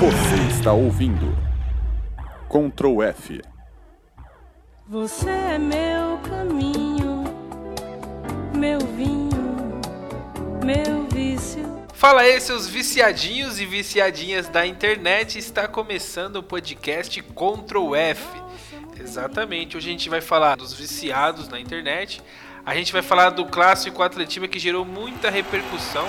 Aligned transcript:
Você 0.00 0.56
está 0.58 0.72
ouvindo 0.72 1.36
Ctrl 2.48 3.02
F. 3.02 3.42
Você 4.88 5.28
é 5.28 5.58
meu 5.58 6.16
caminho, 6.26 7.24
meu 8.56 8.78
vinho, 8.78 9.78
meu 10.64 11.06
vício. 11.06 11.84
Fala 11.92 12.22
aí, 12.22 12.40
seus 12.40 12.66
viciadinhos 12.66 13.60
e 13.60 13.66
viciadinhas 13.66 14.48
da 14.48 14.66
internet. 14.66 15.38
Está 15.38 15.68
começando 15.68 16.36
o 16.36 16.42
podcast 16.42 17.20
Ctrl 17.20 17.94
F. 17.94 18.24
Exatamente, 18.98 19.76
hoje 19.76 19.90
a 19.90 19.92
gente 19.92 20.08
vai 20.08 20.22
falar 20.22 20.56
dos 20.56 20.72
viciados 20.72 21.46
na 21.46 21.60
internet. 21.60 22.22
A 22.64 22.74
gente 22.74 22.90
vai 22.90 23.02
falar 23.02 23.28
do 23.28 23.44
clássico 23.44 24.02
Atletiba 24.02 24.48
que 24.48 24.58
gerou 24.58 24.82
muita 24.82 25.28
repercussão. 25.28 26.06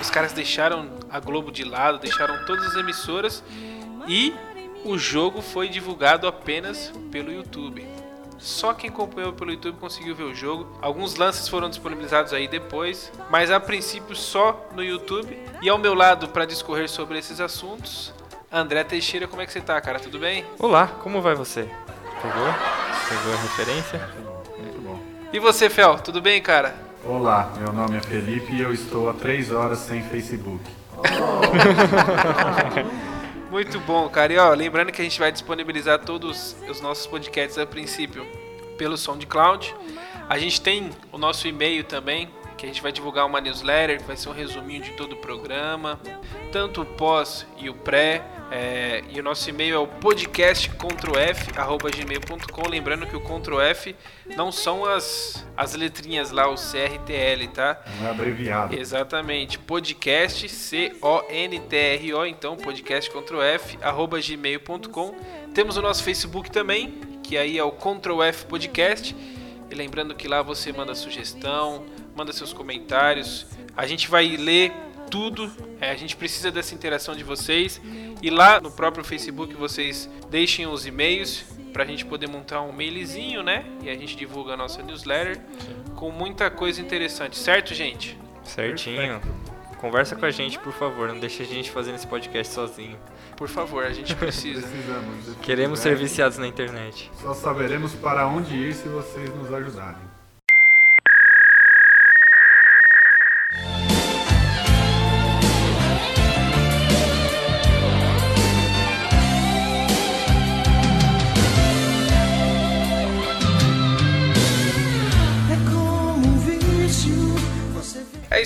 Os 0.00 0.10
caras 0.10 0.32
deixaram 0.32 0.90
a 1.10 1.18
Globo 1.18 1.50
de 1.50 1.64
lado, 1.64 1.98
deixaram 1.98 2.44
todas 2.46 2.66
as 2.66 2.76
emissoras 2.76 3.42
e 4.06 4.34
o 4.84 4.96
jogo 4.96 5.42
foi 5.42 5.68
divulgado 5.68 6.26
apenas 6.26 6.92
pelo 7.10 7.32
YouTube. 7.32 7.86
Só 8.38 8.72
quem 8.72 8.88
acompanhou 8.88 9.32
pelo 9.32 9.50
YouTube 9.50 9.78
conseguiu 9.80 10.14
ver 10.14 10.22
o 10.22 10.34
jogo. 10.34 10.78
Alguns 10.80 11.16
lances 11.16 11.48
foram 11.48 11.68
disponibilizados 11.68 12.32
aí 12.32 12.46
depois, 12.46 13.10
mas 13.28 13.50
a 13.50 13.58
princípio 13.58 14.14
só 14.14 14.68
no 14.72 14.82
YouTube. 14.82 15.36
E 15.60 15.68
ao 15.68 15.76
meu 15.76 15.94
lado 15.94 16.28
para 16.28 16.44
discorrer 16.44 16.88
sobre 16.88 17.18
esses 17.18 17.40
assuntos, 17.40 18.14
André 18.50 18.84
Teixeira, 18.84 19.26
como 19.26 19.42
é 19.42 19.46
que 19.46 19.52
você 19.52 19.60
tá, 19.60 19.80
cara? 19.80 19.98
Tudo 19.98 20.20
bem? 20.20 20.44
Olá, 20.58 20.86
como 20.86 21.20
vai 21.20 21.34
você? 21.34 21.68
Pegou? 22.22 22.54
Pegou 23.08 23.32
a 23.32 23.42
referência? 23.42 24.08
Muito 24.56 24.80
bom. 24.80 25.00
E 25.32 25.40
você, 25.40 25.68
Fel, 25.68 25.98
tudo 25.98 26.22
bem, 26.22 26.40
cara? 26.40 26.87
Olá, 27.08 27.50
meu 27.56 27.72
nome 27.72 27.96
é 27.96 28.02
Felipe 28.02 28.54
e 28.54 28.60
eu 28.60 28.70
estou 28.70 29.08
há 29.08 29.14
três 29.14 29.50
horas 29.50 29.78
sem 29.78 30.02
Facebook. 30.02 30.62
Muito 33.50 33.80
bom, 33.80 34.06
cara. 34.10 34.30
E 34.30 34.36
ó, 34.36 34.52
lembrando 34.52 34.92
que 34.92 35.00
a 35.00 35.04
gente 35.04 35.18
vai 35.18 35.32
disponibilizar 35.32 36.00
todos 36.00 36.54
os 36.68 36.82
nossos 36.82 37.06
podcasts 37.06 37.56
a 37.56 37.64
princípio 37.64 38.26
pelo 38.76 38.98
SoundCloud. 38.98 39.74
A 40.28 40.38
gente 40.38 40.60
tem 40.60 40.90
o 41.10 41.16
nosso 41.16 41.48
e-mail 41.48 41.82
também, 41.82 42.28
que 42.58 42.66
a 42.66 42.68
gente 42.68 42.82
vai 42.82 42.90
divulgar 42.90 43.24
uma 43.24 43.40
newsletter, 43.40 43.98
que 43.98 44.04
vai 44.04 44.16
ser 44.16 44.28
um 44.28 44.32
resuminho 44.32 44.82
de 44.82 44.90
todo 44.90 45.12
o 45.12 45.16
programa, 45.16 46.00
tanto 46.50 46.82
o 46.82 46.84
pós 46.84 47.46
e 47.56 47.70
o 47.70 47.74
pré. 47.74 48.20
É, 48.50 49.04
e 49.10 49.20
o 49.20 49.22
nosso 49.22 49.48
e-mail 49.48 49.76
é 49.76 49.78
o 49.78 49.86
podcastcontrolf.gmail.com. 49.86 52.68
Lembrando 52.68 53.06
que 53.06 53.14
o 53.14 53.20
Ctrl 53.20 53.60
F 53.60 53.94
não 54.34 54.50
são 54.50 54.84
as, 54.84 55.46
as 55.56 55.74
letrinhas 55.74 56.32
lá, 56.32 56.48
o 56.48 56.56
CRTL, 56.56 57.46
tá? 57.54 57.80
Não 58.00 58.08
é 58.08 58.10
abreviado. 58.10 58.74
Exatamente. 58.74 59.56
Podcast, 59.58 60.48
C-O-N-T-R-O, 60.48 62.26
então, 62.26 62.56
podcastcontrolf.gmail.com. 62.56 65.14
Temos 65.54 65.76
o 65.76 65.82
nosso 65.82 66.02
Facebook 66.02 66.50
também, 66.50 66.98
que 67.22 67.36
aí 67.36 67.58
é 67.58 67.62
o 67.62 67.70
Ctrl 67.70 68.22
F 68.22 68.46
Podcast. 68.46 69.14
E 69.70 69.74
lembrando 69.74 70.14
que 70.14 70.26
lá 70.26 70.40
você 70.40 70.72
manda 70.72 70.94
sugestão, 70.94 71.84
manda 72.18 72.32
seus 72.32 72.52
comentários. 72.52 73.46
A 73.76 73.86
gente 73.86 74.08
vai 74.10 74.36
ler 74.36 74.72
tudo. 75.08 75.50
É, 75.80 75.90
a 75.90 75.94
gente 75.94 76.16
precisa 76.16 76.50
dessa 76.50 76.74
interação 76.74 77.14
de 77.14 77.22
vocês. 77.22 77.80
E 78.20 78.28
lá 78.28 78.60
no 78.60 78.72
próprio 78.72 79.04
Facebook 79.04 79.54
vocês 79.54 80.10
deixem 80.28 80.66
os 80.66 80.84
e-mails 80.84 81.44
para 81.72 81.84
a 81.84 81.86
gente 81.86 82.04
poder 82.04 82.28
montar 82.28 82.60
um 82.62 82.72
mailzinho, 82.72 83.44
né? 83.44 83.64
E 83.80 83.88
a 83.88 83.94
gente 83.94 84.16
divulga 84.16 84.54
a 84.54 84.56
nossa 84.56 84.82
newsletter 84.82 85.40
com 85.94 86.10
muita 86.10 86.50
coisa 86.50 86.80
interessante, 86.80 87.38
certo, 87.38 87.72
gente? 87.72 88.18
Certinho. 88.42 89.20
Conversa 89.76 90.16
com 90.16 90.24
a 90.24 90.30
gente, 90.32 90.58
por 90.58 90.72
favor. 90.72 91.06
Não 91.06 91.20
deixe 91.20 91.44
a 91.44 91.46
gente 91.46 91.70
fazendo 91.70 91.94
esse 91.94 92.06
podcast 92.06 92.52
sozinho. 92.52 92.98
Por 93.36 93.48
favor, 93.48 93.84
a 93.84 93.92
gente 93.92 94.12
precisa. 94.16 94.66
Precisamos. 94.66 95.36
Queremos 95.40 95.78
ser 95.78 95.94
viciados 95.94 96.36
na 96.36 96.48
internet. 96.48 97.08
Só 97.22 97.32
saberemos 97.32 97.94
para 97.94 98.26
onde 98.26 98.56
ir 98.56 98.74
se 98.74 98.88
vocês 98.88 99.32
nos 99.36 99.52
ajudarem. 99.54 100.07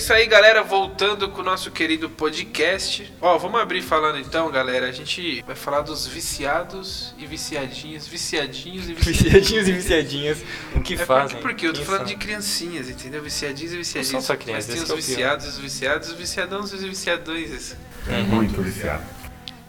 Isso 0.03 0.11
aí, 0.13 0.25
galera. 0.27 0.61
Voltando 0.63 1.29
com 1.29 1.39
o 1.39 1.43
nosso 1.45 1.71
querido 1.71 2.09
podcast. 2.09 3.09
Ó, 3.21 3.37
vamos 3.37 3.61
abrir 3.61 3.81
falando 3.81 4.19
então, 4.19 4.51
galera. 4.51 4.87
A 4.87 4.91
gente 4.91 5.41
vai 5.43 5.55
falar 5.55 5.79
dos 5.79 6.05
viciados 6.05 7.15
e 7.17 7.25
viciadinhas, 7.25 8.05
viciadinhos 8.05 8.89
e 8.89 8.93
viciadinhos. 8.93 9.23
Viciadinhos 9.23 9.67
e 9.69 9.71
viciadinhas, 9.71 10.37
o 10.75 10.81
que 10.81 10.95
É 10.95 10.97
fazem? 10.97 11.37
porque, 11.39 11.47
porque 11.53 11.67
eu 11.67 11.71
tô 11.71 11.77
Quem 11.77 11.85
falando 11.85 11.99
são? 12.01 12.07
de 12.09 12.15
criancinhas, 12.17 12.89
entendeu? 12.89 13.23
Viciadinhos 13.23 13.71
e 13.71 13.75
Não 13.75 13.81
viciadinhas. 13.81 14.11
são 14.11 14.21
só 14.21 14.35
crianças, 14.35 14.67
Mas 14.67 14.75
tem 14.75 14.83
os 14.83 14.89
é 14.91 14.95
viciados, 14.95 15.47
os 15.47 15.57
viciados, 15.57 16.09
os 16.09 16.15
viciadões 16.15 16.71
e 16.71 16.75
os 16.75 16.83
viciadões. 16.83 17.75
É 18.09 18.21
muito 18.23 18.61
viciado. 18.61 19.03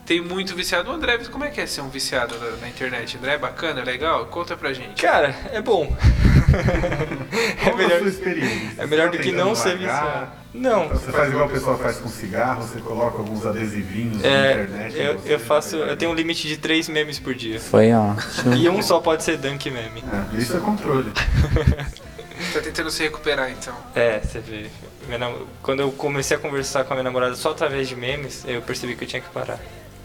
Tem 0.06 0.20
muito 0.20 0.54
viciado. 0.54 0.90
O 0.90 0.94
André, 0.94 1.16
como 1.30 1.44
é 1.44 1.50
que 1.50 1.60
é 1.60 1.66
ser 1.66 1.80
um 1.80 1.88
viciado 1.88 2.38
na, 2.38 2.50
na 2.58 2.68
internet? 2.68 3.16
André, 3.16 3.34
é 3.34 3.38
bacana, 3.38 3.80
é 3.80 3.84
legal? 3.84 4.26
Conta 4.26 4.54
pra 4.56 4.72
gente. 4.72 5.00
Cara, 5.00 5.34
é 5.50 5.62
bom. 5.62 5.96
é 7.64 7.70
a 7.70 7.74
melhor, 7.74 7.98
sua 8.00 8.08
experiência? 8.08 8.82
é 8.82 8.86
melhor 8.86 9.10
do 9.10 9.18
que 9.18 9.32
não 9.32 9.54
ser 9.54 9.78
viciado. 9.78 10.28
Não. 10.52 10.88
Você 10.90 11.10
faz 11.10 11.30
igual 11.30 11.46
o 11.46 11.50
pessoal 11.50 11.78
faz 11.78 11.96
com 11.96 12.08
cigarro, 12.08 12.62
você 12.62 12.80
coloca 12.80 13.18
alguns 13.18 13.44
adesivinhos 13.46 14.20
na 14.22 14.28
É, 14.28 14.52
internet. 14.52 14.96
eu, 14.96 15.20
eu 15.24 15.40
faço. 15.40 15.76
Eu 15.76 15.96
tenho 15.96 16.12
um 16.12 16.14
limite 16.14 16.46
de 16.46 16.56
três 16.58 16.88
memes 16.88 17.18
por 17.18 17.34
dia. 17.34 17.58
Foi 17.58 17.92
ótimo. 17.92 18.54
E 18.54 18.68
um 18.68 18.80
só 18.82 19.00
pode 19.00 19.24
ser 19.24 19.36
dunk 19.38 19.70
meme. 19.70 20.04
É, 20.32 20.36
isso 20.38 20.56
é 20.56 20.60
controle. 20.60 21.10
Tá 22.52 22.60
tentando 22.60 22.90
se 22.90 23.02
recuperar 23.02 23.50
então. 23.50 23.74
É, 23.94 24.20
você 24.20 24.38
vê. 24.40 24.66
Minha 25.06 25.18
nam- 25.18 25.46
Quando 25.62 25.80
eu 25.80 25.90
comecei 25.92 26.36
a 26.36 26.40
conversar 26.40 26.84
com 26.84 26.92
a 26.92 26.96
minha 26.96 27.04
namorada 27.04 27.34
só 27.36 27.50
através 27.52 27.88
de 27.88 27.96
memes, 27.96 28.44
eu 28.46 28.60
percebi 28.60 28.94
que 28.96 29.04
eu 29.04 29.08
tinha 29.08 29.22
que 29.22 29.28
parar. 29.30 29.58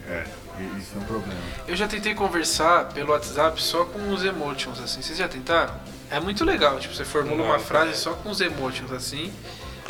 É, 0.09 0.23
isso 0.77 0.91
é 0.95 0.97
um 0.99 1.03
problema. 1.03 1.39
Eu 1.67 1.75
já 1.75 1.87
tentei 1.87 2.13
conversar 2.15 2.85
pelo 2.89 3.11
WhatsApp 3.11 3.61
só 3.61 3.85
com 3.85 4.11
os 4.11 4.23
emotions, 4.25 4.79
assim. 4.81 5.01
Vocês 5.01 5.17
já 5.17 5.27
tentaram? 5.27 5.73
É 6.09 6.19
muito 6.19 6.43
legal, 6.43 6.79
tipo, 6.79 6.93
você 6.93 7.05
formula 7.05 7.43
uma 7.43 7.59
frase 7.59 7.95
só 7.95 8.13
com 8.13 8.29
os 8.29 8.41
emotions, 8.41 8.91
assim. 8.91 9.31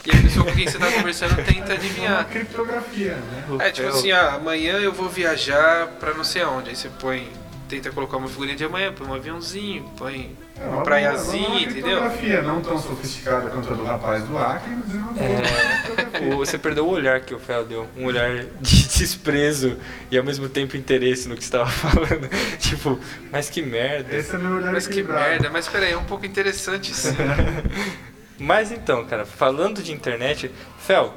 E 0.06 0.12
a 0.18 0.22
pessoa 0.22 0.46
com 0.46 0.52
quem 0.54 0.68
você 0.68 0.78
tá 0.78 0.92
conversando 0.92 1.36
tenta 1.38 1.50
É 1.50 1.56
uma 1.60 1.74
adivinhar. 1.74 2.26
criptografia, 2.26 3.16
né? 3.16 3.44
É 3.60 3.72
tipo 3.72 3.88
Eu- 3.88 3.94
assim, 3.96 4.12
ah, 4.12 4.34
amanhã 4.34 4.78
eu 4.80 4.92
vou 4.94 5.10
viajar 5.10 5.88
pra 6.00 6.14
não 6.14 6.24
sei 6.24 6.42
aonde. 6.42 6.70
Aí 6.70 6.76
você 6.76 6.90
põe, 7.00 7.30
tenta 7.70 7.92
colocar 7.92 8.18
uma 8.18 8.28
figurinha 8.28 8.58
de 8.58 8.66
amanhã, 8.66 8.92
põe 8.92 9.08
um 9.08 9.14
aviãozinho, 9.14 9.84
põe 9.98 10.36
É 10.60 10.66
uma 10.68 10.82
praiazinha, 10.84 11.48
uma 11.48 11.62
entendeu? 11.62 11.82
criptografia 12.00 12.42
não 12.42 12.62
tão 12.62 12.78
sofisticada 12.78 13.50
quanto 13.50 13.72
a 13.72 13.76
do 13.76 13.84
rapaz 13.86 14.24
do 14.24 14.38
Acre, 14.38 14.72
mas 14.76 14.96
é 14.96 14.98
uma 14.98 15.14
boa 15.14 16.30
É, 16.30 16.34
o- 16.34 16.38
você 16.38 16.58
perdeu 16.58 16.86
o 16.86 16.90
olhar 16.90 17.22
que 17.22 17.34
o 17.34 17.40
Fel 17.40 17.64
deu. 17.66 17.88
Um 17.96 18.06
olhar 18.06 18.44
de 18.60 18.88
desprezo 19.00 19.78
e 20.12 20.18
ao 20.18 20.24
mesmo 20.24 20.50
tempo 20.50 20.76
interesse 20.76 21.30
no 21.30 21.38
que 21.38 21.44
você 21.46 21.52
tava 21.52 21.68
falando. 21.72 22.28
tipo, 22.58 23.00
mas 23.32 23.50
que 23.50 23.62
merda. 23.62 24.16
Esse 24.16 24.36
é 24.36 24.38
meu 24.40 24.58
olhar 24.58 24.74
Mas 24.74 24.88
que 24.88 25.02
merda, 25.04 25.50
mas 25.50 25.68
peraí, 25.68 25.94
é 25.94 25.98
um 25.98 26.04
pouco 26.06 26.26
interessante 26.26 26.94
sim. 26.94 27.16
Mas 28.42 28.72
então, 28.72 29.06
cara, 29.06 29.26
falando 29.26 29.84
de 29.84 29.92
internet, 29.92 30.50
Fel, 30.80 31.14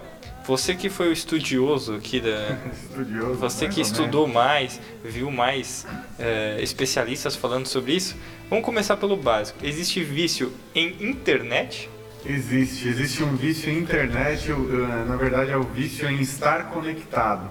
você 0.46 0.74
que 0.74 0.88
foi 0.90 1.08
o 1.08 1.12
estudioso 1.12 1.94
aqui 1.94 2.20
da. 2.20 2.56
Estudioso, 2.72 3.34
Você 3.34 3.68
que 3.68 3.80
ou 3.80 3.82
estudou 3.86 4.26
mais, 4.28 4.80
viu 5.04 5.30
mais 5.30 5.86
é, 6.18 6.58
especialistas 6.60 7.34
falando 7.36 7.66
sobre 7.66 7.94
isso, 7.94 8.16
vamos 8.50 8.64
começar 8.64 8.96
pelo 8.96 9.16
básico. 9.16 9.58
Existe 9.62 10.02
vício 10.02 10.52
em 10.74 10.96
internet? 11.00 11.88
Existe, 12.24 12.86
existe 12.88 13.22
um 13.24 13.34
vício 13.34 13.68
em 13.70 13.78
internet, 13.78 14.48
eh, 14.50 15.04
na 15.08 15.16
verdade 15.16 15.50
é 15.50 15.56
o 15.56 15.64
vício 15.64 16.08
em 16.08 16.20
estar 16.20 16.70
conectado. 16.70 17.50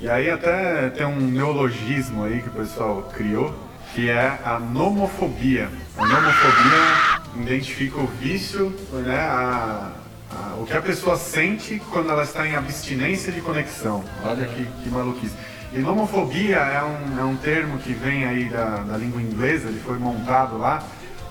E 0.00 0.08
aí 0.10 0.28
até 0.28 0.90
tem 0.90 1.06
um 1.06 1.16
neologismo 1.20 2.24
aí 2.24 2.42
que 2.42 2.48
o 2.48 2.52
pessoal 2.52 3.08
criou, 3.14 3.54
que 3.94 4.10
é 4.10 4.40
a 4.44 4.58
nomofobia. 4.58 5.70
A 5.96 6.04
nomofobia 6.04 7.42
identifica 7.46 7.98
o 8.00 8.06
vício, 8.08 8.74
né, 8.92 9.20
a- 9.20 9.92
a- 10.34 10.54
o 10.60 10.66
que 10.66 10.76
a 10.76 10.82
pessoa 10.82 11.16
sente 11.16 11.80
quando 11.90 12.10
ela 12.10 12.22
está 12.22 12.46
em 12.46 12.54
abstinência 12.56 13.32
de 13.32 13.40
conexão. 13.40 14.02
Olha 14.24 14.46
que, 14.46 14.64
que 14.82 14.88
maluquice. 14.90 15.34
E 15.72 15.78
nomofobia 15.78 16.56
é 16.56 16.82
um, 16.82 17.20
é 17.20 17.24
um 17.24 17.36
termo 17.36 17.78
que 17.78 17.92
vem 17.92 18.24
aí 18.26 18.44
da, 18.44 18.76
da 18.82 18.96
língua 18.96 19.20
inglesa, 19.22 19.68
ele 19.68 19.80
foi 19.80 19.98
montado 19.98 20.58
lá. 20.58 20.82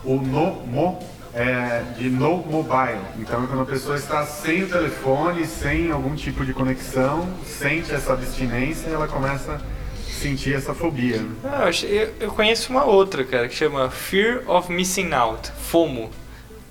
O 0.04 0.16
nomo 0.16 0.98
é 1.34 1.84
de 1.98 2.10
no 2.10 2.38
mobile. 2.38 3.00
Então, 3.20 3.46
quando 3.48 3.62
a 3.62 3.66
pessoa 3.66 3.96
está 3.96 4.26
sem 4.26 4.64
o 4.64 4.68
telefone, 4.68 5.46
sem 5.46 5.92
algum 5.92 6.16
tipo 6.16 6.44
de 6.44 6.54
conexão, 6.54 7.30
sente 7.46 7.94
essa 7.94 8.14
abstinência, 8.14 8.90
ela 8.90 9.08
começa 9.08 9.54
a 9.54 10.12
sentir 10.12 10.56
essa 10.56 10.74
fobia. 10.74 11.18
né? 11.18 11.30
Ah, 11.46 11.70
eu- 11.86 12.14
eu 12.20 12.32
conheço 12.32 12.72
uma 12.72 12.84
outra, 12.84 13.24
cara, 13.24 13.48
que 13.48 13.56
chama 13.56 13.90
Fear 13.92 14.42
of 14.48 14.72
Missing 14.72 15.14
Out, 15.14 15.52
FOMO. 15.52 16.10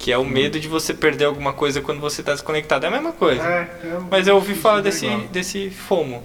Que 0.00 0.10
é 0.10 0.16
o 0.16 0.24
medo 0.24 0.58
de 0.58 0.66
você 0.66 0.94
perder 0.94 1.26
alguma 1.26 1.52
coisa 1.52 1.82
quando 1.82 2.00
você 2.00 2.22
está 2.22 2.32
desconectado. 2.32 2.86
É 2.86 2.88
a 2.88 2.90
mesma 2.90 3.12
coisa. 3.12 3.42
É, 3.42 3.70
é 3.84 3.98
Mas 4.10 4.26
eu 4.26 4.34
ouvi 4.34 4.54
falar 4.54 4.80
desse, 4.80 5.06
desse 5.30 5.68
FOMO. 5.68 6.22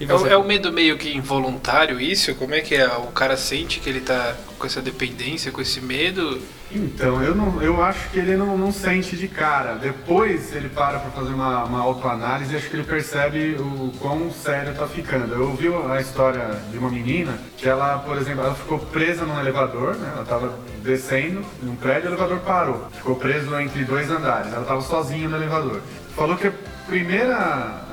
É 0.00 0.32
é 0.32 0.36
o 0.36 0.44
medo 0.44 0.72
meio 0.72 0.98
que 0.98 1.14
involuntário 1.16 2.00
isso? 2.00 2.34
Como 2.34 2.54
é 2.54 2.60
que 2.60 2.74
é? 2.74 2.86
O 2.88 3.12
cara 3.12 3.36
sente 3.36 3.78
que 3.78 3.88
ele 3.88 4.00
tá 4.00 4.34
com 4.58 4.66
essa 4.66 4.82
dependência, 4.82 5.52
com 5.52 5.60
esse 5.60 5.80
medo? 5.80 6.40
Então, 6.72 7.22
eu, 7.22 7.34
não, 7.34 7.62
eu 7.62 7.80
acho 7.82 8.10
que 8.10 8.18
ele 8.18 8.36
não, 8.36 8.58
não 8.58 8.72
sente 8.72 9.16
de 9.16 9.28
cara. 9.28 9.74
Depois 9.74 10.54
ele 10.54 10.68
para 10.68 10.98
pra 10.98 11.10
fazer 11.10 11.32
uma, 11.32 11.64
uma 11.64 11.80
autoanálise 11.80 12.52
e 12.52 12.56
acho 12.56 12.68
que 12.68 12.74
ele 12.74 12.84
percebe 12.84 13.54
o 13.60 13.92
quão 14.00 14.30
sério 14.32 14.74
tá 14.74 14.86
ficando. 14.86 15.32
Eu 15.32 15.50
ouvi 15.50 15.68
a 15.68 16.00
história 16.00 16.60
de 16.72 16.78
uma 16.78 16.90
menina 16.90 17.38
que 17.56 17.68
ela, 17.68 17.98
por 17.98 18.16
exemplo, 18.16 18.42
ela 18.42 18.54
ficou 18.54 18.80
presa 18.80 19.24
num 19.24 19.38
elevador, 19.38 19.94
né? 19.94 20.10
Ela 20.16 20.24
tava 20.24 20.58
descendo 20.82 21.42
num 21.62 21.76
prédio, 21.76 22.10
o 22.10 22.12
elevador 22.14 22.40
parou. 22.40 22.88
Ficou 22.92 23.14
preso 23.14 23.54
entre 23.60 23.84
dois 23.84 24.10
andares. 24.10 24.52
Ela 24.52 24.64
tava 24.64 24.80
sozinha 24.80 25.28
no 25.28 25.36
elevador. 25.36 25.80
Falou 26.16 26.36
que 26.36 26.50
primeira, 26.86 27.36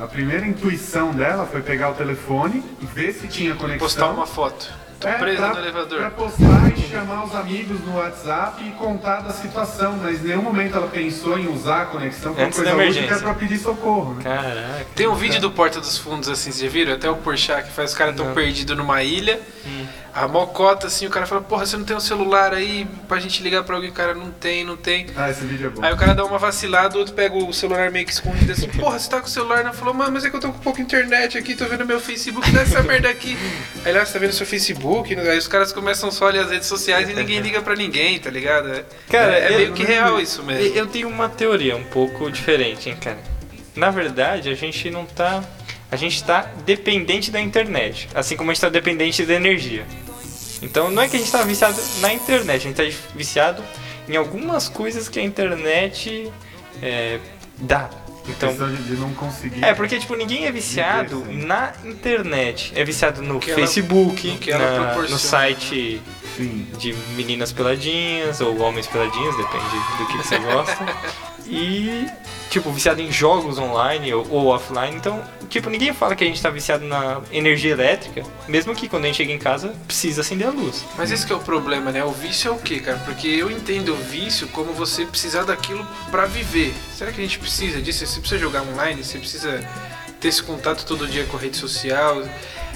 a 0.01 0.07
primeira 0.11 0.45
intuição 0.45 1.11
dela 1.11 1.45
foi 1.45 1.61
pegar 1.61 1.89
o 1.91 1.93
telefone 1.93 2.63
e 2.81 2.85
ver 2.85 3.13
se 3.13 3.27
tinha 3.27 3.55
conexão. 3.55 3.79
Postar 3.79 4.09
uma 4.09 4.25
foto. 4.27 4.71
Tô 4.99 5.07
É, 5.07 5.13
preso 5.13 5.38
pra, 5.38 5.53
no 5.53 5.59
elevador. 5.59 5.97
Pra 5.99 6.11
postar 6.11 6.71
e 6.77 6.81
chamar 6.81 7.25
os 7.25 7.33
amigos 7.33 7.79
no 7.83 7.95
WhatsApp 7.97 8.63
e 8.63 8.69
contar 8.73 9.21
da 9.21 9.31
situação, 9.33 9.97
mas 9.99 10.23
em 10.23 10.27
nenhum 10.27 10.43
momento 10.43 10.77
ela 10.77 10.88
pensou 10.88 11.39
em 11.39 11.47
usar 11.47 11.81
a 11.81 11.85
conexão 11.88 12.35
como 12.35 12.45
Antes 12.45 12.59
coisa 12.59 12.75
da 12.75 12.77
emergência. 12.83 13.15
é 13.15 13.19
pra 13.19 13.33
pedir 13.33 13.57
socorro, 13.57 14.13
né? 14.13 14.23
Caraca. 14.23 14.85
Tem 14.95 15.07
um 15.07 15.15
vídeo 15.15 15.41
do 15.41 15.49
Porta 15.49 15.79
dos 15.79 15.97
Fundos 15.97 16.29
assim, 16.29 16.51
vocês 16.51 16.63
já 16.65 16.69
viram? 16.71 16.94
Até 16.94 17.09
o 17.09 17.15
Porchat 17.15 17.63
que 17.63 17.71
faz 17.73 17.91
os 17.91 17.97
caras 17.97 18.15
tão 18.15 18.31
perdidos 18.35 18.77
numa 18.77 19.01
ilha. 19.01 19.41
A 20.13 20.27
mocota 20.27 20.87
assim, 20.87 21.07
o 21.07 21.09
cara 21.09 21.25
fala, 21.25 21.39
porra, 21.41 21.65
você 21.65 21.77
não 21.77 21.85
tem 21.85 21.95
um 21.95 21.99
celular 22.01 22.53
aí 22.53 22.85
pra 23.07 23.17
gente 23.19 23.41
ligar 23.41 23.63
pra 23.63 23.75
alguém? 23.77 23.89
O 23.91 23.93
cara 23.93 24.13
não 24.13 24.29
tem, 24.29 24.61
não 24.63 24.75
tem. 24.75 25.07
Ah, 25.15 25.29
esse 25.29 25.45
vídeo 25.45 25.67
é 25.67 25.69
bom. 25.69 25.83
Aí 25.85 25.93
o 25.93 25.95
cara 25.95 26.13
dá 26.13 26.25
uma 26.25 26.37
vacilada, 26.37 26.95
o 26.97 26.99
outro 26.99 27.13
pega 27.13 27.33
o 27.35 27.53
celular 27.53 27.89
meio 27.91 28.05
que 28.05 28.11
escondido 28.11 28.51
assim, 28.51 28.67
porra, 28.67 28.99
você 28.99 29.09
tá 29.09 29.21
com 29.21 29.27
o 29.27 29.29
celular? 29.29 29.63
Não 29.63 29.71
falou, 29.73 29.93
mano, 29.93 30.11
mas 30.11 30.25
é 30.25 30.29
que 30.29 30.35
eu 30.35 30.39
tô 30.41 30.51
com 30.51 30.59
pouca 30.59 30.81
internet 30.81 31.37
aqui, 31.37 31.55
tô 31.55 31.65
vendo 31.65 31.85
meu 31.85 31.99
Facebook, 31.99 32.51
dá 32.51 32.61
essa 32.61 32.83
merda 32.83 33.09
aqui. 33.09 33.37
Aí 33.85 33.93
lá, 33.93 34.05
você 34.05 34.11
tá 34.13 34.19
vendo 34.19 34.33
seu 34.33 34.45
Facebook? 34.45 35.15
Aí 35.17 35.37
os 35.37 35.47
caras 35.47 35.71
começam 35.71 36.11
só 36.11 36.25
a 36.25 36.27
olhar 36.27 36.43
as 36.43 36.51
redes 36.51 36.67
sociais 36.67 37.09
e 37.09 37.13
ninguém 37.13 37.39
liga 37.39 37.61
pra 37.61 37.73
ninguém, 37.75 38.19
tá 38.19 38.29
ligado? 38.29 38.83
Cara, 39.09 39.33
é, 39.37 39.45
é 39.45 39.53
eu- 39.53 39.57
meio 39.59 39.73
que 39.73 39.83
real 39.85 40.19
isso 40.19 40.43
mesmo. 40.43 40.75
Eu 40.75 40.87
tenho 40.87 41.07
uma 41.07 41.29
teoria 41.29 41.77
um 41.77 41.85
pouco 41.85 42.29
diferente, 42.29 42.89
hein, 42.89 42.97
cara. 42.99 43.17
Na 43.73 43.89
verdade, 43.89 44.49
a 44.49 44.55
gente 44.55 44.89
não 44.91 45.05
tá. 45.05 45.41
A 45.91 45.95
gente 45.97 46.23
tá 46.23 46.49
dependente 46.65 47.29
da 47.29 47.39
internet. 47.41 48.07
Assim 48.15 48.38
como 48.38 48.49
a 48.49 48.53
gente 48.53 48.61
tá 48.61 48.69
dependente 48.69 49.25
da 49.25 49.33
energia. 49.33 49.85
Então 50.61 50.89
não 50.89 51.01
é 51.01 51.07
que 51.09 51.15
a 51.17 51.19
gente 51.19 51.31
tá 51.31 51.43
viciado 51.43 51.79
na 51.99 52.13
internet, 52.13 52.67
a 52.67 52.69
gente 52.71 52.75
tá 52.75 52.97
viciado 53.15 53.63
em 54.07 54.15
algumas 54.15 54.69
coisas 54.69 55.09
que 55.09 55.19
a 55.19 55.23
internet 55.23 56.31
é, 56.81 57.19
dá. 57.57 57.89
Então. 58.27 58.53
De, 58.53 58.93
não 58.93 59.13
conseguir. 59.15 59.63
É, 59.65 59.73
porque 59.73 59.97
tipo, 59.99 60.15
ninguém 60.15 60.45
é 60.45 60.51
viciado 60.51 61.25
na 61.31 61.73
internet. 61.83 62.71
É 62.75 62.83
viciado 62.83 63.21
no 63.21 63.39
que 63.39 63.49
ela- 63.51 63.59
Facebook, 63.59 64.27
no 64.27 64.37
que 64.37 64.51
ela 64.51 64.95
na- 64.95 65.01
no 65.01 65.17
site 65.17 65.99
Sim. 66.37 66.67
de 66.77 66.94
meninas 67.15 67.51
peladinhas 67.51 68.39
ou 68.39 68.59
homens 68.59 68.85
peladinhos, 68.87 69.35
depende 69.35 69.65
do 69.97 70.07
que 70.07 70.17
você 70.17 70.37
gosta. 70.37 70.85
E, 71.53 72.07
tipo, 72.50 72.71
viciado 72.71 73.01
em 73.01 73.12
jogos 73.12 73.57
online 73.57 74.13
ou, 74.13 74.25
ou 74.30 74.45
offline. 74.48 74.95
Então, 74.95 75.21
tipo, 75.50 75.69
ninguém 75.69 75.94
fala 75.94 76.15
que 76.15 76.24
a 76.24 76.27
gente 76.27 76.42
tá 76.42 76.50
viciado 76.50 76.86
na 76.86 77.19
energia 77.30 77.71
elétrica, 77.74 78.24
mesmo 78.48 78.74
que 78.74 78.88
quando 78.88 79.03
a 79.03 79.07
gente 79.07 79.18
chega 79.18 79.33
em 79.33 79.38
casa 79.38 79.75
precisa 79.86 80.21
acender 80.21 80.48
a 80.48 80.51
luz. 80.51 80.86
Mas 80.98 81.12
esse 81.12 81.25
que 81.27 81.33
é 81.33 81.36
o 81.36 81.39
problema, 81.39 81.92
né? 81.92 82.06
O 82.06 82.12
vício 82.12 82.48
é 82.48 82.51
o 82.51 82.57
quê, 82.57 82.80
cara? 82.80 82.98
Porque 83.00 83.27
eu 83.27 83.51
entendo 83.51 83.89
o 83.94 83.98
vício 83.98 84.48
como 84.48 84.71
você 84.71 85.06
precisar 85.06 85.44
daquilo 85.44 85.86
pra 86.09 86.25
viver. 86.25 86.74
Será 86.95 87.12
que 87.12 87.19
a 87.19 87.24
gente 87.24 87.38
precisa 87.38 87.81
disso? 87.81 88.06
Você 88.07 88.19
precisa 88.21 88.39
jogar 88.39 88.62
online? 88.62 89.04
Você 89.04 89.18
precisa 89.18 89.59
ter 90.21 90.30
esse 90.30 90.42
contato 90.42 90.86
todo 90.86 91.06
dia 91.06 91.25
com 91.25 91.36
a 91.36 91.39
rede 91.42 91.57
social? 91.57 92.24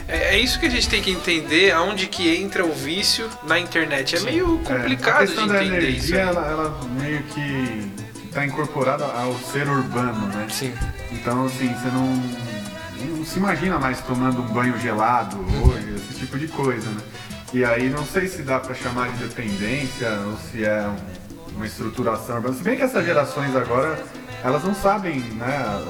É, 0.07 0.35
é 0.35 0.37
isso 0.37 0.59
que 0.59 0.65
a 0.65 0.69
gente 0.69 0.89
tem 0.89 1.01
que 1.01 1.09
entender, 1.11 1.71
aonde 1.71 2.07
que 2.07 2.35
entra 2.35 2.63
o 2.65 2.73
vício 2.73 3.27
na 3.43 3.57
internet. 3.57 4.17
É 4.17 4.19
meio 4.19 4.61
É, 4.65 4.67
complicado 4.73 5.21
a 5.21 5.25
de 5.25 5.27
questão 5.27 5.47
da 5.47 5.63
entender 5.63 5.89
isso. 5.89 6.13
energia, 6.13 6.25
né? 6.25 6.31
ela, 6.31 6.47
ela 6.51 6.79
meio 7.01 7.23
que 7.23 8.04
tá 8.35 8.45
incorporada 8.45 9.05
ao 9.05 9.33
ser 9.51 9.67
urbano, 9.67 10.27
né? 10.27 10.45
Sim. 10.51 10.73
Então, 11.11 11.45
assim, 11.45 11.69
você 11.73 11.87
não, 11.87 13.15
não 13.17 13.25
se 13.25 13.39
imagina 13.39 13.79
mais 13.79 14.01
tomando 14.01 14.41
um 14.41 14.47
banho 14.47 14.77
gelado 14.77 15.37
hoje, 15.65 15.95
esse 15.95 16.19
tipo 16.19 16.37
de 16.37 16.47
coisa, 16.49 16.89
né? 16.89 17.01
E 17.53 17.63
aí, 17.63 17.89
não 17.89 18.05
sei 18.05 18.27
se 18.27 18.41
dá 18.41 18.59
pra 18.59 18.75
chamar 18.75 19.09
de 19.13 19.23
dependência 19.25 20.09
ou 20.27 20.35
se 20.37 20.65
é 20.65 20.85
um- 20.87 21.55
uma 21.55 21.65
estruturação 21.65 22.35
urbana. 22.35 22.53
Se 22.53 22.61
bem 22.63 22.75
que 22.75 22.83
essas 22.83 23.05
gerações 23.05 23.55
agora, 23.55 23.97
elas 24.43 24.61
não 24.65 24.75
sabem, 24.75 25.19
né? 25.21 25.81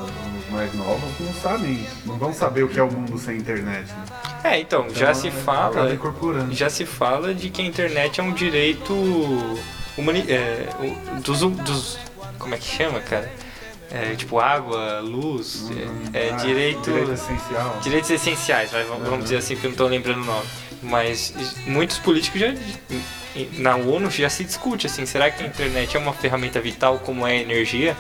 Os 0.45 0.51
mais 0.53 0.71
novos 0.75 1.09
não 1.19 1.33
sabem, 1.33 1.83
não 2.06 2.18
vão 2.19 2.31
saber 2.31 2.63
o 2.63 2.68
que 2.69 2.80
é 2.80 2.83
o 2.83 2.92
mundo 2.92 3.18
sem 3.18 3.38
internet. 3.38 3.88
Né? 3.92 4.06
É, 4.44 4.59
então, 4.59 4.86
já 4.92 5.09
Então, 5.09 5.13
se 5.15 5.27
é, 5.30 5.31
fala. 5.31 5.97
Já 6.51 6.69
se 6.69 6.86
fala 6.86 7.33
de 7.33 7.50
que 7.50 7.63
a 7.63 7.65
internet 7.65 8.19
é 8.21 8.24
um 8.24 8.31
direito 8.31 8.94
humani 9.97 10.24
é, 10.30 10.68
dos, 11.24 11.39
dos. 11.39 11.97
Como 12.45 12.53
é 12.53 12.59
que 12.59 12.77
chama, 12.77 13.00
cara? 13.00 13.27
É, 13.92 14.13
tipo 14.13 14.39
água, 14.39 15.00
luz, 15.00 15.68
é, 16.13 16.27
é 16.27 16.30
Ah, 16.31 16.36
direito. 16.36 16.92
direito 16.92 17.12
essencial. 17.13 17.80
Direitos 17.81 18.09
essenciais, 18.12 18.69
vai, 18.69 18.83
vamos 18.83 19.03
vamos 19.09 19.24
dizer 19.24 19.38
assim, 19.38 19.56
porque 19.56 19.65
eu 19.65 19.71
não 19.71 19.77
tô 19.77 19.88
lembrando 19.88 20.21
o 20.21 20.25
nome. 20.25 20.45
Mas 20.83 21.33
muitos 21.65 21.97
políticos 21.97 22.39
já. 22.39 22.53
Na 23.53 23.75
ONU 23.77 24.12
já 24.12 24.30
se 24.30 24.44
discute 24.44 24.86
assim, 24.86 25.07
será 25.07 25.31
que 25.31 25.44
a 25.44 25.47
internet 25.47 25.97
é 25.97 26.00
uma 26.00 26.13
ferramenta 26.13 26.62
vital 26.62 27.00
como 27.00 27.25
é 27.25 27.31
a 27.31 27.36
energia? 27.36 27.97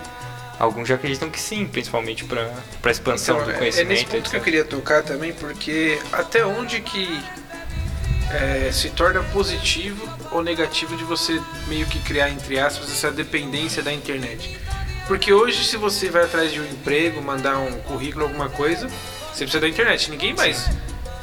Alguns 0.59 0.87
já 0.87 0.93
acreditam 0.93 1.27
que 1.31 1.39
sim, 1.41 1.65
principalmente 1.65 2.23
para 2.23 2.47
a 2.83 2.91
expansão 2.91 3.37
Então, 3.37 3.47
do 3.47 3.51
é- 3.51 3.55
é 3.55 3.57
conhecimento. 3.57 3.89
nesse 3.89 4.05
ponto 4.05 4.29
que 4.29 4.35
eu 4.35 4.39
etc. 4.39 4.43
queria 4.43 4.63
tocar 4.63 5.01
também, 5.01 5.33
porque 5.33 5.97
até 6.13 6.45
onde 6.45 6.81
que 6.81 7.19
é, 8.35 8.71
se 8.71 8.89
torna 8.89 9.21
positivo 9.23 10.07
ou 10.31 10.43
negativo 10.43 10.95
de 10.95 11.03
você 11.03 11.41
meio 11.67 11.85
que 11.85 11.99
criar, 11.99 12.29
entre 12.29 12.59
aspas, 12.59 12.91
essa 12.91 13.11
dependência 13.11 13.81
da 13.81 13.91
internet. 13.93 14.57
Porque 15.07 15.31
hoje, 15.31 15.63
se 15.63 15.77
você 15.77 16.09
vai 16.09 16.23
atrás 16.23 16.51
de 16.51 16.59
um 16.59 16.65
emprego, 16.65 17.21
mandar 17.21 17.57
um 17.59 17.71
currículo, 17.81 18.25
alguma 18.25 18.49
coisa, 18.49 18.87
você 19.31 19.43
precisa 19.43 19.59
da 19.59 19.67
internet. 19.67 20.09
Ninguém 20.09 20.33
mais 20.33 20.69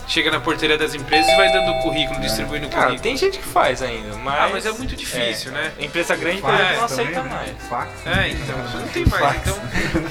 chega 0.07 0.31
na 0.31 0.41
porteira 0.41 0.77
das 0.77 0.95
empresas 0.95 1.31
e 1.33 1.37
vai 1.37 1.51
dando 1.53 1.81
currículo, 1.81 2.21
distribuindo 2.21 2.67
Ah, 2.67 2.71
currículo. 2.71 3.01
tem 3.01 3.17
gente 3.17 3.39
que 3.39 3.45
faz 3.45 3.83
ainda, 3.83 4.17
mas. 4.19 4.41
Ah, 4.41 4.49
mas 4.53 4.67
é 4.67 4.73
muito 4.73 4.95
difícil, 4.95 5.53
né? 5.53 5.73
Empresa 5.79 6.15
grande, 6.17 6.41
por 6.41 6.53
exemplo, 6.53 6.73
não 6.81 6.89
também, 6.89 7.07
aceita 7.07 7.23
né? 7.23 7.31
mais. 7.31 7.69
Fax. 7.69 8.07
É, 8.07 8.29
então, 8.29 8.57
você 8.63 8.77
não 8.77 8.89
tem 8.89 9.07
mais. 9.07 9.37
Então, 9.37 9.61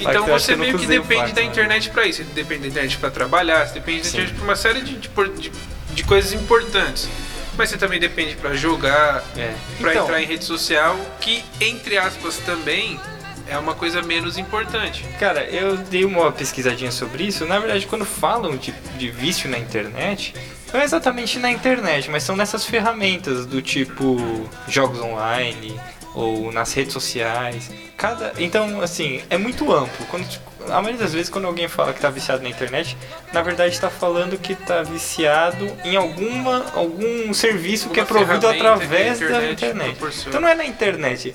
então 0.00 0.26
você 0.26 0.56
meio 0.56 0.78
que 0.78 0.86
depende 0.86 1.20
fax, 1.20 1.32
da 1.32 1.40
né? 1.42 1.46
internet 1.46 1.90
pra 1.90 2.06
isso. 2.06 2.24
Você 2.24 2.32
depende 2.32 2.62
da 2.62 2.68
internet 2.68 2.98
pra 2.98 3.10
trabalhar, 3.10 3.66
você 3.66 3.74
depende 3.74 3.98
da 3.98 4.04
Sim. 4.04 4.16
internet 4.16 4.34
pra 4.34 4.44
uma 4.44 4.56
série 4.56 4.80
de, 4.80 4.96
de, 4.96 5.08
de, 5.08 5.52
de 5.92 6.04
coisas 6.04 6.32
importantes. 6.32 7.08
Mas 7.56 7.68
você 7.68 7.76
também 7.76 8.00
depende 8.00 8.34
pra 8.36 8.54
jogar, 8.54 9.22
É. 9.36 9.54
pra 9.78 9.90
Então, 9.92 10.04
entrar 10.04 10.22
em 10.22 10.26
rede 10.26 10.44
social, 10.44 10.98
que, 11.20 11.44
entre 11.60 11.98
aspas, 11.98 12.38
também 12.38 12.98
é 13.46 13.58
uma 13.58 13.74
coisa 13.74 14.00
menos 14.00 14.38
importante. 14.38 15.04
Cara, 15.20 15.44
eu 15.44 15.76
dei 15.76 16.04
uma 16.04 16.32
pesquisadinha 16.32 16.90
sobre 16.90 17.24
isso. 17.24 17.44
Na 17.44 17.58
verdade, 17.58 17.86
quando 17.86 18.04
falam 18.06 18.56
de, 18.56 18.72
de 18.96 19.10
vício 19.10 19.50
na 19.50 19.58
internet, 19.58 20.34
não 20.72 20.80
é 20.80 20.84
exatamente 20.84 21.38
na 21.38 21.50
internet, 21.50 22.08
mas 22.10 22.22
são 22.22 22.34
nessas 22.36 22.64
ferramentas 22.64 23.44
do 23.44 23.60
tipo 23.60 24.48
jogos 24.66 25.00
online 25.00 25.78
ou 26.14 26.52
nas 26.52 26.72
redes 26.72 26.92
sociais. 26.92 27.70
Cada, 27.96 28.32
então, 28.38 28.80
assim, 28.80 29.22
é 29.30 29.38
muito 29.38 29.72
amplo. 29.72 30.06
Quando, 30.06 30.26
a 30.68 30.80
maioria 30.80 30.98
das 30.98 31.12
vezes, 31.12 31.28
quando 31.28 31.46
alguém 31.46 31.68
fala 31.68 31.92
que 31.92 32.00
tá 32.00 32.10
viciado 32.10 32.42
na 32.42 32.48
internet, 32.48 32.96
na 33.32 33.42
verdade 33.42 33.74
está 33.74 33.90
falando 33.90 34.38
que 34.38 34.54
tá 34.54 34.82
viciado 34.82 35.66
em 35.84 35.96
alguma 35.96 36.64
algum 36.74 37.32
serviço 37.32 37.90
que 37.90 38.00
é 38.00 38.04
provido 38.04 38.46
a 38.46 38.50
através 38.52 39.18
da 39.18 39.26
internet 39.26 39.52
internet. 39.52 39.90
proporciona. 39.96 40.28
Então 40.28 40.40
não 40.40 40.48
é 40.48 40.54
na 40.54 40.64
internet. 40.64 41.34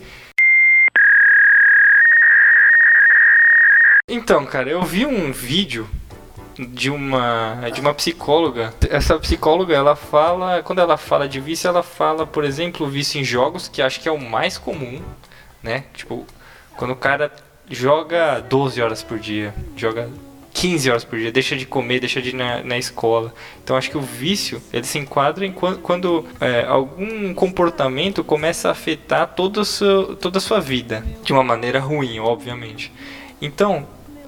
Então, 4.10 4.46
cara, 4.46 4.70
eu 4.70 4.82
vi 4.84 5.06
um 5.06 5.34
vídeo 5.34 5.90
de 6.58 6.90
uma 6.90 7.70
de 7.74 7.80
uma 7.82 7.94
psicóloga. 7.94 8.74
Essa 8.90 9.18
psicóloga, 9.20 9.74
ela 9.76 9.96
fala, 9.96 10.62
quando 10.64 10.80
ela 10.80 10.98
fala 10.98 11.28
de 11.28 11.40
vício, 11.40 11.68
ela 11.68 11.84
fala, 11.84 12.26
por 12.26 12.44
exemplo, 12.44 12.88
vício 12.88 13.20
em 13.20 13.24
jogos, 13.24 13.68
que 13.68 13.82
acho 13.82 14.00
que 14.00 14.10
é 14.10 14.12
o 14.12 14.20
mais 14.20 14.58
comum, 14.58 15.02
né? 15.62 15.86
Tipo, 15.94 16.26
quando 16.76 16.92
o 16.92 16.96
cara 16.96 17.32
joga 17.70 18.40
12 18.40 18.82
horas 18.82 19.04
por 19.04 19.20
dia, 19.20 19.54
joga 19.76 20.10
15 20.54 20.90
horas 20.90 21.04
por 21.04 21.20
dia, 21.20 21.32
deixa 21.32 21.56
de 21.56 21.68
comer, 21.68 22.00
deixa 22.00 22.20
de 22.20 22.30
ir 22.30 22.34
na, 22.36 22.64
na 22.64 22.78
escola. 22.80 23.32
Então 23.64 23.76
acho 23.76 23.92
que 23.92 23.98
o 23.98 24.02
vício 24.02 24.60
ele 24.74 24.86
se 24.86 24.98
enquadra 24.98 25.46
em 25.46 25.52
quan- 25.52 25.76
quando 25.76 26.26
é, 26.42 26.66
algum 26.66 27.32
comportamento 27.36 28.24
começa 28.24 28.70
a 28.70 28.72
afetar 28.72 29.28
toda 29.36 29.62
a, 29.62 29.66
sua, 29.66 30.16
toda 30.16 30.40
a 30.40 30.42
sua 30.42 30.60
vida 30.60 31.06
de 31.24 31.32
uma 31.32 31.44
maneira 31.44 31.80
ruim, 31.80 32.20
obviamente. 32.20 32.92
Então 33.40 33.86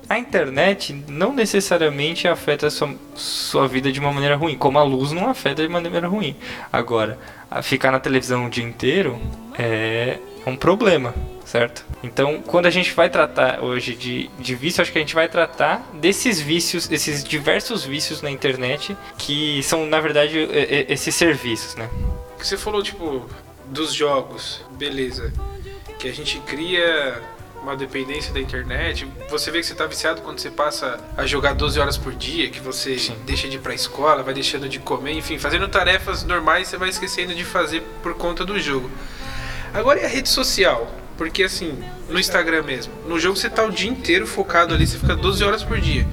a 0.10 0.18
internet 0.18 0.94
não 1.08 1.34
necessariamente 1.34 2.28
afeta 2.28 2.68
a 2.68 2.72
sua, 2.72 2.96
sua 3.16 3.68
vida 3.68 3.92
de 3.92 4.00
uma 4.00 4.12
maneira 4.12 4.36
ruim, 4.36 4.58
como 4.58 4.80
a 4.80 4.84
luz 4.84 5.12
não 5.12 5.30
afeta 5.30 5.62
de 5.62 5.70
maneira 5.70 6.08
ruim. 6.08 6.36
Agora, 6.74 7.18
ficar 7.62 7.92
na 7.92 8.00
televisão 8.00 8.48
o 8.48 8.50
dia 8.50 8.63
inteiro 8.63 9.20
é, 9.58 10.18
um 10.48 10.56
problema, 10.56 11.13
certo? 11.46 11.86
Então, 12.01 12.42
quando 12.42 12.66
a 12.66 12.70
gente 12.72 12.92
vai 12.94 13.10
tratar 13.10 13.63
hoje 13.63 13.94
de, 13.94 14.30
de 14.39 14.56
vício, 14.56 14.82
acho 14.82 14.92
que 14.92 14.98
a 14.98 15.01
gente 15.01 15.13
vai 15.13 15.30
tratar 15.30 15.88
desses 15.94 16.39
vícios, 16.39 16.88
desses 16.88 17.24
diversos 17.24 17.86
vícios 17.86 18.22
na 18.22 18.32
internet, 18.32 18.98
que 19.18 19.62
são, 19.62 19.86
na 19.86 20.00
verdade, 20.00 20.39
esses 20.88 21.13
serviços, 21.13 21.75
né? 21.75 21.88
você 22.46 22.58
falou, 22.58 22.82
tipo, 22.82 23.30
dos 23.66 23.94
jogos, 23.94 24.62
beleza. 24.72 25.32
Que 25.98 26.08
a 26.08 26.13
gente 26.13 26.39
cria 26.39 27.22
uma 27.62 27.75
dependência 27.75 28.34
da 28.34 28.39
internet. 28.39 29.08
Você 29.30 29.51
vê 29.51 29.60
que 29.60 29.66
você 29.66 29.75
tá 29.75 29.86
viciado 29.86 30.22
quando 30.22 30.39
você 30.39 30.50
passa 30.50 31.00
a 31.18 31.25
jogar 31.25 31.54
12 31.54 31.80
horas 31.80 31.98
por 31.98 32.13
dia, 32.13 32.50
que 32.50 32.60
você 32.60 32.98
deixa 33.25 33.48
de 33.48 33.58
ir 33.58 33.60
pra 33.60 33.74
escola, 33.74 34.24
vai 34.24 34.34
deixando 34.34 34.68
de 34.68 34.80
comer, 34.80 35.13
enfim, 35.13 35.38
fazendo 35.38 35.68
tarefas 35.68 36.24
normais 36.24 36.68
você 36.68 36.78
vai 36.78 36.89
esquecendo 36.89 37.34
de 37.34 37.44
fazer 37.44 37.82
por 38.01 38.13
conta 38.16 38.46
do 38.46 38.60
jogo. 38.60 38.89
Agora 39.74 40.00
e 40.00 40.06
a 40.06 40.08
rede 40.08 40.30
social? 40.30 40.92
Porque 41.18 41.44
assim, 41.44 41.78
no 42.10 42.20
Instagram 42.20 42.63
mesmo, 42.63 42.94
no 43.06 43.20
jogo 43.20 43.36
você 43.36 43.50
tá 43.50 43.63
o 43.63 43.72
dia 43.72 43.89
inteiro 43.89 44.25
focado 44.25 44.74
ali, 44.74 44.88
você 44.88 44.98
fica 44.98 45.16
12 45.16 45.44
horas 45.44 45.63
por 45.63 45.80
dia. 45.80 46.08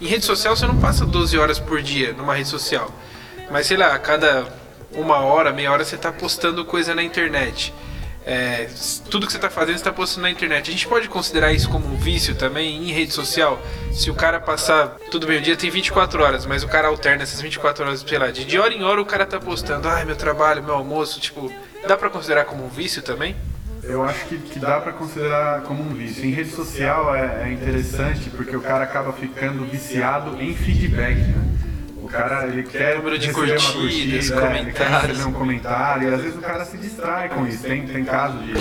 Em 0.00 0.06
rede 0.06 0.24
social 0.24 0.56
você 0.56 0.66
não 0.66 0.78
passa 0.78 1.04
12 1.04 1.38
horas 1.38 1.58
por 1.58 1.80
dia 1.82 2.12
numa 2.12 2.34
rede 2.34 2.48
social. 2.48 2.90
Mas 3.50 3.66
sei 3.66 3.76
lá, 3.76 3.94
a 3.94 3.98
cada 3.98 4.46
uma 4.92 5.18
hora, 5.18 5.52
meia 5.52 5.70
hora 5.70 5.84
você 5.84 5.96
tá 5.96 6.10
postando 6.10 6.64
coisa 6.64 6.94
na 6.94 7.02
internet. 7.02 7.72
É, 8.26 8.68
tudo 9.08 9.24
que 9.24 9.32
você 9.32 9.38
tá 9.38 9.48
fazendo 9.48 9.78
você 9.78 9.84
tá 9.84 9.92
postando 9.92 10.22
na 10.22 10.30
internet. 10.30 10.68
A 10.68 10.72
gente 10.72 10.88
pode 10.88 11.08
considerar 11.08 11.52
isso 11.52 11.70
como 11.70 11.86
um 11.86 11.96
vício 11.96 12.34
também 12.34 12.82
em 12.82 12.92
rede 12.92 13.12
social? 13.12 13.62
Se 13.92 14.10
o 14.10 14.14
cara 14.14 14.40
passar. 14.40 14.96
Tudo 15.12 15.28
bem, 15.28 15.38
o 15.38 15.40
dia 15.40 15.56
tem 15.56 15.70
24 15.70 16.20
horas, 16.20 16.44
mas 16.44 16.64
o 16.64 16.68
cara 16.68 16.88
alterna 16.88 17.22
essas 17.22 17.40
24 17.40 17.84
horas, 17.84 18.04
sei 18.06 18.18
lá, 18.18 18.32
de 18.32 18.58
hora 18.58 18.74
em 18.74 18.82
hora 18.82 19.00
o 19.00 19.06
cara 19.06 19.24
tá 19.24 19.38
postando, 19.38 19.88
ai 19.88 20.04
meu 20.04 20.16
trabalho, 20.16 20.60
meu 20.60 20.74
almoço, 20.74 21.20
tipo, 21.20 21.52
dá 21.86 21.96
pra 21.96 22.10
considerar 22.10 22.44
como 22.46 22.66
um 22.66 22.68
vício 22.68 23.00
também? 23.00 23.36
Eu 23.84 24.02
acho 24.02 24.26
que, 24.26 24.36
que 24.38 24.58
dá 24.58 24.80
para 24.80 24.92
considerar 24.92 25.62
como 25.62 25.80
um 25.80 25.94
vício. 25.94 26.24
Em 26.24 26.32
rede 26.32 26.50
social 26.50 27.14
é, 27.14 27.44
é 27.44 27.52
interessante 27.52 28.28
porque 28.30 28.56
o 28.56 28.60
cara 28.60 28.82
acaba 28.82 29.12
ficando 29.12 29.64
viciado 29.64 30.42
em 30.42 30.52
feedback, 30.52 31.18
né? 31.18 31.75
O 32.06 32.08
cara 32.08 32.46
ele 32.46 32.62
quer 32.62 32.98
Número 32.98 33.18
de 33.18 33.26
receber 33.26 33.58
uma 33.58 33.72
curtidas, 33.72 34.30
curtida, 34.30 34.36
é, 34.36 34.48
comentários. 34.48 35.26
um 35.26 35.32
comentário 35.32 36.08
e 36.08 36.14
às 36.14 36.20
vezes 36.20 36.38
o 36.38 36.40
cara 36.40 36.64
se 36.64 36.78
distrai 36.78 37.28
com 37.28 37.44
isso. 37.44 37.64
Tem, 37.64 37.84
tem 37.84 38.04
caso 38.04 38.38
de 38.38 38.54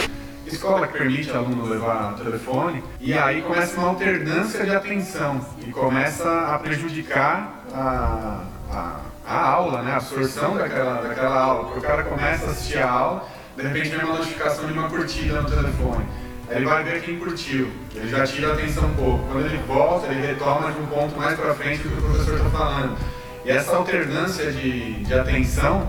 escola 0.48 0.88
que 0.88 0.98
permite 0.98 1.30
aluno 1.30 1.70
levar 1.70 2.16
telefone 2.16 2.84
e 3.00 3.14
aí 3.14 3.44
começa 3.44 3.78
uma 3.78 3.90
alternância 3.90 4.66
de 4.66 4.76
atenção 4.76 5.46
e 5.64 5.70
começa 5.70 6.28
a 6.28 6.58
prejudicar 6.58 7.64
a, 7.72 8.46
a, 8.72 9.02
a 9.28 9.40
aula, 9.48 9.84
né? 9.84 9.92
A 9.92 9.98
absorção 9.98 10.58
daquela, 10.58 11.04
daquela 11.04 11.40
aula. 11.40 11.66
Porque 11.66 11.80
o 11.80 11.84
cara 11.84 12.02
começa 12.02 12.48
a 12.48 12.50
assistir 12.50 12.80
a 12.80 12.90
aula, 12.90 13.28
de 13.56 13.62
repente 13.62 13.90
vem 13.90 14.06
uma 14.06 14.18
notificação 14.18 14.66
de 14.66 14.74
uma 14.74 14.90
curtida 14.90 15.40
no 15.40 15.48
telefone. 15.48 16.04
Aí 16.50 16.58
Ele 16.58 16.66
vai 16.66 16.84
ver 16.84 17.02
quem 17.04 17.20
curtiu, 17.20 17.72
ele 17.94 18.08
já 18.10 18.26
tira 18.26 18.50
a 18.50 18.54
atenção 18.54 18.86
um 18.86 18.96
pouco. 18.96 19.28
Quando 19.32 19.46
ele 19.46 19.58
volta, 19.68 20.08
ele 20.08 20.26
retoma 20.26 20.72
de 20.72 20.80
um 20.80 20.88
ponto 20.88 21.16
mais 21.16 21.40
para 21.40 21.54
frente 21.54 21.84
do 21.84 21.90
que 21.90 21.98
o 22.00 22.02
professor 22.02 22.38
está 22.38 22.50
falando. 22.50 23.15
E 23.46 23.52
essa 23.52 23.76
alternância 23.76 24.52
de, 24.52 25.04
de 25.04 25.14
atenção 25.14 25.88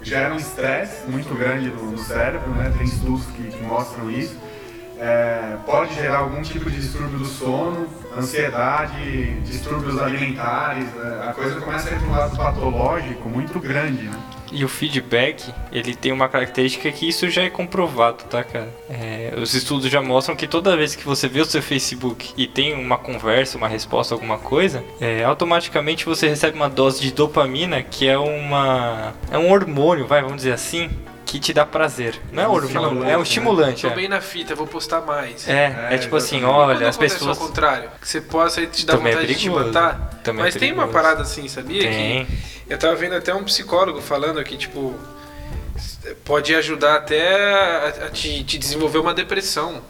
gera 0.00 0.32
um 0.32 0.36
estresse 0.36 1.04
muito 1.10 1.34
grande 1.34 1.68
no, 1.68 1.90
no 1.90 1.98
cérebro, 1.98 2.48
né? 2.50 2.72
Tem 2.78 2.86
estudos 2.86 3.26
que, 3.34 3.42
que 3.42 3.62
mostram 3.64 4.08
isso. 4.08 4.36
É, 5.04 5.56
pode 5.66 5.96
gerar 5.96 6.18
algum 6.18 6.40
tipo 6.42 6.70
de 6.70 6.76
distúrbio 6.76 7.18
do 7.18 7.24
sono, 7.24 7.88
ansiedade, 8.16 9.34
distúrbios 9.40 10.00
alimentares. 10.00 10.84
né? 10.94 11.26
A 11.28 11.32
coisa 11.32 11.60
começa 11.60 11.90
a 11.90 11.92
ir 11.92 11.98
para 11.98 12.08
um 12.08 12.12
lado 12.12 12.36
patológico 12.36 13.28
muito 13.28 13.58
grande, 13.58 14.04
né? 14.04 14.16
E 14.52 14.64
o 14.64 14.68
feedback, 14.68 15.52
ele 15.72 15.96
tem 15.96 16.12
uma 16.12 16.28
característica 16.28 16.92
que 16.92 17.08
isso 17.08 17.28
já 17.28 17.42
é 17.42 17.50
comprovado, 17.50 18.22
tá, 18.30 18.44
cara? 18.44 18.68
É, 18.88 19.34
os 19.36 19.54
estudos 19.54 19.90
já 19.90 20.00
mostram 20.00 20.36
que 20.36 20.46
toda 20.46 20.76
vez 20.76 20.94
que 20.94 21.04
você 21.04 21.26
vê 21.26 21.40
o 21.40 21.44
seu 21.44 21.62
Facebook 21.62 22.32
e 22.36 22.46
tem 22.46 22.72
uma 22.72 22.98
conversa, 22.98 23.58
uma 23.58 23.66
resposta, 23.66 24.14
alguma 24.14 24.38
coisa, 24.38 24.84
é, 25.00 25.24
automaticamente 25.24 26.04
você 26.04 26.28
recebe 26.28 26.54
uma 26.54 26.68
dose 26.68 27.00
de 27.00 27.10
dopamina, 27.12 27.82
que 27.82 28.06
é 28.06 28.16
uma 28.16 29.14
é 29.32 29.38
um 29.38 29.50
hormônio, 29.50 30.06
vai, 30.06 30.20
vamos 30.22 30.36
dizer 30.36 30.52
assim, 30.52 30.90
que 31.24 31.40
te 31.40 31.52
dá 31.52 31.64
prazer. 31.64 32.20
Não 32.30 32.42
é 32.42 32.46
É 32.46 32.48
um 32.48 32.52
hormônio, 32.52 32.66
estimulante, 32.68 33.10
é 33.10 33.14
um 33.14 33.18
né? 33.18 33.22
estimulante. 33.22 33.82
Tô 33.82 33.88
é. 33.88 33.94
bem 33.94 34.08
na 34.08 34.20
fita, 34.20 34.54
vou 34.54 34.66
postar 34.66 35.00
mais. 35.00 35.48
É, 35.48 35.88
é, 35.90 35.94
É, 35.94 35.98
tipo 35.98 36.16
assim, 36.16 36.44
olha, 36.44 36.88
as 36.88 36.96
pessoas. 36.96 37.38
ao 37.38 37.46
contrário, 37.46 37.90
que 38.00 38.08
você 38.08 38.20
possa 38.20 38.60
e 38.60 38.66
te 38.66 38.84
dá 38.84 38.94
Também 38.94 39.12
é 39.12 39.16
vontade 39.16 39.34
de 39.34 39.40
te 39.40 39.50
matar. 39.50 40.20
Também 40.22 40.42
é 40.42 40.44
Mas 40.44 40.54
tem 40.56 40.72
uma 40.72 40.88
parada 40.88 41.22
assim, 41.22 41.48
sabia? 41.48 41.82
Tem. 41.82 42.26
Que 42.26 42.72
eu 42.72 42.78
tava 42.78 42.94
vendo 42.94 43.14
até 43.14 43.34
um 43.34 43.44
psicólogo 43.44 44.00
falando 44.00 44.42
que, 44.44 44.56
tipo, 44.56 44.94
pode 46.24 46.54
ajudar 46.54 46.96
até 46.96 47.44
a, 47.44 48.06
a 48.06 48.10
te, 48.10 48.42
te 48.44 48.58
desenvolver 48.58 48.98
uma 48.98 49.14
depressão. 49.14 49.82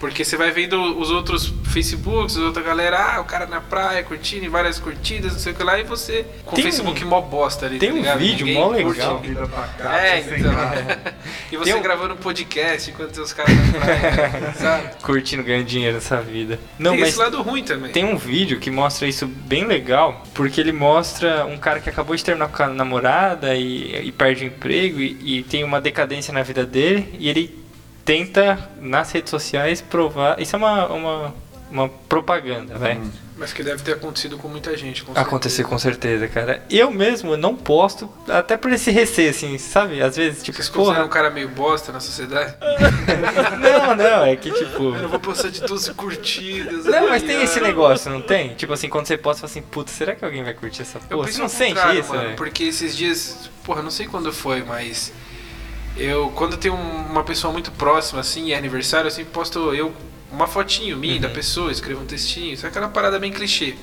Porque 0.00 0.24
você 0.24 0.36
vai 0.36 0.50
vendo 0.50 0.98
os 0.98 1.10
outros 1.10 1.52
Facebooks, 1.64 2.36
a 2.36 2.40
outra 2.40 2.62
galera, 2.62 2.98
ah, 3.16 3.20
o 3.20 3.24
cara 3.24 3.46
na 3.46 3.60
praia 3.60 4.02
curtindo, 4.02 4.50
várias 4.50 4.78
curtidas, 4.78 5.32
não 5.34 5.38
sei 5.38 5.52
o 5.52 5.54
que 5.54 5.62
lá, 5.62 5.78
e 5.78 5.84
você 5.84 6.24
com 6.44 6.56
Tem 6.56 6.64
o 6.64 6.68
Facebook 6.68 7.04
um- 7.04 7.08
mó 7.08 7.20
bosta 7.20 7.66
ali, 7.66 7.78
tem 7.78 7.90
tá 7.90 7.94
um 7.94 7.98
ligado? 7.98 8.18
vídeo 8.18 8.46
Ninguém 8.46 8.60
mó 8.62 8.68
curte. 8.70 8.84
legal. 8.98 9.18
Vida 9.20 9.46
pra 9.46 9.62
cá, 9.68 10.00
É, 10.06 10.20
então. 10.20 10.52
e 11.52 11.56
você 11.56 11.70
Tem 11.72 11.78
um- 11.78 11.82
gravando 11.82 12.14
um 12.14 12.16
podcast 12.16 12.90
enquanto 12.90 13.14
seus 13.14 13.32
caras 13.32 13.54
na 13.54 13.78
praia, 13.78 14.54
sabe? 14.58 14.88
Curtindo 15.02 15.42
ganhando 15.44 15.66
dinheiro 15.66 15.94
nessa 15.94 16.20
vida. 16.22 16.58
Não, 16.78 16.92
tem 16.92 17.00
mas 17.00 17.10
esse 17.10 17.18
lado 17.18 17.40
ruim 17.42 17.62
também. 17.62 17.92
Tem 17.92 18.04
um 18.04 18.16
vídeo 18.16 18.58
que 18.58 18.70
mostra 18.70 19.06
isso 19.06 19.26
bem 19.26 19.64
legal, 19.66 20.24
porque 20.34 20.60
ele 20.60 20.72
mostra 20.72 21.44
um 21.44 21.58
cara 21.58 21.78
que 21.78 21.90
acabou 21.90 22.16
de 22.16 22.24
terminar 22.24 22.48
com 22.48 22.62
a 22.62 22.68
namorada 22.68 23.54
e, 23.54 24.06
e 24.06 24.10
perde 24.12 24.44
o 24.44 24.46
emprego 24.46 24.98
e, 24.98 25.38
e 25.40 25.42
tem 25.42 25.62
uma 25.62 25.80
decadência 25.80 26.32
na 26.32 26.42
vida 26.42 26.64
dele 26.64 27.14
e 27.18 27.28
ele 27.28 27.59
tenta 28.10 28.58
nas 28.80 29.12
redes 29.12 29.30
sociais 29.30 29.80
provar. 29.80 30.40
Isso 30.40 30.56
é 30.56 30.58
uma, 30.58 30.86
uma, 30.88 31.34
uma 31.70 31.88
propaganda, 31.88 32.76
vai. 32.76 33.00
Mas 33.36 33.52
que 33.52 33.62
deve 33.62 33.84
ter 33.84 33.92
acontecido 33.92 34.36
com 34.36 34.48
muita 34.48 34.76
gente. 34.76 35.04
Com 35.04 35.12
Acontecer 35.12 35.58
certeza. 35.58 35.68
com 35.68 35.78
certeza, 35.78 36.28
cara. 36.28 36.62
Eu 36.68 36.90
mesmo 36.90 37.36
não 37.36 37.54
posto, 37.54 38.10
até 38.28 38.56
por 38.56 38.72
esse 38.72 38.90
receio, 38.90 39.30
assim, 39.30 39.56
sabe? 39.58 40.02
Às 40.02 40.16
vezes, 40.16 40.42
tipo, 40.42 40.56
Vocês 40.56 40.68
porra. 40.68 41.04
um 41.04 41.08
cara 41.08 41.30
meio 41.30 41.48
bosta 41.48 41.92
na 41.92 42.00
sociedade? 42.00 42.54
Não, 43.60 43.94
não, 43.94 44.24
é 44.24 44.34
que 44.36 44.50
tipo. 44.50 44.94
Eu 44.94 45.08
vou 45.08 45.20
postar 45.20 45.48
de 45.50 45.60
12 45.60 45.94
curtidas. 45.94 46.84
Não, 46.86 47.08
mas 47.08 47.22
tem 47.22 47.42
esse 47.42 47.60
negócio, 47.60 48.10
não 48.10 48.20
tem? 48.20 48.54
Tipo 48.54 48.72
assim, 48.72 48.88
quando 48.88 49.06
você 49.06 49.16
posta, 49.16 49.46
você 49.46 49.52
fala 49.52 49.60
assim, 49.60 49.70
puta, 49.70 49.90
será 49.90 50.14
que 50.14 50.24
alguém 50.24 50.42
vai 50.42 50.54
curtir 50.54 50.82
essa 50.82 50.98
Eu 50.98 51.18
porra? 51.18 51.22
Você 51.22 51.26
penso 51.28 51.40
não 51.40 51.48
sente 51.48 51.98
isso, 51.98 52.08
mano, 52.10 52.22
velho? 52.22 52.36
Porque 52.36 52.64
esses 52.64 52.96
dias, 52.96 53.50
porra, 53.64 53.82
não 53.82 53.90
sei 53.90 54.06
quando 54.06 54.32
foi, 54.32 54.62
mas 54.62 55.12
eu 56.00 56.30
quando 56.34 56.56
tem 56.56 56.70
um- 56.70 57.06
uma 57.10 57.22
pessoa 57.24 57.52
muito 57.52 57.70
próxima 57.72 58.20
assim, 58.20 58.46
e 58.46 58.52
é 58.52 58.56
aniversário, 58.58 59.06
eu 59.06 59.10
sempre 59.10 59.32
posto 59.32 59.72
eu 59.74 59.92
uma 60.32 60.46
fotinho 60.46 60.96
minha 60.96 61.14
Uhum. 61.14 61.20
da 61.20 61.28
pessoa, 61.28 61.70
escrevo 61.72 62.02
um 62.02 62.06
textinho, 62.06 62.56
só 62.56 62.66
aquela 62.68 62.88
parada 62.88 63.18
bem 63.18 63.32
clichê. 63.32 63.74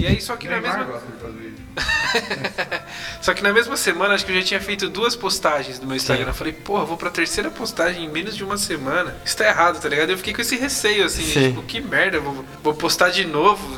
E 0.00 0.06
aí 0.06 0.20
só 0.20 0.36
que 0.36 0.48
na 0.48 0.60
mesma 0.60 0.84
gosta 0.84 1.06
de 1.10 1.18
fazer 1.22 1.48
isso. 1.48 1.64
só 3.20 3.34
que 3.34 3.42
na 3.42 3.52
mesma 3.52 3.76
semana 3.76 4.14
acho 4.14 4.24
que 4.24 4.32
eu 4.32 4.36
já 4.36 4.42
tinha 4.46 4.60
feito 4.60 4.88
duas 4.88 5.16
postagens 5.16 5.80
no 5.80 5.86
meu 5.86 5.96
Instagram. 5.96 6.24
Sim. 6.26 6.30
Eu 6.30 6.34
falei, 6.34 6.52
porra, 6.52 6.84
vou 6.84 6.96
pra 6.96 7.10
terceira 7.10 7.50
postagem 7.50 8.04
em 8.04 8.08
menos 8.08 8.36
de 8.36 8.44
uma 8.44 8.56
semana. 8.56 9.16
Isso 9.24 9.36
tá 9.36 9.46
errado, 9.46 9.80
tá 9.80 9.88
ligado? 9.88 10.10
Eu 10.10 10.16
fiquei 10.18 10.32
com 10.34 10.40
esse 10.42 10.56
receio 10.56 11.04
assim, 11.04 11.22
Sim. 11.24 11.48
tipo, 11.48 11.62
que 11.62 11.80
merda, 11.80 12.20
vou, 12.20 12.44
vou 12.62 12.74
postar 12.74 13.10
de 13.10 13.24
novo. 13.26 13.74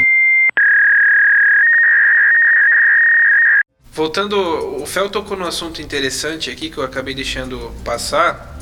Voltando, 3.97 4.37
o 4.79 4.85
Fel 4.85 5.09
tocou 5.09 5.39
num 5.39 5.47
assunto 5.47 5.81
interessante 5.81 6.51
aqui 6.51 6.69
que 6.69 6.77
eu 6.77 6.85
acabei 6.85 7.15
deixando 7.15 7.73
passar, 7.83 8.59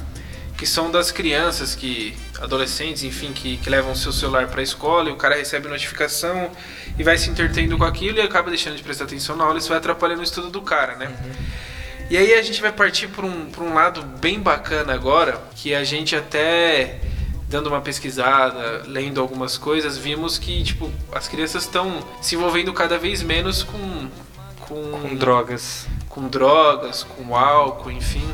que 0.57 0.65
são 0.65 0.93
das 0.93 1.11
crianças 1.11 1.75
que 1.75 2.17
adolescentes, 2.41 3.03
enfim, 3.03 3.33
que, 3.33 3.57
que 3.57 3.69
levam 3.69 3.97
seu 3.97 4.13
celular 4.13 4.47
para 4.47 4.61
a 4.61 4.63
escola 4.63 5.11
e 5.11 5.13
o 5.13 5.17
cara 5.17 5.35
recebe 5.35 5.67
notificação 5.67 6.53
e 6.97 7.03
vai 7.03 7.19
se 7.19 7.29
entretendo 7.29 7.77
com 7.77 7.83
aquilo 7.83 8.19
e 8.19 8.21
acaba 8.21 8.49
deixando 8.49 8.77
de 8.77 8.83
prestar 8.85 9.07
atenção 9.07 9.35
na 9.35 9.43
aula, 9.43 9.59
isso 9.59 9.71
vai 9.71 9.79
atrapalhando 9.79 10.21
o 10.21 10.25
estudo 10.25 10.51
do 10.51 10.63
cara, 10.63 10.95
né? 10.95 11.13
E 12.09 12.17
aí 12.17 12.33
a 12.35 12.43
gente 12.43 12.63
vai 12.63 12.71
partir 12.71 13.09
para 13.09 13.27
um, 13.27 13.47
pra 13.47 13.65
um 13.65 13.75
lado 13.75 14.03
bem 14.03 14.39
bacana 14.39 14.95
agora, 14.95 15.43
que 15.57 15.75
a 15.75 15.83
gente 15.83 16.15
até 16.15 17.01
dando 17.49 17.67
uma 17.67 17.81
pesquisada, 17.81 18.85
lendo 18.87 19.21
algumas 19.21 19.59
coisas, 19.59 19.99
vimos 19.99 20.39
que 20.39 20.63
tipo 20.63 20.89
as 21.11 21.27
crianças 21.27 21.65
estão 21.65 22.07
se 22.23 22.37
envolvendo 22.37 22.73
cada 22.73 22.97
vez 22.99 23.21
menos 23.21 23.65
com 23.65 24.09
com, 24.69 24.91
Com 24.91 25.15
drogas. 25.15 25.87
com 26.09 26.29
drogas, 26.29 27.03
com 27.03 27.37
álcool, 27.37 27.91
enfim. 27.91 28.29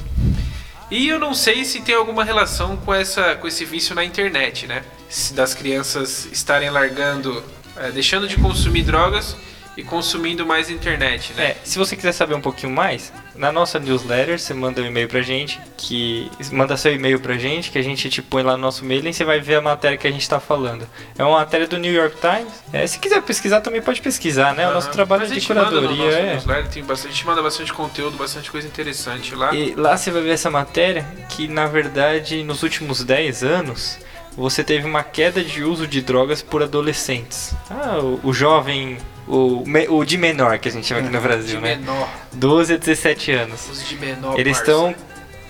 E 0.91 1.09
eu 1.09 1.19
não 1.19 1.35
sei 1.35 1.65
se 1.65 1.81
tem 1.81 1.95
alguma 1.95 2.25
relação 2.25 2.77
com 2.77 2.93
essa 2.93 3.37
com 3.37 3.47
esse 3.47 3.65
vício 3.65 3.95
na 3.95 4.05
internet, 4.05 4.67
né? 4.67 4.83
Se 5.09 5.33
das 5.35 5.55
crianças 5.55 6.27
estarem 6.33 6.69
largando, 6.71 7.43
é, 7.77 7.91
deixando 7.91 8.27
de 8.27 8.37
consumir 8.37 8.83
drogas 8.83 9.37
e 9.81 9.85
consumindo 9.85 10.45
mais 10.45 10.69
internet, 10.71 11.33
né? 11.33 11.45
É, 11.53 11.57
se 11.65 11.79
você 11.79 11.97
quiser 11.97 12.13
saber 12.13 12.35
um 12.35 12.41
pouquinho 12.41 12.71
mais, 12.73 13.11
na 13.35 13.51
nossa 13.51 13.79
newsletter 13.79 14.39
você 14.39 14.53
manda 14.53 14.83
um 14.83 14.87
e-mail 14.87 15.09
pra 15.09 15.23
gente, 15.23 15.59
que 15.77 16.31
manda 16.53 16.77
seu 16.77 16.95
e-mail 16.95 17.19
pra 17.19 17.39
gente, 17.39 17.71
que 17.71 17.79
a 17.79 17.83
gente 17.83 18.11
te 18.11 18.21
põe 18.21 18.43
lá 18.43 18.53
no 18.53 18.59
nosso 18.59 18.85
mailing 18.85 19.09
e 19.09 19.15
você 19.15 19.25
vai 19.25 19.41
ver 19.41 19.55
a 19.57 19.61
matéria 19.63 19.97
que 19.97 20.07
a 20.07 20.11
gente 20.11 20.29
tá 20.29 20.39
falando. 20.39 20.87
É 21.17 21.25
uma 21.25 21.39
matéria 21.39 21.67
do 21.67 21.79
New 21.79 21.93
York 21.93 22.17
Times. 22.21 22.53
É, 22.73 22.87
se 22.87 22.99
quiser 22.99 23.23
pesquisar 23.23 23.63
também 23.63 23.81
pode 23.81 24.03
pesquisar, 24.03 24.55
né? 24.55 24.69
O 24.69 24.75
nosso 24.75 24.89
Aham. 24.89 24.95
trabalho 24.97 25.23
Mas 25.23 25.33
é 25.33 25.35
de 25.37 25.41
no 25.41 25.47
curadoria, 25.47 26.05
nosso 26.05 26.17
é. 26.19 26.33
newsletter, 26.35 26.69
tem 26.71 26.85
bastante, 26.85 27.13
a 27.13 27.15
gente 27.15 27.27
manda 27.27 27.43
bastante 27.43 27.73
conteúdo, 27.73 28.17
bastante 28.19 28.51
coisa 28.51 28.69
interessante 28.69 29.35
lá. 29.35 29.55
E 29.55 29.75
lá 29.75 29.97
você 29.97 30.11
vai 30.11 30.21
ver 30.21 30.31
essa 30.31 30.51
matéria 30.51 31.07
que, 31.31 31.49
na 31.49 31.67
verdade, 31.67 32.43
nos 32.45 32.63
últimos 32.63 33.03
10 33.03 33.43
anos, 33.43 33.99
você 34.37 34.63
teve 34.63 34.87
uma 34.87 35.03
queda 35.03 35.43
de 35.43 35.65
uso 35.65 35.87
de 35.87 36.03
drogas 36.03 36.43
por 36.43 36.63
adolescentes. 36.63 37.55
Ah, 37.71 37.99
o, 37.99 38.21
o 38.23 38.33
jovem, 38.33 38.99
o, 39.37 39.65
o 39.99 40.05
de 40.05 40.17
menor 40.19 40.59
que 40.59 40.69
a 40.69 40.73
gente 40.73 40.87
chama 40.87 41.01
aqui 41.01 41.11
no 41.11 41.19
de 41.21 41.27
Brasil, 41.27 41.61
né? 41.61 41.77
menor, 41.77 42.09
12 42.33 42.75
a 42.75 42.77
17 42.77 43.33
anos. 43.33 43.69
os 43.71 43.89
de 43.89 43.97
menor. 43.97 44.39
Eles 44.39 44.59
estão 44.59 44.95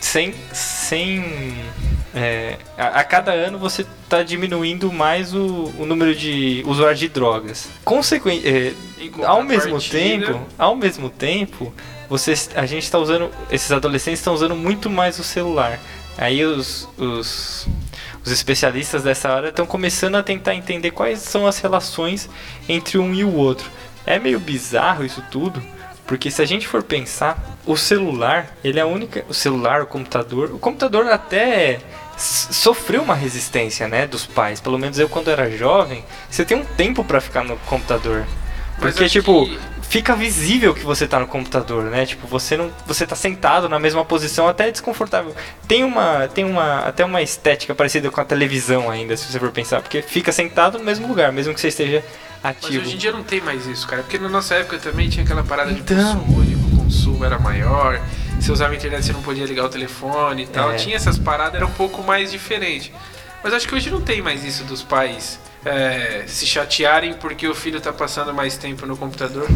sem. 0.01 0.35
sem 0.53 1.55
é, 2.15 2.57
a, 2.77 3.01
a 3.01 3.05
cada 3.05 3.33
ano 3.33 3.59
você 3.59 3.83
está 4.05 4.23
diminuindo 4.23 4.93
mais 4.93 5.33
o, 5.35 5.73
o 5.79 5.87
número 5.87 6.15
de 6.15 6.63
usuários 6.67 6.99
de 6.99 7.09
drogas. 7.09 7.69
Consequen 7.85 8.41
é, 8.45 8.73
ao 9.25 9.43
mesmo 9.43 9.73
contrapartida- 9.73 10.27
tempo, 10.27 10.41
ao 10.59 10.75
mesmo 10.77 11.09
tempo, 11.09 11.73
você, 12.09 12.35
a 12.57 12.67
gente 12.67 12.83
está 12.83 12.99
usando, 12.99 13.31
esses 13.51 13.71
adolescentes 13.71 14.19
estão 14.21 14.35
usando 14.35 14.57
muito 14.57 14.91
mais 14.91 15.19
o 15.21 15.25
celular. 15.25 15.79
Aí 16.19 16.45
os, 16.45 16.89
os, 16.99 17.69
os 18.25 18.31
especialistas 18.31 19.03
dessa 19.03 19.29
área 19.31 19.49
estão 19.49 19.67
começando 19.67 20.17
a 20.17 20.23
tentar 20.23 20.55
entender 20.55 20.91
quais 20.91 21.21
são 21.21 21.47
as 21.47 21.59
relações 21.59 22.29
entre 22.69 22.99
um 22.99 23.15
e 23.15 23.25
o 23.25 23.35
outro. 23.35 23.71
É 24.07 24.19
meio 24.19 24.39
bizarro 24.41 25.05
isso 25.05 25.23
tudo, 25.31 25.63
porque 26.07 26.31
se 26.31 26.43
a 26.43 26.45
gente 26.45 26.67
for 26.67 26.83
pensar, 26.83 27.39
o 27.67 27.77
celular, 27.77 28.57
ele 28.65 28.79
é 28.79 28.83
a 28.83 28.87
única, 28.87 29.25
o 29.29 29.35
celular, 29.35 29.83
o 29.83 29.87
computador, 29.87 30.51
o 30.53 30.59
computador 30.59 31.07
até 31.07 31.79
sofreu 32.17 33.03
uma 33.03 33.15
resistência, 33.15 33.89
né, 33.89 34.07
dos 34.07 34.27
pais. 34.27 34.61
Pelo 34.61 34.79
menos 34.79 34.99
eu 34.99 35.09
quando 35.09 35.31
era 35.31 35.51
jovem, 35.51 36.05
você 36.29 36.45
tem 36.45 36.57
um 36.59 36.65
tempo 36.65 37.03
pra 37.05 37.21
ficar 37.21 37.45
no 37.45 37.57
computador. 37.59 38.27
Porque 38.79 39.09
tipo, 39.09 39.47
que- 39.47 39.59
fica 39.91 40.15
visível 40.15 40.73
que 40.73 40.85
você 40.85 41.07
tá 41.07 41.19
no 41.19 41.27
computador, 41.27 41.85
né? 41.87 42.07
Tipo, 42.07 42.27
você 42.29 42.57
não, 42.57 42.71
você 42.87 43.05
tá 43.05 43.17
sentado 43.17 43.69
na 43.69 43.79
mesma 43.79 44.05
posição, 44.05 44.47
até 44.47 44.69
é 44.69 44.71
desconfortável. 44.71 45.35
Tem 45.67 45.83
uma, 45.83 46.29
tem 46.29 46.45
uma, 46.45 46.79
até 46.87 47.05
uma 47.05 47.21
estética 47.21 47.75
parecida 47.75 48.09
com 48.09 48.21
a 48.21 48.25
televisão 48.25 48.89
ainda, 48.89 49.17
se 49.17 49.31
você 49.31 49.39
for 49.41 49.51
pensar, 49.51 49.83
porque 49.83 50.01
fica 50.01 50.31
sentado 50.31 50.79
no 50.79 50.85
mesmo 50.85 51.09
lugar, 51.09 51.33
mesmo 51.33 51.53
que 51.53 51.61
você 51.61 51.69
esteja 51.69 52.05
Mas 52.41 52.57
ativo. 52.57 52.83
hoje 52.85 52.95
em 52.95 52.99
dia 52.99 53.11
não 53.11 53.25
tem 53.25 53.41
mais 53.41 53.67
isso, 53.67 53.87
cara. 53.89 54.03
Porque 54.03 54.17
na 54.17 54.29
nossa 54.29 54.55
época 54.55 54.79
também 54.79 55.09
tinha 55.09 55.25
aquela 55.25 55.43
parada 55.43 55.73
de 55.73 55.81
Então. 55.81 55.97
consumo 55.97 56.39
único, 56.39 56.67
o 56.69 56.85
consumo 56.85 57.25
era 57.25 57.39
maior. 57.41 58.01
Você 58.41 58.53
usava 58.53 58.73
a 58.73 58.77
internet, 58.77 59.05
você 59.05 59.13
não 59.13 59.23
podia 59.23 59.45
ligar 59.45 59.65
o 59.65 59.69
telefone 59.69 60.45
e 60.45 60.47
tal. 60.47 60.71
É. 60.71 60.77
Tinha 60.77 60.95
essas 60.95 61.19
paradas, 61.19 61.57
era 61.57 61.67
um 61.67 61.73
pouco 61.73 62.01
mais 62.03 62.31
diferente. 62.31 62.93
Mas 63.43 63.53
acho 63.53 63.67
que 63.67 63.75
hoje 63.75 63.91
não 63.91 64.01
tem 64.01 64.23
mais 64.23 64.45
isso 64.45 64.63
dos 64.63 64.83
pais 64.85 65.39
é, 65.65 66.25
se 66.27 66.47
chatearem 66.47 67.15
porque 67.15 67.47
o 67.47 67.55
filho 67.55 67.81
tá 67.81 67.93
passando 67.93 68.33
mais 68.33 68.57
tempo 68.57 68.87
no 68.87 68.97
computador. 68.97 69.47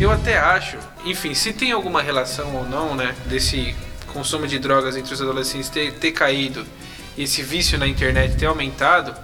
Eu 0.00 0.10
até 0.10 0.38
acho, 0.38 0.76
enfim, 1.04 1.34
se 1.34 1.52
tem 1.52 1.72
alguma 1.72 2.02
relação 2.02 2.54
ou 2.56 2.64
não, 2.64 2.94
né, 2.94 3.14
desse 3.26 3.74
consumo 4.12 4.46
de 4.46 4.58
drogas 4.58 4.96
entre 4.96 5.12
os 5.12 5.20
adolescentes 5.20 5.68
ter, 5.68 5.92
ter 5.94 6.12
caído 6.12 6.64
e 7.16 7.24
esse 7.24 7.42
vício 7.42 7.78
na 7.78 7.86
internet 7.86 8.36
ter 8.36 8.46
aumentado, 8.46 9.14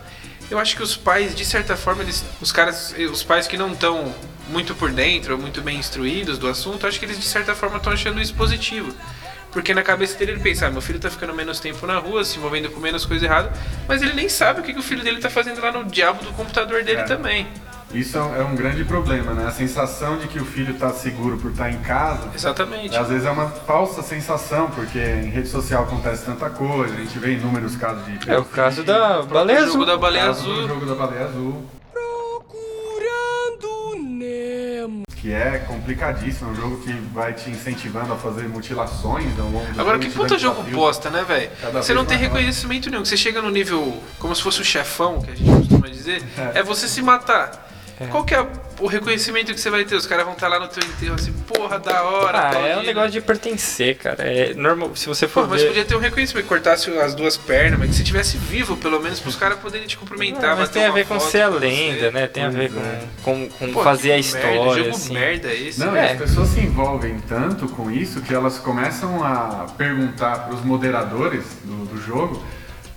eu 0.51 0.59
acho 0.59 0.77
que 0.77 0.83
os 0.83 0.97
pais, 0.97 1.35
de 1.35 1.45
certa 1.45 1.77
forma, 1.77 2.03
eles, 2.03 2.25
os 2.41 2.51
caras, 2.51 2.95
os 3.13 3.23
pais 3.23 3.47
que 3.47 3.57
não 3.57 3.73
estão 3.73 4.13
muito 4.49 4.75
por 4.75 4.91
dentro, 4.91 5.39
muito 5.39 5.63
bem 5.63 5.79
instruídos 5.79 6.39
do 6.39 6.49
assunto, 6.49 6.87
acho 6.87 6.99
que 6.99 7.05
eles 7.05 7.19
de 7.19 7.25
certa 7.25 7.55
forma 7.55 7.77
estão 7.77 7.93
achando 7.93 8.21
isso 8.21 8.35
positivo. 8.35 8.93
Porque 9.53 9.75
na 9.75 9.83
cabeça 9.83 10.17
dele 10.19 10.33
ele 10.33 10.41
pensa, 10.41 10.67
ah, 10.67 10.71
meu 10.71 10.81
filho 10.81 11.01
tá 11.01 11.11
ficando 11.11 11.35
menos 11.35 11.59
tempo 11.59 11.87
na 11.87 11.99
rua, 11.99 12.25
se 12.25 12.39
envolvendo 12.39 12.71
com 12.71 12.79
menos 12.81 13.05
coisa 13.05 13.25
errada, 13.27 13.53
mas 13.89 14.01
ele 14.01 14.13
nem 14.13 14.29
sabe 14.29 14.61
o 14.61 14.63
que, 14.63 14.73
que 14.73 14.79
o 14.79 14.83
filho 14.83 15.03
dele 15.03 15.21
tá 15.21 15.29
fazendo 15.29 15.61
lá 15.61 15.73
no 15.73 15.85
diabo 15.85 16.25
do 16.25 16.33
computador 16.33 16.85
dele 16.85 17.01
É. 17.01 17.05
também. 17.05 17.47
Isso 17.93 18.17
é 18.17 18.23
um- 18.23 18.53
é 18.53 18.55
grande 18.57 18.85
problema, 18.85 19.35
né? 19.35 19.45
A 19.49 19.51
sensação 19.51 20.17
de 20.19 20.29
que 20.29 20.39
o 20.39 20.45
filho 20.45 20.75
está 20.75 20.91
seguro 20.91 21.37
por 21.39 21.51
estar 21.51 21.69
em 21.73 21.79
casa, 21.79 22.29
Exatamente. 22.33 22.97
às 22.97 23.09
vezes 23.09 23.27
é 23.27 23.31
uma 23.33 23.49
falsa 23.49 24.01
sensação, 24.01 24.71
porque 24.71 24.97
em 25.01 25.29
rede 25.29 25.49
social 25.49 25.83
acontece 25.83 26.25
tanta 26.25 26.49
coisa, 26.51 26.95
a 26.95 26.97
gente 26.97 27.19
vê 27.19 27.33
inúmeros 27.33 27.75
casos 27.75 28.07
de 28.07 28.31
É 28.31 28.39
o 28.39 28.45
caso 28.45 28.85
da 28.85 29.23
baleia 29.23 29.59
O 29.59 29.67
jogo 29.67 29.73
azul. 29.83 29.87
da 29.87 29.97
baleia 29.97 30.27
caso 30.27 30.45
do 30.45 30.53
azul. 30.53 30.69
jogo 30.69 30.87
da 30.87 30.95
baleia 30.95 31.25
azul, 31.25 31.65
que 35.21 35.33
é 35.33 35.59
complicadíssimo, 35.59 36.49
é 36.49 36.53
um 36.53 36.57
jogo 36.57 36.81
que 36.83 36.93
vai 37.13 37.35
te 37.35 37.51
incentivando 37.51 38.13
a 38.13 38.17
fazer 38.17 38.49
mutilações 38.49 39.39
ao 39.39 39.51
longo 39.51 39.71
do 39.73 39.81
Agora, 39.81 39.99
que 39.99 40.09
puta 40.09 40.39
jogo 40.39 40.63
bosta, 40.71 41.11
né, 41.11 41.23
velho? 41.23 41.51
Você 41.75 41.93
não 41.93 42.07
tem 42.07 42.17
maior. 42.17 42.33
reconhecimento 42.33 42.91
nenhum. 42.91 43.05
Você 43.05 43.19
chega 43.19 43.43
no 43.43 43.51
nível 43.51 44.03
como 44.19 44.35
se 44.35 44.43
fosse 44.43 44.63
o 44.63 44.65
chefão, 44.65 45.21
que 45.21 45.31
a 45.31 45.35
gente 45.35 45.51
costuma 45.51 45.89
dizer, 45.89 46.23
é, 46.55 46.63
você 46.63 46.89
se 46.89 47.03
matar. 47.03 47.70
Qual 48.09 48.25
que 48.25 48.35
é 48.35 48.47
o 48.79 48.87
reconhecimento 48.87 49.53
que 49.53 49.61
você 49.61 49.69
vai 49.71 49.85
ter? 49.85 49.95
Os 49.95 50.07
caras 50.07 50.25
vão 50.25 50.33
estar 50.35 50.49
lá 50.49 50.59
no 50.59 50.69
teu 50.69 50.83
enterro 50.83 51.15
assim, 51.15 51.33
porra, 51.33 51.79
da 51.79 52.03
hora. 52.03 52.51
Ah, 52.51 52.59
é 52.69 52.79
um 52.79 52.83
negócio 52.83 53.11
de 53.11 53.21
pertencer, 53.21 53.97
cara. 53.99 54.23
É 54.23 54.55
normal, 54.55 54.97
se 54.97 55.07
você 55.07 55.27
Pô, 55.27 55.43
for 55.43 55.49
mas 55.49 55.61
ver... 55.61 55.69
podia 55.69 55.85
ter 55.85 55.95
um 55.97 56.01
reconhecimento, 56.01 56.47
cortasse 56.47 56.91
as 56.99 57.15
duas 57.15 57.37
pernas, 57.37 57.79
mas 57.79 57.91
que 57.91 57.97
você 57.97 58.03
tivesse 58.03 58.39
vivo, 58.39 58.77
pelo 58.77 59.01
menos, 59.01 59.21
pros 59.21 59.37
caras 59.37 59.59
poderem 59.59 59.87
te 59.87 59.97
cumprimentar. 59.99 60.43
Não, 60.51 60.57
mas 60.57 60.69
bater 60.69 60.81
tem 60.81 60.85
a 60.89 60.93
ver 60.93 61.07
com 61.07 61.21
ser 61.21 61.43
a 61.43 61.47
com 61.49 61.53
você. 61.55 61.67
lenda, 61.67 62.11
né? 62.11 62.27
Tem 62.27 62.43
a 62.45 62.49
ver 62.49 62.73
com, 62.73 62.81
é. 62.81 63.01
com, 63.23 63.49
com 63.51 63.73
Pô, 63.73 63.83
fazer 63.85 64.13
a 64.13 64.15
que 64.15 64.21
história, 64.21 64.61
merda, 64.61 64.75
jogo 64.79 64.91
assim. 64.91 65.13
merda 65.13 65.53
esse. 65.53 65.81
Não, 65.81 65.95
É. 65.95 66.13
as 66.13 66.19
pessoas 66.19 66.49
se 66.49 66.61
envolvem 66.61 67.21
tanto 67.29 67.69
com 67.69 67.91
isso 67.91 68.23
que 68.23 68.33
elas 68.33 68.59
começam 68.59 69.23
a 69.23 69.67
perguntar 69.77 70.47
para 70.47 70.55
os 70.55 70.65
moderadores 70.65 71.45
do, 71.65 71.85
do 71.85 72.01
jogo, 72.01 72.43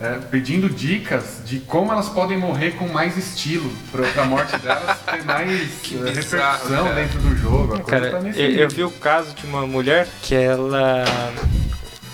é, 0.04 0.20
pedindo 0.30 0.70
dicas 0.70 1.42
de 1.46 1.60
como 1.60 1.92
elas 1.92 2.10
podem 2.10 2.38
morrer 2.38 2.72
com 2.72 2.88
mais 2.90 3.18
estilo, 3.18 3.72
para 3.92 4.22
a 4.22 4.26
morte 4.26 4.58
delas 4.58 4.98
ter 5.10 5.24
mais 5.24 5.72
Que 5.82 5.96
eh, 5.96 6.12
bizarro, 6.12 6.52
repercussão 6.58 6.84
cara. 6.84 6.96
dentro 6.96 7.20
do 7.20 7.36
jogo. 7.38 7.64
A 7.76 7.80
coisa 7.80 7.84
Cara, 7.90 8.12
tá 8.12 8.20
nesse 8.20 8.42
eu, 8.42 8.50
eu 8.52 8.70
vi 8.70 8.84
o 8.84 8.92
caso 8.92 9.34
de 9.34 9.46
uma 9.46 9.66
mulher 9.66 10.08
que 10.22 10.36
ela 10.36 11.06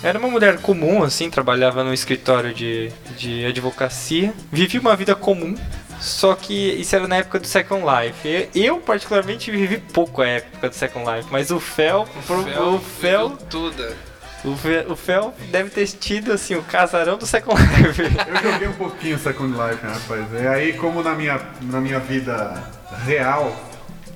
era 0.02 0.18
uma 0.18 0.28
mulher 0.28 0.58
comum, 0.58 1.02
assim, 1.02 1.28
trabalhava 1.28 1.84
no 1.84 1.92
escritório 1.92 2.54
de, 2.54 2.90
de 3.18 3.44
advocacia, 3.44 4.32
vivia 4.50 4.80
uma 4.80 4.96
vida 4.96 5.14
comum, 5.14 5.54
só 6.00 6.34
que 6.34 6.54
isso 6.54 6.96
era 6.96 7.06
na 7.06 7.16
época 7.16 7.38
do 7.38 7.46
Second 7.46 7.82
Life. 7.84 8.48
Eu, 8.54 8.78
particularmente, 8.78 9.50
vivi 9.50 9.76
pouco 9.76 10.22
a 10.22 10.26
época 10.26 10.70
do 10.70 10.74
Second 10.74 11.04
Life, 11.10 11.28
mas 11.30 11.50
o 11.50 11.60
Fel, 11.60 12.08
pro- 12.26 12.42
Fel, 12.44 12.62
o 12.74 12.78
Fel, 12.78 13.28
viveu 13.28 13.46
toda. 13.50 13.96
O 14.44 14.56
Fel, 14.56 14.90
o 14.90 14.96
Fel 14.96 15.34
deve 15.50 15.70
ter 15.70 15.86
tido, 15.86 16.32
assim, 16.32 16.54
o 16.54 16.62
casarão 16.62 17.18
do 17.18 17.26
Second 17.26 17.60
Life. 17.60 18.02
Eu 18.28 18.52
joguei 18.52 18.68
um 18.68 18.72
pouquinho 18.72 19.18
Second 19.18 19.52
Life, 19.52 19.84
né, 19.84 19.92
rapaz? 19.92 20.26
E 20.32 20.46
aí, 20.46 20.72
como 20.74 21.02
na 21.02 21.14
minha, 21.14 21.40
na 21.62 21.80
minha 21.80 21.98
vida 21.98 22.62
real 23.04 23.54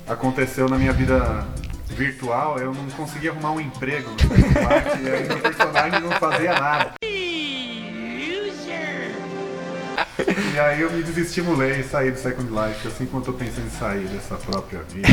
aconteceu 0.07 0.67
na 0.67 0.77
minha 0.77 0.93
vida 0.93 1.45
virtual, 1.87 2.59
eu 2.59 2.73
não 2.73 2.85
conseguia 2.91 3.31
arrumar 3.31 3.53
um 3.53 3.59
emprego 3.59 4.09
no 4.11 4.19
Second 4.19 4.59
Life, 4.59 5.03
e 5.03 5.09
aí 5.09 5.27
meu 5.27 5.39
personagem 5.39 5.99
não 6.01 6.11
fazia 6.11 6.53
nada. 6.53 6.91
E 10.55 10.59
aí 10.59 10.79
eu 10.81 10.89
me 10.91 11.03
desestimulei 11.03 11.81
e 11.81 11.83
saí 11.83 12.09
do 12.11 12.17
Second 12.17 12.49
Life, 12.49 12.87
assim 12.87 13.05
como 13.05 13.21
eu 13.21 13.25
tô 13.25 13.33
pensando 13.33 13.67
em 13.67 13.69
sair 13.69 14.05
dessa 14.07 14.35
própria 14.35 14.81
vida. 14.83 15.07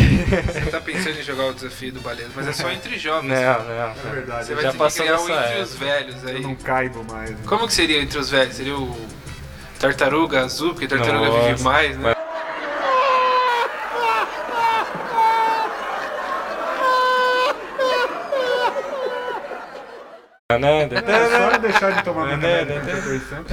Você 0.53 0.71
tá 0.71 0.81
pensando 0.81 1.19
em 1.19 1.23
jogar 1.23 1.47
o 1.47 1.55
desafio 1.55 1.93
do 1.93 2.01
Baleia, 2.01 2.29
mas 2.37 2.47
é 2.47 2.53
só 2.53 2.71
entre 2.71 2.97
jovens. 2.99 3.29
Não, 3.29 3.65
não. 3.65 3.91
É 3.91 3.95
verdade, 4.13 4.47
Você 4.47 4.53
eu 4.53 4.57
vai 4.57 4.65
Já 4.65 4.73
ter 4.73 4.79
que 4.79 4.93
criar 4.95 5.21
o 5.21 5.29
entre 5.29 5.61
os 5.61 5.75
velhos 5.75 6.23
eu 6.23 6.29
aí. 6.29 6.41
não 6.41 6.55
caibo 6.55 7.05
mais. 7.11 7.31
né? 7.31 7.37
Como 7.47 7.67
que 7.67 7.75
seria 7.75 8.01
entre 8.01 8.19
os 8.19 8.31
velhos? 8.31 8.55
Seria 8.55 8.77
o 8.77 8.97
Tartaruga 9.81 10.45
Azul, 10.45 10.71
porque 10.75 10.87
Tartaruga 10.87 11.27
Nossa. 11.29 11.49
vive 11.49 11.63
mais, 11.65 11.99
né? 11.99 12.15
Nada. 20.59 20.97
É 21.07 21.29
só 21.31 21.51
eu 21.51 21.59
deixar 21.61 21.91
de 21.93 22.03
tomar 22.05 22.29
remédio 22.29 22.81
pra 22.81 22.97
pressão, 22.97 23.45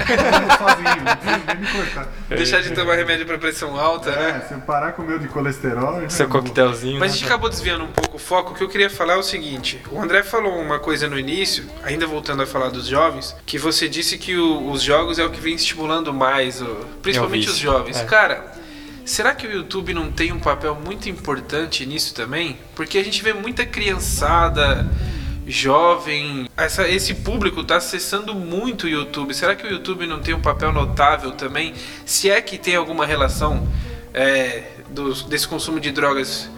sozinho, 0.57 1.45
nem 1.45 1.57
me 1.57 1.67
cortar. 1.71 2.07
Deixar 2.29 2.61
de 2.61 2.71
tomar 2.71 2.95
remédio 2.95 3.25
pra 3.25 3.37
pressão 3.37 3.79
alta, 3.79 4.11
né? 4.11 4.41
É, 4.43 4.47
se 4.47 4.53
eu 4.53 4.59
parar 4.61 4.93
com 4.93 5.01
o 5.01 5.05
meu 5.05 5.19
de 5.19 5.27
colesterol, 5.27 6.01
Seu 6.09 6.27
morro. 6.27 6.41
coquetelzinho. 6.41 6.99
Mas 6.99 7.11
a 7.11 7.13
né? 7.13 7.17
gente 7.19 7.25
acabou 7.27 7.49
desviando 7.49 7.83
um 7.83 7.91
pouco 7.91 8.17
o 8.17 8.19
foco. 8.19 8.51
O 8.51 8.55
que 8.55 8.63
eu 8.63 8.69
queria 8.69 8.89
falar 8.89 9.13
é 9.13 9.17
o 9.17 9.23
seguinte: 9.23 9.81
o 9.91 10.01
André 10.01 10.23
falou 10.23 10.59
uma 10.59 10.79
coisa 10.79 11.07
no 11.07 11.17
início, 11.17 11.65
ainda 11.83 12.05
voltando 12.07 12.41
a 12.43 12.45
falar 12.47 12.69
dos 12.69 12.87
jovens, 12.87 13.35
que 13.45 13.57
você 13.57 13.87
disse 13.89 14.17
que 14.17 14.35
o- 14.37 14.69
os 14.71 14.81
jogos 14.81 15.19
é 15.19 15.23
o 15.25 15.29
que 15.29 15.39
vem 15.39 15.55
estimulando 15.55 16.13
mais, 16.13 16.61
o- 16.61 16.77
principalmente 17.01 17.47
É 17.47 17.51
os 17.51 17.57
jovens. 17.57 17.97
é. 17.97 18.03
Cara, 18.05 18.45
será 19.05 19.33
que 19.33 19.47
o 19.47 19.51
YouTube 19.51 19.93
não 19.93 20.11
tem 20.11 20.31
um 20.31 20.39
papel 20.39 20.75
muito 20.83 21.09
importante 21.09 21.85
nisso 21.85 22.13
também? 22.13 22.57
Porque 22.75 22.97
a 22.97 23.03
gente 23.03 23.21
vê 23.23 23.33
muita 23.33 23.65
criançada. 23.65 24.87
Jovem, 25.49 26.47
essa- 26.55 26.87
esse 26.87 27.15
público 27.15 27.61
está 27.61 27.77
acessando 27.77 28.35
muito 28.35 28.83
o 28.85 28.89
YouTube. 28.89 29.33
Será 29.33 29.55
que 29.55 29.65
o 29.65 29.69
YouTube 29.69 30.05
não 30.05 30.19
tem 30.19 30.33
um 30.35 30.41
papel 30.41 30.71
notável 30.71 31.31
também? 31.31 31.73
Se 32.05 32.29
é 32.29 32.39
que 32.39 32.57
tem 32.57 32.75
alguma 32.75 33.05
relação 33.05 33.67
é, 34.13 34.63
dos- 34.89 35.21
desse 35.23 35.47
consumo 35.47 35.79
de 35.79 35.91
drogas 35.91 36.49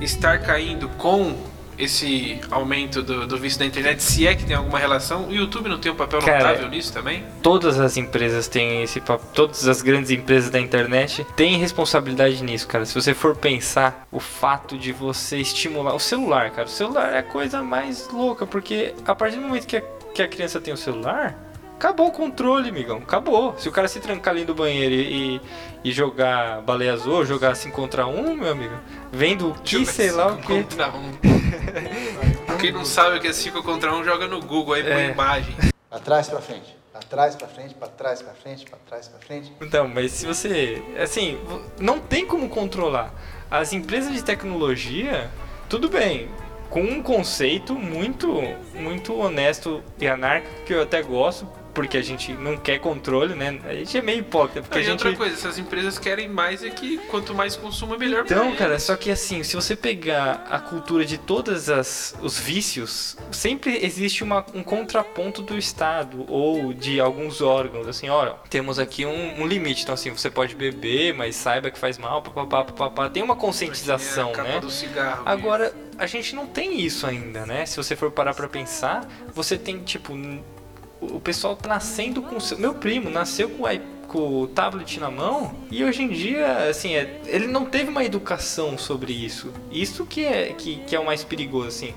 estar 0.00 0.38
caindo 0.40 0.88
com 0.90 1.36
esse 1.78 2.40
aumento 2.50 3.02
do, 3.02 3.26
do 3.26 3.36
vício 3.36 3.58
da 3.58 3.66
internet, 3.66 4.02
se 4.02 4.26
é 4.26 4.34
que 4.34 4.44
tem 4.44 4.56
alguma 4.56 4.78
relação? 4.78 5.28
O 5.28 5.32
YouTube 5.32 5.68
não 5.68 5.78
tem 5.78 5.92
um 5.92 5.94
papel 5.94 6.20
Cara, 6.20 6.38
notável 6.38 6.68
nisso 6.68 6.92
também? 6.92 7.24
Todas 7.42 7.78
as 7.78 7.96
empresas 7.96 8.48
têm 8.48 8.82
esse 8.82 9.00
papel, 9.00 9.26
todas 9.34 9.68
as 9.68 9.82
grandes 9.82 10.10
empresas 10.10 10.50
da 10.50 10.60
internet 10.60 11.26
têm 11.36 11.58
responsabilidade 11.58 12.42
nisso, 12.42 12.66
cara. 12.66 12.84
Se 12.84 12.94
você 12.94 13.14
for 13.14 13.36
pensar, 13.36 14.06
o 14.10 14.20
fato 14.20 14.76
de 14.78 14.92
você 14.92 15.38
estimular 15.38 15.94
o 15.94 16.00
celular, 16.00 16.50
cara, 16.50 16.66
o 16.66 16.70
celular 16.70 17.12
é 17.12 17.18
a 17.18 17.22
coisa 17.22 17.62
mais 17.62 18.08
louca, 18.10 18.46
porque 18.46 18.94
a 19.06 19.14
partir 19.14 19.36
do 19.36 19.42
momento 19.42 19.66
que 19.66 19.76
a, 19.76 19.82
que 20.14 20.22
a 20.22 20.28
criança 20.28 20.60
tem 20.60 20.72
o 20.72 20.76
celular, 20.76 21.45
acabou 21.76 22.08
o 22.08 22.12
controle, 22.12 22.70
amigão, 22.70 22.98
acabou. 22.98 23.56
Se 23.58 23.68
o 23.68 23.72
cara 23.72 23.86
se 23.86 24.00
trancar 24.00 24.34
ali 24.34 24.44
do 24.44 24.54
banheiro 24.54 24.94
e, 24.94 25.40
e 25.84 25.92
jogar 25.92 26.60
baleia 26.62 26.92
azul, 26.94 27.24
jogar 27.24 27.54
5 27.54 27.74
contra 27.74 28.06
1, 28.06 28.18
um, 28.18 28.34
meu 28.34 28.50
amigo, 28.50 28.74
vendo 29.12 29.54
que, 29.62 29.78
Joga 29.80 29.92
sei 29.92 30.10
lá 30.10 30.28
o 30.32 30.36
que. 30.38 30.46
Contra 30.46 30.88
um. 30.90 31.12
Quem 32.58 32.72
não 32.72 32.84
sabe 32.84 33.18
o 33.18 33.20
que 33.20 33.28
é 33.28 33.32
5 33.32 33.62
contra 33.62 33.92
1, 33.92 33.98
um, 33.98 34.04
joga 34.04 34.26
no 34.26 34.40
Google 34.40 34.74
aí 34.74 34.82
por 34.82 34.92
É. 34.92 35.10
imagem. 35.10 35.54
Pra 35.88 35.98
trás, 35.98 36.28
pra 36.28 36.40
frente. 36.40 36.74
Pra 36.92 37.00
trás, 37.02 37.36
pra 37.36 37.46
frente, 37.46 37.74
pra 37.74 37.88
trás, 37.88 38.22
pra 38.22 38.32
frente, 38.32 38.64
pra 38.64 38.78
trás, 38.86 39.06
pra 39.08 39.18
frente. 39.20 39.52
Então, 39.60 39.86
mas 39.86 40.12
se 40.12 40.26
você. 40.26 40.82
Assim, 40.98 41.38
não 41.78 42.00
tem 42.00 42.26
como 42.26 42.48
controlar. 42.48 43.12
As 43.50 43.72
empresas 43.74 44.14
de 44.14 44.24
tecnologia, 44.24 45.30
tudo 45.68 45.88
bem. 45.90 46.28
Com 46.70 46.80
um 46.80 47.02
conceito 47.02 47.74
muito, 47.74 48.42
muito 48.74 49.14
honesto 49.16 49.82
e 50.00 50.08
anárquico, 50.08 50.64
que 50.64 50.72
eu 50.74 50.82
até 50.82 51.00
gosto, 51.02 51.46
porque 51.76 51.98
a 51.98 52.02
gente 52.02 52.32
não 52.32 52.56
quer 52.56 52.78
controle, 52.80 53.34
né? 53.34 53.60
A 53.64 53.74
gente 53.74 53.98
é 53.98 54.00
meio 54.00 54.20
hipócrita, 54.20 54.62
porque 54.62 54.78
e 54.78 54.80
a 54.80 54.84
gente. 54.84 54.92
outra 54.92 55.14
coisa, 55.14 55.34
essas 55.34 55.58
empresas 55.58 55.98
querem 55.98 56.26
mais 56.26 56.64
é 56.64 56.70
que 56.70 56.96
quanto 57.10 57.34
mais 57.34 57.54
consumo, 57.54 57.98
melhor 57.98 58.24
pra 58.24 58.34
Então, 58.34 58.46
eles. 58.46 58.58
cara, 58.58 58.78
só 58.78 58.96
que 58.96 59.10
assim, 59.10 59.42
se 59.42 59.54
você 59.54 59.76
pegar 59.76 60.46
a 60.50 60.58
cultura 60.58 61.04
de 61.04 61.18
todas 61.18 61.68
as 61.68 62.16
os 62.22 62.38
vícios, 62.38 63.16
sempre 63.30 63.84
existe 63.84 64.24
uma, 64.24 64.44
um 64.54 64.62
contraponto 64.62 65.42
do 65.42 65.58
Estado 65.58 66.24
ou 66.28 66.72
de 66.72 66.98
alguns 66.98 67.42
órgãos, 67.42 67.86
assim, 67.86 68.08
olha, 68.08 68.36
temos 68.48 68.78
aqui 68.78 69.04
um, 69.04 69.42
um 69.42 69.46
limite, 69.46 69.82
então 69.82 69.94
assim, 69.94 70.10
você 70.10 70.30
pode 70.30 70.54
beber, 70.54 71.12
mas 71.12 71.36
saiba 71.36 71.70
que 71.70 71.78
faz 71.78 71.98
mal, 71.98 72.22
papapá, 72.22 72.64
papapá, 72.64 73.10
tem 73.10 73.22
uma 73.22 73.36
conscientização, 73.36 74.32
É 74.32 74.42
né? 74.42 74.60
do 74.60 74.70
cigarro. 74.70 75.22
Agora, 75.26 75.74
a 75.98 76.06
gente 76.06 76.34
não 76.34 76.46
tem 76.46 76.80
isso 76.80 77.06
ainda, 77.06 77.44
né? 77.44 77.66
Se 77.66 77.76
você 77.76 77.94
for 77.94 78.10
parar 78.10 78.32
pra 78.32 78.48
pensar, 78.48 79.06
você 79.34 79.58
tem, 79.58 79.82
tipo, 79.82 80.14
o 81.00 81.20
pessoal 81.20 81.54
tá 81.56 81.68
nascendo 81.68 82.22
com... 82.22 82.36
Meu 82.58 82.74
primo 82.74 83.10
nasceu 83.10 83.48
com, 83.50 83.64
o 83.64 83.96
com 84.08 84.42
o 84.42 84.46
tablet 84.46 85.00
na 85.00 85.10
mão 85.10 85.52
e 85.70 85.82
hoje 85.84 86.02
em 86.02 86.08
dia, 86.08 86.68
assim, 86.70 86.94
é- 86.94 87.20
ele 87.26 87.46
não 87.48 87.64
teve 87.66 87.90
uma 87.90 88.04
educação 88.04 88.78
sobre 88.78 89.12
isso. 89.12 89.52
Isso 89.70 90.06
que 90.06 90.24
é, 90.24 90.52
que, 90.56 90.76
que 90.86 90.94
é 90.94 91.00
o 91.00 91.04
mais 91.04 91.24
perigoso, 91.24 91.68
assim. 91.68 91.94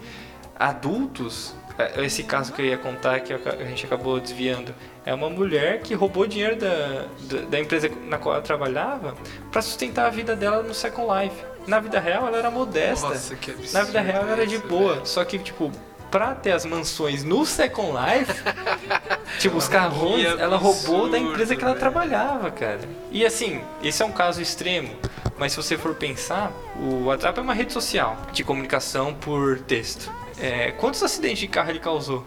Adultos... 0.58 1.54
é, 1.78 2.04
Esse 2.06 2.24
caso 2.24 2.52
que 2.52 2.62
eu 2.62 2.66
ia 2.66 2.78
contar, 2.78 3.20
que 3.22 3.32
a 3.34 3.66
gente 3.66 3.86
acabou 3.86 4.20
desviando, 4.20 4.74
é 5.06 5.14
uma 5.14 5.30
mulher 5.30 5.82
que 5.82 5.94
roubou 5.94 6.28
dinheiro 6.28 6.56
da, 6.58 7.06
da, 7.22 7.42
da 7.50 7.60
empresa 7.60 7.90
na 8.08 8.18
qual 8.18 8.36
ela 8.36 8.44
trabalhava 8.44 9.16
pra 9.52 9.62
sustentar 9.62 10.08
a 10.08 10.10
vida 10.10 10.36
dela 10.36 10.62
no 10.62 10.74
Second 10.74 11.08
Life. 11.24 11.36
Na 11.68 11.80
vida 11.80 12.00
real, 12.00 12.28
ela 12.28 12.38
era 12.38 12.50
modesta. 12.52 13.10
Nossa, 13.10 13.36
que 13.36 13.52
absurdo. 13.52 13.74
Na 13.74 13.84
vida 13.84 14.02
real 14.02 14.24
ela 14.24 14.32
era 14.32 14.48
de 14.48 14.58
boa. 14.58 15.06
Só 15.06 15.24
que, 15.24 15.38
tipo, 15.38 15.72
pra 16.10 16.34
ter 16.36 16.52
as 16.52 16.65
mansões 16.65 17.24
no 17.24 17.45
Second 17.45 17.91
Life, 17.93 18.34
tipo, 19.39 19.58
os 19.58 19.67
carrões, 19.67 20.22
Que 20.34 20.41
ela 20.41 20.58
roubou 20.58 21.10
da 21.10 21.17
empresa 21.17 21.56
que 21.56 21.63
ela 21.63 21.74
velho. 21.74 21.80
trabalhava, 21.80 22.52
cara. 22.52 22.82
E 23.12 23.26
assim, 23.26 23.62
esse 23.84 24.02
é 24.02 24.06
um 24.06 24.12
caso 24.12 24.41
extremo. 24.41 24.89
Mas 25.38 25.54
se 25.54 25.58
você 25.58 25.78
for 25.78 25.95
pensar, 25.95 26.52
o 26.76 27.06
WhatsApp 27.06 27.39
é 27.39 27.41
uma 27.41 27.54
rede 27.54 27.72
social 27.72 28.17
de 28.34 28.43
comunicação 28.43 29.13
por 29.13 29.60
texto. 29.60 30.12
É, 30.38 30.72
quantos 30.72 31.02
acidentes 31.04 31.39
de 31.39 31.48
carro 31.48 31.69
ele 31.69 31.80
causou? 31.80 32.26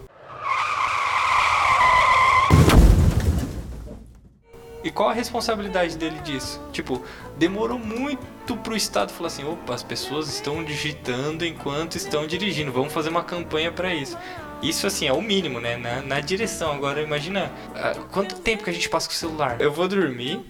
E 4.85 4.90
qual 4.90 5.11
a 5.11 5.12
responsabilidade 5.12 5.97
dele 5.97 6.18
disso? 6.21 6.61
Tipo, 6.73 7.03
demorou 7.37 7.79
muito 7.79 8.57
pro 8.57 8.77
Estado 8.77 9.12
falar 9.12 9.29
assim: 9.29 9.45
opa, 9.45 9.75
as 9.75 9.83
pessoas 9.83 10.29
estão 10.29 10.62
digitando 10.64 11.47
enquanto 11.47 11.97
estão 11.97 12.27
dirigindo, 12.27 12.73
vamos 12.73 12.92
fazer 12.92 13.09
uma 13.09 13.23
campanha 13.23 13.71
pra 13.71 13.95
isso. 13.95 14.16
Isso, 14.62 14.87
assim, 14.87 15.09
é 15.09 15.12
o 15.12 15.21
mínimo, 15.21 15.61
né? 15.61 15.77
Na, 15.77 16.03
na 16.03 16.21
direção. 16.21 16.73
Agora, 16.73 17.03
imagina 17.03 17.51
ah, 17.75 17.95
quanto 18.12 18.37
tempo 18.37 18.62
que 18.62 18.71
a 18.71 18.73
gente 18.73 18.88
passa 18.88 19.09
com 19.09 19.14
o 19.14 19.16
celular. 19.16 19.61
Eu 19.61 19.73
vou 19.73 19.88
dormir 19.88 20.40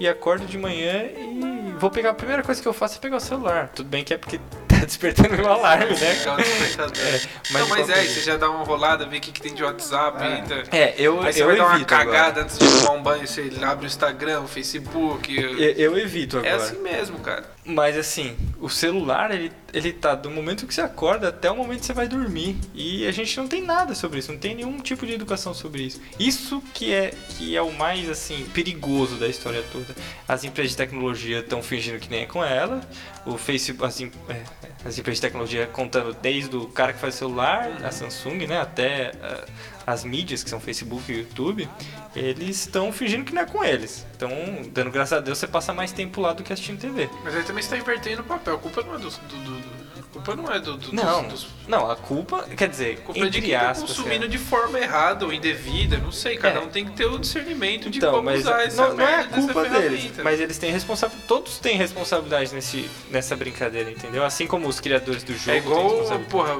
e 0.00 0.08
acordo 0.08 0.46
de 0.46 0.56
manhã 0.56 1.04
e 1.04 1.74
vou 1.78 1.90
pegar. 1.90 2.10
A 2.10 2.14
primeira 2.14 2.42
coisa 2.42 2.62
que 2.62 2.68
eu 2.68 2.72
faço 2.72 2.96
é 2.96 3.00
pegar 3.00 3.18
o 3.18 3.20
celular. 3.20 3.68
Tudo 3.68 3.88
bem 3.88 4.02
que 4.02 4.14
é 4.14 4.16
porque 4.16 4.40
tá 4.80 4.86
despertando 4.86 5.36
meu 5.36 5.48
alarme, 5.50 5.86
né? 5.86 5.92
O 5.92 6.36
despertador. 6.36 7.20
mas 7.50 7.52
não, 7.62 7.68
mas 7.68 7.88
é, 7.90 8.04
você 8.04 8.20
já 8.20 8.36
dá 8.36 8.50
uma 8.50 8.64
rolada, 8.64 9.06
vê 9.06 9.18
o 9.18 9.20
que, 9.20 9.32
que 9.32 9.40
tem 9.40 9.54
de 9.54 9.62
WhatsApp 9.62 10.22
ainda. 10.22 10.64
É, 10.70 10.94
eu, 10.98 11.20
Aí 11.22 11.32
você 11.32 11.42
eu 11.42 11.46
vai 11.46 11.56
dar 11.56 11.66
uma 11.66 11.74
evito 11.76 11.94
agora. 11.94 12.06
cagada 12.18 12.42
antes 12.42 12.58
de 12.58 12.66
tomar 12.80 12.92
um 12.92 13.02
banho, 13.02 13.26
você 13.26 13.50
abre 13.62 13.84
o 13.84 13.88
Instagram, 13.88 14.40
o 14.42 14.48
Facebook. 14.48 15.36
Eu, 15.36 15.58
eu 15.58 15.98
evito 15.98 16.38
É 16.38 16.52
agora. 16.52 16.56
assim 16.56 16.78
mesmo, 16.82 17.18
cara. 17.20 17.44
Mas 17.68 17.98
assim, 17.98 18.34
o 18.58 18.70
celular, 18.70 19.30
ele, 19.30 19.52
ele 19.74 19.92
tá 19.92 20.14
do 20.14 20.30
momento 20.30 20.66
que 20.66 20.72
você 20.72 20.80
acorda 20.80 21.28
até 21.28 21.50
o 21.50 21.54
momento 21.54 21.80
que 21.80 21.86
você 21.86 21.92
vai 21.92 22.08
dormir. 22.08 22.56
E 22.74 23.06
a 23.06 23.12
gente 23.12 23.36
não 23.36 23.46
tem 23.46 23.62
nada 23.62 23.94
sobre 23.94 24.20
isso, 24.20 24.32
não 24.32 24.38
tem 24.38 24.54
nenhum 24.54 24.78
tipo 24.78 25.06
de 25.06 25.12
educação 25.12 25.52
sobre 25.52 25.82
isso. 25.82 26.00
Isso 26.18 26.62
que 26.72 26.94
é, 26.94 27.12
que 27.36 27.54
é 27.54 27.60
o 27.60 27.70
mais, 27.70 28.08
assim, 28.08 28.46
perigoso 28.54 29.16
da 29.16 29.28
história 29.28 29.62
toda. 29.70 29.94
As 30.26 30.44
empresas 30.44 30.70
de 30.70 30.78
tecnologia 30.78 31.40
estão 31.40 31.62
fingindo 31.62 31.98
que 31.98 32.08
nem 32.08 32.20
é 32.22 32.26
com 32.26 32.42
ela. 32.42 32.80
O 33.26 33.36
Facebook, 33.36 33.84
as, 33.84 34.00
é, 34.00 34.42
as 34.86 34.98
empresas 34.98 35.20
de 35.20 35.26
tecnologia 35.26 35.66
contando 35.66 36.14
desde 36.14 36.56
o 36.56 36.68
cara 36.68 36.94
que 36.94 36.98
faz 36.98 37.16
celular, 37.16 37.84
a 37.84 37.92
Samsung, 37.92 38.46
né, 38.46 38.58
até 38.58 39.12
ah, 39.22 39.44
as 39.90 40.04
mídias, 40.04 40.42
que 40.44 40.50
são 40.50 40.60
Facebook 40.60 41.10
e 41.10 41.18
YouTube, 41.18 41.68
eles 42.14 42.60
estão 42.60 42.92
fingindo 42.92 43.24
que 43.24 43.34
não 43.34 43.42
é 43.42 43.46
com 43.46 43.64
eles. 43.64 44.06
Então, 44.16 44.30
dando 44.72 44.90
graças 44.90 45.16
a 45.16 45.20
Deus, 45.20 45.38
você 45.38 45.46
passa 45.46 45.72
mais 45.72 45.92
tempo 45.92 46.20
lá 46.20 46.32
do 46.32 46.42
que 46.42 46.52
assistindo 46.52 46.78
TV. 46.80 47.08
Mas 47.24 47.34
aí 47.34 47.42
também 47.42 47.62
você 47.62 47.70
tá 47.70 47.76
invertendo 47.78 48.22
o 48.22 48.24
papel. 48.24 48.56
A 48.56 48.58
culpa 48.58 48.82
não 48.82 48.94
é 48.94 48.98
do. 48.98 49.08
do, 49.10 49.36
do- 49.44 49.78
a 49.98 50.10
culpa 50.10 50.34
não 50.34 50.50
é 50.52 50.58
do. 50.58 50.76
do 50.76 50.94
Não, 50.94 51.22
dos, 51.24 51.42
dos- 51.44 51.46
não, 51.68 51.90
a 51.90 51.94
culpa, 51.94 52.42
quer 52.56 52.68
dizer, 52.68 52.98
a 52.98 53.00
culpa 53.02 53.20
é 53.20 53.22
de 53.24 53.28
entre 53.28 53.40
quem 53.42 53.58
tá 53.58 53.70
aspas, 53.70 53.90
consumindo 53.90 54.20
cara. 54.20 54.28
de 54.28 54.38
forma 54.38 54.78
errada 54.80 55.24
ou 55.26 55.32
indevida, 55.32 55.98
não 55.98 56.10
sei, 56.10 56.36
cada 56.38 56.58
É. 56.60 56.62
um 56.62 56.68
tem 56.68 56.84
que 56.86 56.92
ter 56.92 57.04
o 57.06 57.18
discernimento 57.18 57.88
de 57.90 57.98
então, 57.98 58.12
como 58.12 58.24
mas 58.24 58.40
usar 58.40 58.62
essa 58.62 58.88
não, 58.88 58.96
não 58.96 59.06
é 59.06 59.20
a 59.20 59.24
culpa 59.24 59.64
deles, 59.68 60.10
mas 60.24 60.40
eles 60.40 60.56
têm 60.58 60.72
responsabilidade, 60.72 61.28
todos 61.28 61.58
têm 61.58 61.76
responsabilidade 61.76 62.54
nesse, 62.54 62.88
nessa 63.10 63.36
brincadeira, 63.36 63.90
entendeu? 63.90 64.24
Assim 64.24 64.46
como 64.46 64.66
os 64.66 64.80
criadores 64.80 65.22
do 65.22 65.34
jogo 65.36 65.50
É 65.50 65.56
igual, 65.58 66.20
porra, 66.30 66.56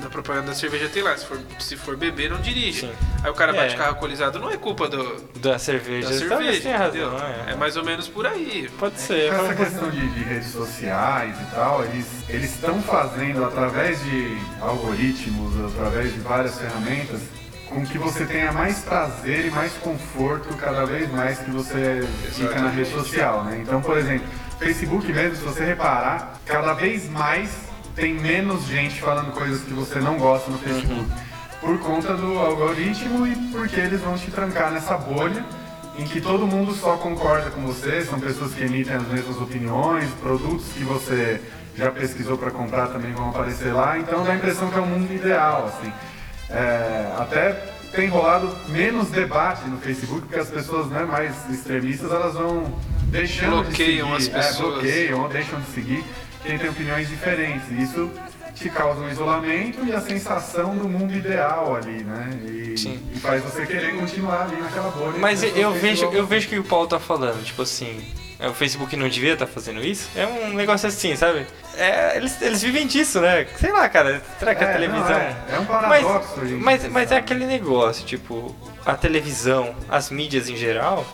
na 0.00 0.10
propaganda 0.10 0.46
da 0.48 0.54
cerveja 0.54 0.88
tem 0.88 1.02
lá, 1.02 1.16
se 1.16 1.26
for, 1.26 1.38
se 1.58 1.76
for 1.76 1.96
beber, 1.96 2.30
não 2.30 2.40
dirige. 2.40 2.80
Sim. 2.80 2.92
Aí 3.22 3.30
o 3.30 3.34
cara 3.34 3.52
bate 3.52 3.74
É. 3.74 3.76
carro 3.76 3.90
alcoolizado, 3.90 4.38
não 4.38 4.50
é 4.50 4.56
culpa 4.56 4.88
do, 4.88 5.22
Da 5.40 5.58
cerveja, 5.58 6.08
da 6.08 6.28
talvez 6.28 6.28
cerveja, 6.56 6.60
tenha 6.62 6.78
razão, 6.78 6.90
entendeu? 7.16 7.18
é. 7.48 7.52
É 7.52 7.56
mais 7.56 7.76
ou 7.76 7.84
menos 7.84 8.08
por 8.08 8.26
aí. 8.26 8.68
Pode 8.78 8.98
ser. 9.00 9.32
Essa 9.32 9.54
questão 9.54 9.90
de, 9.90 10.08
de 10.08 10.20
redes 10.24 10.48
sociais 10.52 11.36
e 11.40 11.54
tal, 11.54 11.84
eles 11.84 12.06
eles 12.28 12.54
estão 12.54 12.80
fazendo 12.82 13.44
através 13.44 14.02
de 14.04 14.38
algoritmos, 14.60 15.72
através 15.72 16.12
de 16.14 16.20
várias 16.20 16.58
ferramentas, 16.58 17.20
com 17.68 17.84
que 17.84 17.98
você 17.98 18.24
tenha 18.24 18.52
mais 18.52 18.78
prazer 18.80 19.46
e 19.46 19.50
mais 19.50 19.72
conforto 19.74 20.54
cada 20.56 20.84
vez 20.84 21.10
mais 21.12 21.38
que 21.38 21.50
você 21.50 22.06
fica 22.32 22.60
na 22.60 22.70
rede 22.70 22.90
social, 22.90 23.44
né? 23.44 23.60
Então, 23.62 23.80
por 23.80 23.96
exemplo, 23.98 24.26
Facebook 24.58 25.12
mesmo, 25.12 25.36
se 25.36 25.42
você 25.42 25.64
reparar, 25.64 26.40
cada 26.46 26.72
vez 26.74 27.08
mais 27.08 27.50
tem 27.94 28.14
menos 28.14 28.66
gente 28.66 29.00
falando 29.00 29.32
coisas 29.32 29.62
que 29.62 29.72
você 29.72 29.98
não 29.98 30.18
gosta 30.18 30.50
no 30.50 30.58
Facebook. 30.58 31.06
Por 31.60 31.78
conta 31.80 32.14
do 32.14 32.38
algoritmo 32.38 33.26
e 33.26 33.34
porque 33.52 33.78
eles 33.78 34.00
vão 34.00 34.16
te 34.16 34.30
trancar 34.30 34.70
nessa 34.70 34.96
bolha 34.96 35.44
em 35.98 36.04
que 36.04 36.20
todo 36.20 36.46
mundo 36.46 36.72
só 36.72 36.96
concorda 36.96 37.50
com 37.50 37.60
você, 37.62 38.02
são 38.02 38.18
pessoas 38.18 38.54
que 38.54 38.64
emitem 38.64 38.94
as 38.94 39.06
mesmas 39.06 39.36
opiniões, 39.36 40.08
produtos 40.22 40.66
que 40.72 40.82
você 40.82 41.40
já 41.76 41.90
pesquisou 41.90 42.38
para 42.38 42.50
comprar 42.50 42.88
também 42.88 43.12
vão 43.12 43.28
aparecer 43.28 43.72
lá, 43.72 43.98
então 43.98 44.24
dá 44.24 44.32
a 44.32 44.36
impressão 44.36 44.70
que 44.70 44.78
é 44.78 44.80
um 44.80 44.86
mundo 44.86 45.12
ideal, 45.12 45.66
assim. 45.66 45.92
É, 46.48 47.12
até 47.18 47.52
tem 47.92 48.08
rolado 48.08 48.48
menos 48.68 49.10
debate 49.10 49.68
no 49.68 49.78
Facebook, 49.78 50.22
porque 50.22 50.38
as 50.38 50.48
pessoas 50.48 50.86
né, 50.86 51.04
mais 51.04 51.34
extremistas 51.50 52.10
elas 52.10 52.34
vão 52.34 52.72
deixando 53.04 53.62
Bloqueiam 53.62 54.16
de 54.16 54.24
seguir, 54.24 54.36
as 54.36 54.44
é, 54.46 54.48
pessoas. 54.48 54.72
bloqueiam 54.74 55.22
ou 55.22 55.28
deixam 55.28 55.60
de 55.60 55.66
seguir 55.66 56.04
quem 56.42 56.58
tem 56.58 56.68
opiniões 56.68 57.08
diferentes. 57.08 57.70
Isso 57.70 58.10
te 58.54 58.68
causa 58.68 59.00
um 59.00 59.10
isolamento 59.10 59.84
e 59.84 59.92
a 59.92 60.00
sensação 60.00 60.76
do 60.76 60.88
mundo 60.88 61.14
ideal 61.14 61.76
ali, 61.76 62.04
né? 62.04 62.30
E, 62.44 62.76
Sim. 62.76 63.00
e 63.14 63.18
faz 63.18 63.42
você 63.42 63.64
querer 63.64 63.94
continuar 63.96 64.42
ali 64.42 64.60
naquela 64.60 64.90
bolha. 64.90 65.18
Mas 65.18 65.42
eu 65.42 65.72
vejo, 65.72 66.06
eu 66.06 66.26
vejo 66.26 66.48
que 66.48 66.58
o 66.58 66.64
Paulo 66.64 66.86
tá 66.86 66.98
falando, 66.98 67.42
tipo 67.42 67.62
assim, 67.62 68.04
é, 68.38 68.48
o 68.48 68.54
Facebook 68.54 68.96
não 68.96 69.08
devia 69.08 69.34
estar 69.34 69.46
fazendo 69.46 69.84
isso? 69.84 70.08
É 70.16 70.26
um 70.26 70.54
negócio 70.54 70.88
assim, 70.88 71.14
sabe? 71.16 71.46
É, 71.80 72.16
eles, 72.16 72.40
eles 72.42 72.62
vivem 72.62 72.86
disso, 72.86 73.20
né? 73.20 73.46
Sei 73.58 73.72
lá, 73.72 73.88
cara, 73.88 74.22
será 74.38 74.54
que 74.54 74.64
a 74.64 74.68
É, 74.68 74.72
televisão. 74.72 75.08
não, 75.08 75.16
é, 75.16 75.36
é 75.54 75.58
um 75.58 75.64
Mas, 75.86 76.04
paradoxo, 76.04 76.46
gente. 76.46 76.62
mas, 76.62 76.86
mas 76.88 77.12
é 77.12 77.16
aquele 77.16 77.46
negócio, 77.46 78.04
tipo, 78.04 78.54
a 78.84 78.94
televisão, 78.94 79.74
as 79.88 80.10
mídias 80.10 80.48
em 80.48 80.56
geral, 80.56 81.06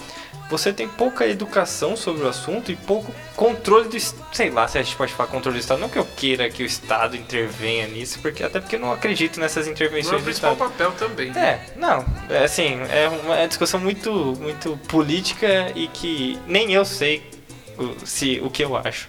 você 0.48 0.72
tem 0.72 0.88
pouca 0.88 1.26
educação 1.26 1.96
sobre 1.96 2.22
o 2.24 2.28
assunto 2.28 2.70
e 2.70 2.76
pouco 2.76 3.12
controle 3.34 3.88
do. 3.88 3.96
Sei 4.32 4.50
lá 4.50 4.68
se 4.68 4.78
a 4.78 4.82
gente 4.82 4.96
pode 4.96 5.12
falar 5.12 5.28
controle 5.28 5.58
do 5.58 5.60
Estado. 5.60 5.80
Não 5.80 5.88
que 5.88 5.98
eu 5.98 6.04
queira 6.16 6.48
que 6.48 6.62
o 6.62 6.66
Estado 6.66 7.16
intervenha 7.16 7.88
nisso, 7.88 8.20
porque 8.20 8.44
até 8.44 8.60
porque 8.60 8.76
eu 8.76 8.80
não 8.80 8.92
acredito 8.92 9.40
nessas 9.40 9.66
Não 10.02 10.12
é 10.12 10.14
intervenções 10.14 10.22
o 10.22 10.24
do 10.24 10.24
principal 10.24 10.52
Estado. 10.52 10.70
papel 10.70 10.92
também. 10.92 11.32
É, 11.36 11.60
não, 11.76 12.04
é 12.30 12.44
assim, 12.44 12.78
é 12.90 13.08
uma 13.08 13.46
discussão 13.48 13.80
muito, 13.80 14.10
muito 14.40 14.76
política 14.88 15.72
e 15.74 15.88
que 15.88 16.38
nem 16.46 16.72
eu 16.72 16.84
sei 16.84 17.28
o, 17.76 18.06
se, 18.06 18.40
o 18.40 18.48
que 18.50 18.62
eu 18.64 18.76
acho. 18.76 19.08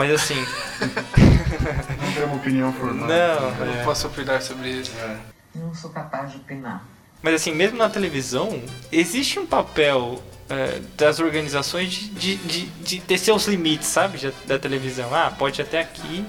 Mas 0.00 0.12
assim, 0.12 0.46
Não 0.80 2.12
tem 2.14 2.24
uma 2.24 2.36
opinião 2.36 2.72
formada. 2.72 3.06
não, 3.06 3.48
Eu 3.58 3.66
não 3.66 3.80
é. 3.80 3.84
posso 3.84 4.06
opinar 4.06 4.40
sobre 4.40 4.70
isso. 4.70 4.92
Não 5.54 5.74
sou 5.74 5.90
capaz 5.90 6.30
de 6.32 6.38
opinar. 6.38 6.82
Mas 7.22 7.34
assim, 7.34 7.52
mesmo 7.54 7.76
na 7.76 7.90
televisão, 7.90 8.62
existe 8.90 9.38
um 9.38 9.44
papel 9.44 10.22
é, 10.48 10.80
das 10.96 11.20
organizações 11.20 11.90
de, 11.92 12.08
de, 12.08 12.36
de, 12.36 12.66
de 12.66 13.00
ter 13.02 13.18
seus 13.18 13.46
limites, 13.46 13.88
sabe? 13.88 14.32
Da 14.46 14.58
televisão. 14.58 15.14
Ah, 15.14 15.30
pode 15.38 15.60
até 15.60 15.80
aqui, 15.80 16.24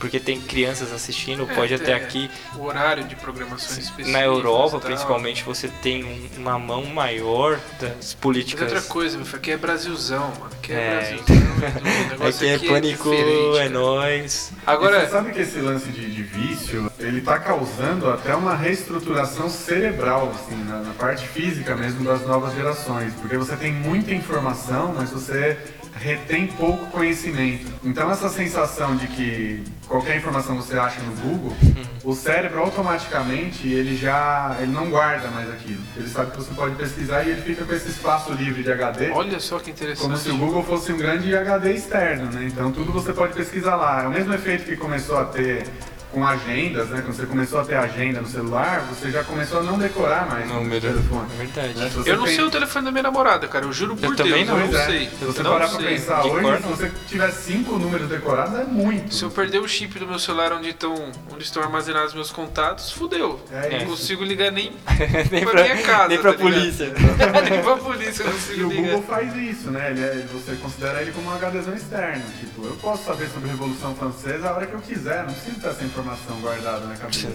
porque 0.00 0.18
tem 0.18 0.40
crianças 0.40 0.92
assistindo, 0.92 1.46
É, 1.48 1.54
pode 1.54 1.74
até 1.74 1.92
é. 1.92 1.94
aqui. 1.94 2.28
O 2.56 2.64
horário 2.64 3.04
de 3.04 3.14
programações 3.14 3.78
específicas. 3.78 4.08
Na 4.12 4.22
Europa, 4.22 4.70
tal. 4.72 4.80
principalmente, 4.80 5.44
você 5.44 5.68
tem 5.82 6.02
um- 6.04 6.40
uma 6.40 6.58
mão 6.58 6.84
maior 6.86 7.60
das 7.78 7.94
Mas 7.96 8.14
políticas. 8.14 8.62
outra 8.72 8.80
coisa, 8.88 9.16
meu 9.18 9.26
filho, 9.26 9.38
aqui 9.38 9.50
é 9.52 9.56
Brasilzão, 9.58 10.32
mano. 10.40 10.50
Aqui 10.58 10.72
é, 10.72 10.76
É. 10.76 10.96
Brasilzão. 10.96 11.36
Edu, 11.36 12.06
o 12.06 12.08
negócio 12.10 12.40
Aqui 12.40 12.48
é 12.48 12.54
aqui 12.54 12.68
pânico, 12.68 13.10
diferente, 13.10 13.56
é 13.56 13.58
cara. 13.58 13.68
nóis. 13.70 14.52
E 14.52 14.54
Agora, 14.66 15.00
você 15.00 15.10
sabe 15.12 15.32
que 15.32 15.40
esse 15.40 15.58
lance 15.58 15.88
de, 15.90 16.10
de 16.14 16.22
vício, 16.22 16.90
ele 16.98 17.20
tá 17.20 17.38
causando 17.38 18.08
até 18.10 18.34
uma 18.34 18.56
reestruturação 18.56 19.50
cerebral, 19.50 20.32
assim, 20.34 20.56
na, 20.64 20.78
na 20.80 20.94
parte 20.94 21.26
física 21.28 21.76
mesmo 21.76 22.02
das 22.04 22.22
novas 22.26 22.54
gerações. 22.54 23.12
Porque 23.20 23.36
você 23.36 23.54
tem 23.56 23.72
muita 23.72 24.14
informação, 24.14 24.94
mas 24.96 25.10
você 25.10 25.58
retém 26.00 26.46
pouco 26.46 26.86
conhecimento. 26.86 27.66
Então 27.84 28.10
essa 28.10 28.28
sensação 28.30 28.96
de 28.96 29.06
que 29.06 29.62
qualquer 29.86 30.16
informação 30.16 30.56
você 30.56 30.78
acha 30.78 31.00
no 31.02 31.12
Google, 31.16 31.56
o 32.02 32.14
cérebro 32.14 32.60
automaticamente 32.60 33.68
ele 33.68 33.96
já 33.96 34.56
ele 34.58 34.72
não 34.72 34.88
guarda 34.88 35.28
mais 35.28 35.50
aquilo. 35.50 35.82
Ele 35.94 36.08
sabe 36.08 36.30
que 36.30 36.38
você 36.38 36.54
pode 36.54 36.74
pesquisar 36.76 37.22
e 37.24 37.30
ele 37.30 37.42
fica 37.42 37.64
com 37.64 37.74
esse 37.74 37.90
espaço 37.90 38.32
livre 38.32 38.62
de 38.62 38.72
HD. 38.72 39.10
olha 39.10 39.38
só 39.38 39.58
que 39.58 39.70
interessante. 39.70 40.02
Como 40.02 40.16
se 40.16 40.30
o 40.30 40.38
Google 40.38 40.62
fosse 40.62 40.90
um 40.92 40.96
grande 40.96 41.36
HD 41.36 41.74
externo, 41.74 42.32
né? 42.32 42.46
Então 42.46 42.72
tudo 42.72 42.92
você 42.92 43.12
pode 43.12 43.34
pesquisar 43.34 43.76
lá. 43.76 44.04
É 44.04 44.06
o 44.06 44.10
mesmo 44.10 44.32
efeito 44.32 44.64
que 44.64 44.76
começou 44.76 45.18
a 45.18 45.26
ter 45.26 45.64
com 46.12 46.26
agendas, 46.26 46.88
né? 46.88 47.02
Quando 47.02 47.14
você 47.16 47.26
começou 47.26 47.60
a 47.60 47.64
ter 47.64 47.76
agenda 47.76 48.20
no 48.20 48.28
celular, 48.28 48.80
você 48.88 49.10
já 49.10 49.22
começou 49.24 49.60
a 49.60 49.62
não 49.62 49.78
decorar 49.78 50.28
mais 50.28 50.46
no 50.48 50.54
Número. 50.54 50.80
telefone. 50.80 51.26
É 51.34 51.36
verdade. 51.44 51.78
Né? 51.78 51.90
Eu 52.06 52.16
não 52.16 52.24
tem- 52.24 52.34
sei 52.36 52.44
o 52.44 52.50
telefone 52.50 52.84
da 52.86 52.90
minha 52.90 53.02
namorada, 53.02 53.46
cara. 53.48 53.64
Eu 53.64 53.72
juro 53.72 53.96
por 53.96 54.16
também 54.16 54.44
Deus, 54.44 54.48
não. 54.48 54.58
eu 54.60 54.72
não 54.72 54.78
é. 54.78 54.86
sei. 54.86 55.08
Se 55.10 55.24
você 55.24 55.42
não 55.42 55.52
parar 55.52 55.68
pra 55.68 55.78
sei. 55.78 55.88
pensar 55.88 56.22
De 56.22 56.28
hoje, 56.28 56.42
cor, 56.42 56.56
se 56.56 56.62
não. 56.62 56.70
você 56.70 56.92
tiver 57.06 57.30
cinco 57.30 57.78
números 57.78 58.08
decorados, 58.08 58.58
é 58.58 58.64
muito. 58.64 59.14
Se 59.14 59.22
eu 59.22 59.30
perder 59.30 59.58
o 59.58 59.68
chip 59.68 59.98
do 59.98 60.06
meu 60.06 60.18
celular 60.18 60.52
onde 60.52 60.70
estão, 60.70 60.94
onde 61.32 61.44
estão 61.44 61.62
armazenados 61.62 62.12
meus 62.14 62.30
contatos, 62.30 62.90
fudeu. 62.92 63.40
É 63.52 63.78
não 63.78 63.86
consigo 63.86 64.24
ligar 64.24 64.50
nem 64.50 64.72
nem 65.30 65.42
pra 65.42 65.52
pra, 65.52 65.62
minha 65.62 65.82
casa, 65.82 66.08
nem 66.08 66.18
pra 66.18 66.32
tá 66.32 66.38
polícia. 66.38 66.92
nem 67.50 67.62
pra 67.62 67.76
polícia 67.76 68.22
eu 68.24 68.28
E 68.28 68.32
consigo 68.32 68.66
o 68.66 68.70
ligar. 68.70 68.82
Google 68.94 69.02
faz 69.02 69.36
isso, 69.36 69.70
né? 69.70 69.90
Ele 69.90 70.00
é- 70.02 70.26
você 70.32 70.56
considera 70.56 71.00
ele 71.02 71.12
como 71.12 71.30
um 71.30 71.34
HDzão 71.34 71.74
externo. 71.74 72.22
Tipo, 72.40 72.66
eu 72.66 72.76
posso 72.76 73.04
saber 73.04 73.28
sobre 73.28 73.48
a 73.48 73.52
Revolução 73.52 73.94
Francesa 73.94 74.48
a 74.48 74.54
hora 74.54 74.66
que 74.66 74.74
eu 74.74 74.80
quiser, 74.80 75.24
não 75.24 75.32
preciso 75.32 75.60
ter 75.60 75.68
essa 75.68 75.84
informação 76.00 76.40
guardada 76.40 76.86
na 76.86 76.96
cabeça. 76.96 77.28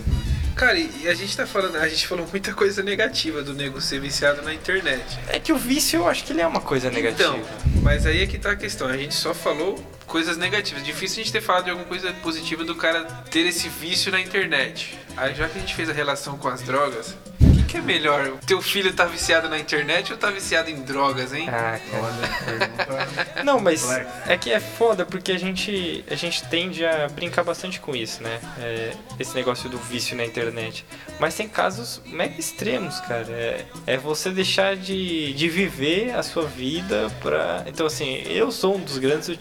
Cara, 0.56 0.80
e 0.80 1.08
a 1.08 1.14
gente 1.14 1.36
tá 1.36 1.46
falando, 1.46 1.76
a 1.76 1.88
gente 1.88 2.08
falou 2.08 2.26
muita 2.28 2.54
coisa 2.54 2.82
negativa 2.82 3.42
do 3.42 3.54
nego 3.54 3.82
ser 3.82 4.00
viciado 4.00 4.42
na 4.42 4.54
internet. 4.54 5.04
É 5.28 5.38
que 5.38 5.52
o 5.52 5.58
vício 5.58 5.98
eu 5.98 6.08
acho 6.08 6.24
que 6.24 6.32
ele 6.32 6.42
é 6.42 6.48
uma 6.48 6.62
coisa 6.62 6.90
negativa. 6.90 7.38
Então, 7.38 7.82
mas 7.82 8.06
aí 8.06 8.24
é 8.24 8.28
que 8.28 8.38
tá 8.38 8.52
a 8.52 8.56
questão. 8.56 8.88
A 8.88 8.96
gente 8.96 9.14
só 9.14 9.34
falou 9.34 9.76
coisas 10.08 10.38
negativas. 10.38 10.84
Difícil 10.84 11.22
a 11.22 11.24
gente 11.24 11.34
ter 11.34 11.42
falado 11.42 11.66
de 11.66 11.72
alguma 11.72 11.88
coisa 11.88 12.12
positiva 12.14 12.64
do 12.64 12.74
cara 12.74 13.04
ter 13.30 13.46
esse 13.46 13.68
vício 13.68 14.12
na 14.12 14.22
internet. 14.22 14.98
Aí 15.18 15.36
já 15.36 15.50
que 15.50 15.58
a 15.58 15.62
gente 15.62 15.76
fez 15.76 15.90
a 15.90 15.94
relação 15.94 16.38
com 16.38 16.48
as 16.48 16.62
drogas, 16.62 17.16
que, 17.76 17.80
é 17.80 17.82
melhor? 17.82 18.38
Teu 18.46 18.62
filho 18.62 18.94
tá 18.94 19.06
viciado 19.06 19.50
na 19.50 19.60
internet 19.60 20.12
ou 20.12 20.18
tá 20.18 20.30
viciado 20.32 20.70
em 20.70 20.82
drogas, 20.82 21.34
hein? 21.34 21.48
Ah, 21.50 21.80
cara. 21.92 23.44
Não, 23.44 23.60
mas 23.60 23.86
é 24.28 24.38
que 24.38 24.52
é 24.52 24.60
foda 24.60 25.06
porque 25.06 25.32
a 25.32 25.38
gente, 25.38 26.04
a 26.10 26.16
gente 26.16 26.44
tende 26.48 26.86
a 26.86 27.08
brincar 27.10 27.44
bastante 27.44 27.80
com 27.80 27.96
isso, 27.96 28.24
né? 28.24 28.40
É, 28.60 28.94
esse 29.20 29.36
negócio 29.36 29.70
do 29.70 29.78
vício 29.78 30.16
na 30.16 30.26
internet. 30.26 30.86
Mas 31.20 31.36
tem 31.36 31.48
casos 31.48 32.02
mega 32.06 32.40
extremos, 32.40 33.00
cara. 33.02 33.28
É, 33.30 33.66
é 33.88 33.98
você 33.98 34.30
deixar 34.30 34.76
de, 34.76 35.34
de 35.34 35.50
viver 35.50 36.16
a 36.16 36.24
sua 36.24 36.46
vida 36.46 37.12
pra. 37.22 37.64
Então, 37.68 37.86
assim, 37.86 38.24
eu 38.28 38.52
sou 38.52 38.76
um 38.76 38.80
dos 38.80 38.98
grandes 38.98 39.38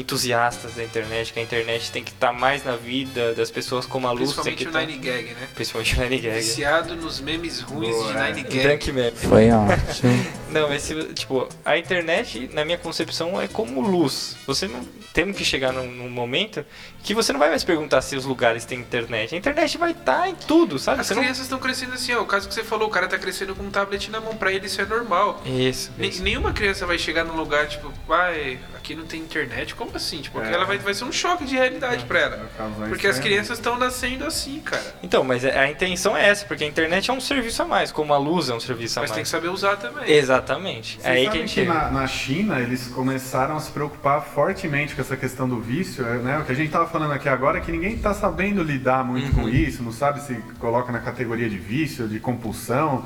entusiastas 0.00 0.74
da 0.74 0.84
internet, 0.84 1.32
que 1.32 1.38
a 1.40 1.42
internet 1.42 1.90
tem 1.90 2.02
que 2.04 2.10
estar 2.12 2.32
mais 2.32 2.64
na 2.64 2.76
vida 2.76 3.34
das 3.34 3.50
pessoas 3.50 3.84
como 3.86 4.06
a 4.06 4.12
luz 4.12 4.32
tem 4.34 4.54
Principalmente 4.54 4.58
que 4.64 4.68
o 4.68 4.72
tá- 4.72 4.80
Nine 4.80 4.98
Gag, 4.98 5.34
né? 5.40 5.48
Principalmente 5.54 5.96
o 5.96 6.00
Nine 6.02 6.18
Gag. 6.18 6.34
Viciado 6.36 6.96
nos 6.96 7.20
memes 7.20 7.60
ruins 7.60 7.94
Boa, 7.94 8.12
de. 8.12 8.18
Nine 8.32 8.42
Gag. 8.42 8.62
Drunk 8.62 8.92
Map. 8.92 9.14
Foi 9.16 9.50
ótimo. 9.50 10.26
Não, 10.50 10.72
esse, 10.72 10.94
tipo, 11.12 11.46
a 11.62 11.76
internet, 11.76 12.48
na 12.54 12.64
minha 12.64 12.78
concepção, 12.78 13.38
é 13.40 13.46
como 13.46 13.82
luz. 13.82 14.34
Você 14.46 14.66
não. 14.66 14.80
Temos 15.12 15.36
que 15.36 15.44
chegar 15.44 15.72
num, 15.74 15.86
num 15.86 16.08
momento 16.08 16.64
que 17.02 17.12
você 17.12 17.32
não 17.34 17.38
vai 17.40 17.50
mais 17.50 17.62
perguntar 17.64 18.00
se 18.00 18.16
os 18.16 18.24
lugares 18.24 18.64
têm 18.64 18.78
internet. 18.78 19.34
A 19.34 19.38
internet 19.38 19.76
vai 19.76 19.90
estar 19.90 20.26
em 20.26 20.34
tudo, 20.34 20.78
sabe? 20.78 21.00
As 21.02 21.06
Você 21.06 21.14
não- 21.14 21.20
crianças 21.22 21.42
estão 21.42 21.58
crescendo 21.58 21.92
assim, 21.92 22.14
ó. 22.14 22.22
O 22.22 22.26
caso 22.26 22.48
que 22.48 22.54
você 22.54 22.64
falou, 22.64 22.88
o 22.88 22.90
cara 22.90 23.06
tá 23.06 23.18
crescendo 23.18 23.54
com 23.54 23.62
um 23.64 23.70
tablet 23.70 24.10
na 24.10 24.20
mão. 24.20 24.36
Pra 24.36 24.50
ele 24.50 24.66
isso 24.66 24.80
é 24.80 24.86
normal. 24.86 25.42
Isso. 25.44 25.90
Isso. 25.98 26.22
Nenhuma 26.22 26.52
criança 26.54 26.86
vai 26.86 26.98
chegar 26.98 27.24
num 27.24 27.36
lugar, 27.36 27.68
tipo, 27.68 27.92
vai, 28.06 28.58
aqui 28.88 28.94
não 28.94 29.04
tem 29.04 29.20
internet. 29.20 29.74
Como 29.74 29.94
assim? 29.94 30.20
Tipo, 30.22 30.40
É. 30.40 30.52
ela 30.52 30.64
vai, 30.64 30.78
vai 30.78 30.94
ser 30.94 31.04
um 31.04 31.12
choque 31.12 31.44
de 31.44 31.54
realidade 31.54 32.04
pra 32.04 32.18
ela. 32.20 32.36
Vai 32.38 32.46
causar 32.56 32.88
Porque 32.88 33.06
as 33.06 33.16
estranho. 33.16 33.22
crianças 33.34 33.58
estão 33.58 33.78
nascendo 33.78 34.24
assim, 34.24 34.60
cara. 34.60 34.94
Então, 35.02 35.22
mas 35.22 35.44
a 35.44 35.68
intenção 35.70 36.16
é 36.16 36.28
essa, 36.28 36.46
porque 36.46 36.64
a 36.64 36.66
internet 36.66 37.10
é 37.10 37.12
um 37.12 37.20
serviço 37.20 37.62
a 37.62 37.66
mais, 37.66 37.92
como 37.92 38.14
a 38.14 38.18
luz 38.18 38.48
é 38.48 38.54
um 38.54 38.60
serviço 38.60 38.98
a 38.98 39.02
Mas 39.02 39.10
tem 39.10 39.18
mais. 39.18 39.28
que 39.28 39.30
saber 39.36 39.48
usar 39.48 39.76
também. 39.76 40.10
Exatamente. 40.10 40.94
Vocês 41.00 41.04
é 41.04 41.10
aí 41.10 41.28
que 41.28 41.36
a 41.36 41.40
gente 41.40 41.54
que 41.54 41.66
na, 41.66 41.90
na 41.90 42.06
China 42.06 42.58
eles 42.60 42.86
começaram 42.88 43.56
a 43.56 43.60
se 43.60 43.70
preocupar 43.70 44.22
fortemente 44.24 44.94
com 44.94 45.00
essa 45.02 45.16
questão 45.16 45.48
do 45.48 45.60
vício, 45.60 46.06
é, 46.06 46.18
né? 46.18 46.38
O 46.38 46.44
que 46.44 46.52
a 46.52 46.54
gente 46.54 46.70
tava 46.70 46.86
falando 46.88 47.12
aqui 47.12 47.28
agora 47.28 47.58
é 47.58 47.60
que 47.60 47.70
ninguém 47.72 47.98
tá 47.98 48.14
sabendo 48.14 48.62
lidar 48.62 49.04
muito 49.04 49.36
Uhum. 49.36 49.42
com 49.42 49.48
isso, 49.48 49.82
não 49.82 49.92
sabe 49.92 50.20
se 50.22 50.34
coloca 50.58 50.90
na 50.92 51.00
categoria 51.00 51.48
de 51.48 51.58
vício, 51.58 52.08
de 52.08 52.18
compulsão. 52.18 53.04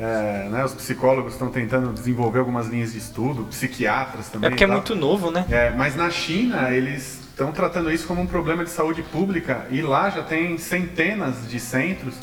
É, 0.00 0.48
né? 0.48 0.64
Os 0.64 0.72
psicólogos 0.72 1.34
estão 1.34 1.50
tentando 1.50 1.92
desenvolver 1.92 2.38
algumas 2.38 2.66
linhas 2.68 2.92
de 2.92 2.98
estudo, 2.98 3.44
psiquiatras 3.44 4.28
também. 4.30 4.46
É 4.46 4.50
porque 4.50 4.64
é 4.64 4.66
muito 4.66 4.94
novo, 4.94 5.30
né? 5.30 5.44
É, 5.50 5.70
mas 5.70 5.94
na 5.94 6.08
China 6.10 6.70
eles 6.70 7.20
estão 7.28 7.52
tratando 7.52 7.90
isso 7.92 8.06
como 8.06 8.22
um 8.22 8.26
problema 8.26 8.64
de 8.64 8.70
saúde 8.70 9.02
pública 9.02 9.66
e 9.70 9.82
lá 9.82 10.08
já 10.08 10.22
tem 10.22 10.56
centenas 10.56 11.46
de 11.48 11.60
centros 11.60 12.14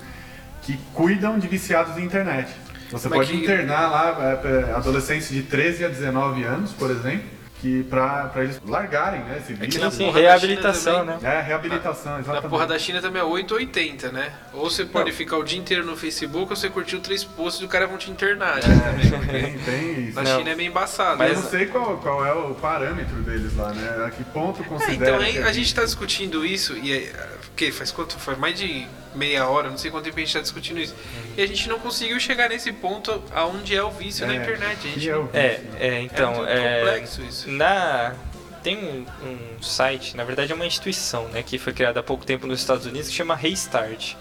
que 0.64 0.78
cuidam 0.94 1.38
de 1.38 1.48
viciados 1.48 1.98
em 1.98 2.04
internet. 2.04 2.50
Você 2.92 3.08
Mas 3.10 3.18
pode 3.20 3.32
que- 3.32 3.44
internar 3.44 3.92
lá 3.92 4.40
é, 4.44 4.48
é, 4.70 4.74
adolescentes 4.74 5.30
de 5.30 5.44
13 5.44 5.86
a 5.86 5.88
19 5.88 6.44
anos, 6.44 6.72
por 6.72 6.90
exemplo, 6.90 7.26
que 7.62 7.84
para 7.86 8.32
eles 8.38 8.62
largarem 8.66 9.22
né, 9.22 9.38
esse 9.42 9.54
É 9.54 9.56
que 9.56 9.66
vício. 9.66 9.82
na 9.82 9.90
Sim, 9.92 10.12
reabilitação, 10.12 11.00
China 11.02 11.18
né? 11.18 11.38
É, 11.38 11.42
reabilitação, 11.42 12.14
Na 12.14 12.20
exatamente. 12.20 12.50
porra 12.50 12.68
da 12.68 12.78
China 12.78 13.02
também 13.02 13.22
é 13.22 13.26
880, 13.26 14.12
né? 14.12 14.32
Ou 14.54 14.70
você 14.70 14.86
pode 14.86 15.10
Não. 15.10 15.18
ficar 15.18 15.38
o 15.38 15.44
dia 15.44 15.58
inteiro 15.58 15.84
no 15.86 15.96
Facebook 15.98 16.50
ou 16.52 16.56
você 16.56 16.70
curtiu 16.70 17.00
três 17.00 17.24
posts 17.24 17.62
e 17.62 17.66
o 17.66 17.68
cara 17.68 17.88
vão 17.88 17.98
te 17.98 18.12
internar 18.12 18.60
também. 18.60 19.10
Porque 19.10 19.32
Tem, 19.32 19.58
tem 19.60 20.06
isso. 20.10 20.16
na 20.16 20.24
Não. 20.24 20.38
China 20.38 20.50
é 20.52 20.56
bem 20.56 20.68
embaçado. 20.68 21.18
Mas 21.18 21.32
né? 21.32 21.36
eu 21.38 21.42
não 21.42 21.50
sei 21.50 21.66
qual, 21.66 21.98
qual 21.98 22.26
é 22.26 22.34
o 22.34 22.54
parâmetro 22.56 23.16
deles 23.24 23.56
lá, 23.56 23.74
né? 23.74 24.06
A 24.06 24.12
que 24.12 24.24
ponto 24.26 24.62
É, 24.62 24.66
considera 24.66 24.96
então 25.16 25.20
aí 25.20 25.34
que 25.34 25.40
a 25.40 25.52
gente 25.52 25.74
tá 25.74 25.84
discutindo 25.84 26.46
isso 26.46 26.78
e 26.78 26.94
é, 26.94 27.12
que 27.58 27.72
faz 27.72 27.92
quanto 27.92 28.18
faz 28.20 28.38
mais 28.38 28.58
de 28.58 28.88
meia 29.16 29.48
hora, 29.50 29.70
não 29.70 29.78
sei 29.78 29.90
quanto 29.92 30.06
tempo 30.06 30.16
a 30.18 30.20
gente 30.22 30.34
tá 30.34 30.40
discutindo 30.40 30.80
isso. 30.80 30.96
E 31.36 31.42
a 31.42 31.48
gente 31.48 31.68
não 31.68 31.80
conseguiu 31.80 32.20
chegar 32.20 32.48
nesse 32.50 32.72
ponto 32.72 33.22
aonde 33.34 33.76
é 33.76 33.84
o 33.84 33.90
vício 33.92 34.26
na 34.28 34.34
É, 34.34 34.38
internet. 34.38 34.82
Gente 34.90 35.10
é 35.10 35.18
o 35.18 35.30
É, 35.34 35.50
vício, 35.50 35.64
né? 35.72 35.78
é, 35.80 36.02
então, 36.02 36.34
muito 36.36 36.48
é, 36.50 36.80
complexo 36.82 37.22
isso. 37.24 37.50
na 37.50 38.16
tem 38.64 38.78
um, 38.78 39.06
um 39.26 39.62
site, 39.64 40.16
na 40.18 40.24
verdade 40.24 40.52
é 40.52 40.56
uma 40.56 40.66
instituição, 40.66 41.28
né, 41.30 41.42
que 41.42 41.58
foi 41.58 41.72
criada 41.74 42.00
há 42.02 42.04
pouco 42.04 42.26
tempo 42.26 42.46
nos 42.48 42.60
Estados 42.60 42.86
Unidos 42.86 43.08
que 43.10 43.16
chama 43.16 43.36
Restart. 43.36 44.16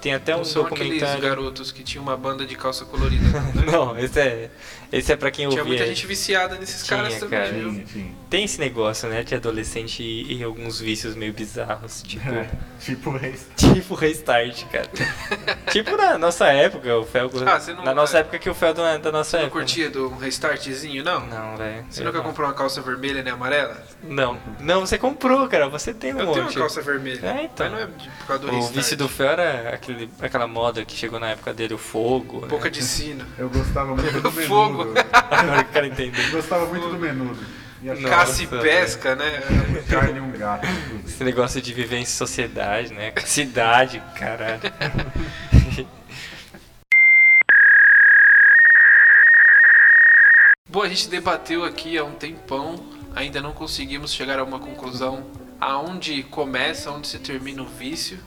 Tem 0.00 0.14
até 0.14 0.36
um 0.36 0.38
não 0.38 0.44
são 0.44 0.64
aqueles 0.64 1.00
documentário. 1.00 1.20
garotos 1.22 1.72
que 1.72 1.82
tinham 1.82 2.04
uma 2.04 2.16
banda 2.16 2.46
de 2.46 2.54
calça 2.54 2.84
colorida, 2.84 3.24
não, 3.30 3.42
né? 3.54 3.72
Não, 3.72 3.98
esse 3.98 4.20
é 4.20 4.50
esse 4.92 5.12
é 5.12 5.16
para 5.16 5.30
quem 5.30 5.48
Tinha 5.48 5.60
ouvia. 5.62 5.76
muita 5.76 5.86
gente 5.86 6.06
viciada 6.06 6.56
nesses 6.56 6.84
Tinha, 6.86 6.98
caras 6.98 7.18
também, 7.18 7.38
cara. 7.40 7.52
viu? 7.52 7.84
Sim. 7.86 8.14
Tem 8.30 8.44
esse 8.44 8.60
negócio, 8.60 9.08
né, 9.08 9.22
de 9.22 9.34
adolescente 9.34 10.02
e, 10.02 10.38
e 10.38 10.42
alguns 10.44 10.78
vícios 10.80 11.14
meio 11.14 11.32
bizarros, 11.32 12.02
tipo 12.06 12.28
É, 12.30 12.48
tipo 12.80 13.16
isso. 13.24 13.46
tipo 13.56 13.94
Restart, 13.94 14.64
cara. 14.66 14.88
tipo 15.72 15.96
na 15.96 16.18
nossa 16.18 16.46
época, 16.48 16.94
o 16.98 17.04
Felgo. 17.04 17.38
Ah, 17.46 17.58
você 17.58 17.72
não- 17.72 17.84
na 17.84 17.94
nossa 17.94 18.18
é. 18.18 18.20
época 18.20 18.38
que 18.38 18.50
o 18.50 18.54
Felgo 18.54 18.80
não 18.80 18.86
é 18.88 18.98
da 18.98 19.10
nossa 19.12 19.30
Você 19.30 19.36
não 19.38 19.44
época. 19.44 19.58
curtia 19.60 19.90
do 19.90 20.08
restartzinho, 20.16 21.02
não? 21.02 21.26
Não, 21.26 21.56
velho. 21.56 21.84
Você 21.88 22.04
nunca 22.04 22.18
não. 22.18 22.24
comprou 22.24 22.46
uma 22.48 22.54
calça 22.54 22.80
vermelha 22.82 23.22
nem 23.22 23.32
amarela? 23.32 23.82
Não. 24.02 24.38
Não, 24.60 24.80
você 24.80 24.98
comprou, 24.98 25.48
cara. 25.48 25.68
Você 25.68 25.92
tem 25.94 26.14
um 26.14 26.20
Eu 26.20 26.26
monte. 26.26 26.34
tenho 26.36 26.46
uma 26.48 26.52
calça 26.54 26.82
vermelha. 26.82 27.20
É, 27.26 27.44
então. 27.44 27.70
Mas 27.70 27.72
não 27.72 27.78
é 27.80 27.86
de- 27.86 28.10
por 28.10 28.26
causa 28.26 28.42
do 28.42 28.48
O 28.48 28.54
restart. 28.56 28.74
vício 28.76 28.96
do 28.96 29.08
Fel 29.08 29.28
era 29.30 29.70
aquele, 29.74 30.10
aquela 30.20 30.46
moda 30.46 30.84
que 30.84 30.94
chegou 30.96 31.18
na 31.18 31.30
época 31.30 31.52
dele, 31.54 31.74
o 31.74 31.78
fogo. 31.78 32.42
né? 32.42 32.48
Boca 32.48 32.70
de 32.70 32.82
sino. 32.82 33.24
Eu 33.38 33.48
gostava 33.48 33.94
muito 33.96 34.20
do 34.20 34.30
Fogo. 34.30 34.77
Menudo. 34.84 35.00
Agora 35.30 35.64
que 35.64 35.70
o 35.70 35.72
cara 35.72 36.30
gostava 36.30 36.66
muito 36.66 36.88
do 36.88 36.98
menudo. 36.98 37.38
Caça 38.08 38.42
e 38.42 38.46
pesca, 38.46 39.14
né? 39.14 39.40
carne 39.88 40.18
e 40.18 40.20
um 40.20 40.32
gato. 40.32 40.66
Esse 41.06 41.22
negócio 41.22 41.62
de 41.62 41.72
viver 41.72 41.98
em 41.98 42.04
sociedade, 42.04 42.92
né? 42.92 43.12
Cidade, 43.24 44.02
caralho. 44.16 44.60
Bom, 50.68 50.82
a 50.82 50.88
gente 50.88 51.08
debateu 51.08 51.64
aqui 51.64 51.96
há 51.96 52.04
um 52.04 52.12
tempão, 52.12 52.84
ainda 53.14 53.40
não 53.40 53.52
conseguimos 53.52 54.12
chegar 54.12 54.38
a 54.38 54.44
uma 54.44 54.58
conclusão 54.58 55.24
aonde 55.60 56.22
começa, 56.24 56.90
onde 56.90 57.06
se 57.06 57.18
termina 57.18 57.62
o 57.62 57.66
vício. 57.66 58.18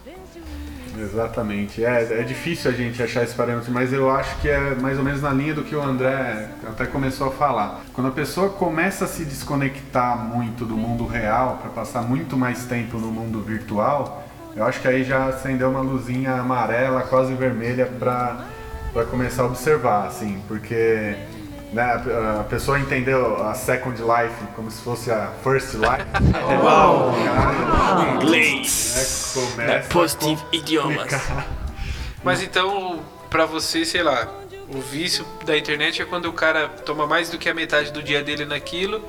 Exatamente. 0.99 1.83
É, 1.83 2.19
é 2.19 2.23
difícil 2.23 2.69
a 2.69 2.73
gente 2.73 3.01
achar 3.01 3.23
esse 3.23 3.33
parâmetro, 3.33 3.71
mas 3.71 3.93
eu 3.93 4.09
acho 4.09 4.39
que 4.41 4.49
é 4.49 4.75
mais 4.75 4.97
ou 4.97 5.03
menos 5.03 5.21
na 5.21 5.31
linha 5.31 5.53
do 5.53 5.63
que 5.63 5.75
o 5.75 5.81
André 5.81 6.49
até 6.67 6.85
começou 6.85 7.27
a 7.27 7.31
falar. 7.31 7.81
Quando 7.93 8.07
a 8.07 8.11
pessoa 8.11 8.49
começa 8.49 9.05
a 9.05 9.07
se 9.07 9.23
desconectar 9.23 10.17
muito 10.17 10.65
do 10.65 10.75
mundo 10.75 11.05
real 11.05 11.59
para 11.61 11.71
passar 11.71 12.01
muito 12.01 12.35
mais 12.35 12.65
tempo 12.65 12.97
no 12.97 13.07
mundo 13.07 13.41
virtual, 13.41 14.27
eu 14.55 14.65
acho 14.65 14.81
que 14.81 14.87
aí 14.87 15.03
já 15.03 15.27
acendeu 15.27 15.69
uma 15.69 15.81
luzinha 15.81 16.33
amarela, 16.33 17.01
quase 17.03 17.33
vermelha, 17.33 17.85
para 17.85 18.45
começar 19.09 19.43
a 19.43 19.45
observar, 19.45 20.07
assim, 20.07 20.41
porque 20.47 21.15
né, 21.71 22.03
a, 22.39 22.43
pessoa 22.43 22.79
entendeu 22.79 23.41
a 23.43 23.53
Second 23.53 23.99
Life 24.01 24.35
como 24.55 24.69
se 24.69 24.81
fosse 24.81 25.11
a 25.11 25.31
First 25.43 25.75
Life. 25.75 26.05
Uau! 26.63 27.13
Inglês. 28.15 29.35
É, 29.35 29.41
começa 29.41 29.89
Positive 29.89 30.41
a 30.51 30.55
idiomas. 30.55 31.13
Mas 32.23 32.41
então, 32.43 32.99
pra 33.29 33.45
você, 33.45 33.85
sei 33.85 34.03
lá, 34.03 34.27
o 34.73 34.79
vício 34.79 35.25
da 35.45 35.57
internet 35.57 36.01
é 36.01 36.05
quando 36.05 36.25
o 36.25 36.33
cara 36.33 36.67
toma 36.67 37.07
mais 37.07 37.29
do 37.29 37.37
que 37.37 37.49
a 37.49 37.53
metade 37.53 37.91
do 37.91 38.03
dia 38.03 38.23
dele 38.23 38.45
naquilo 38.45 39.03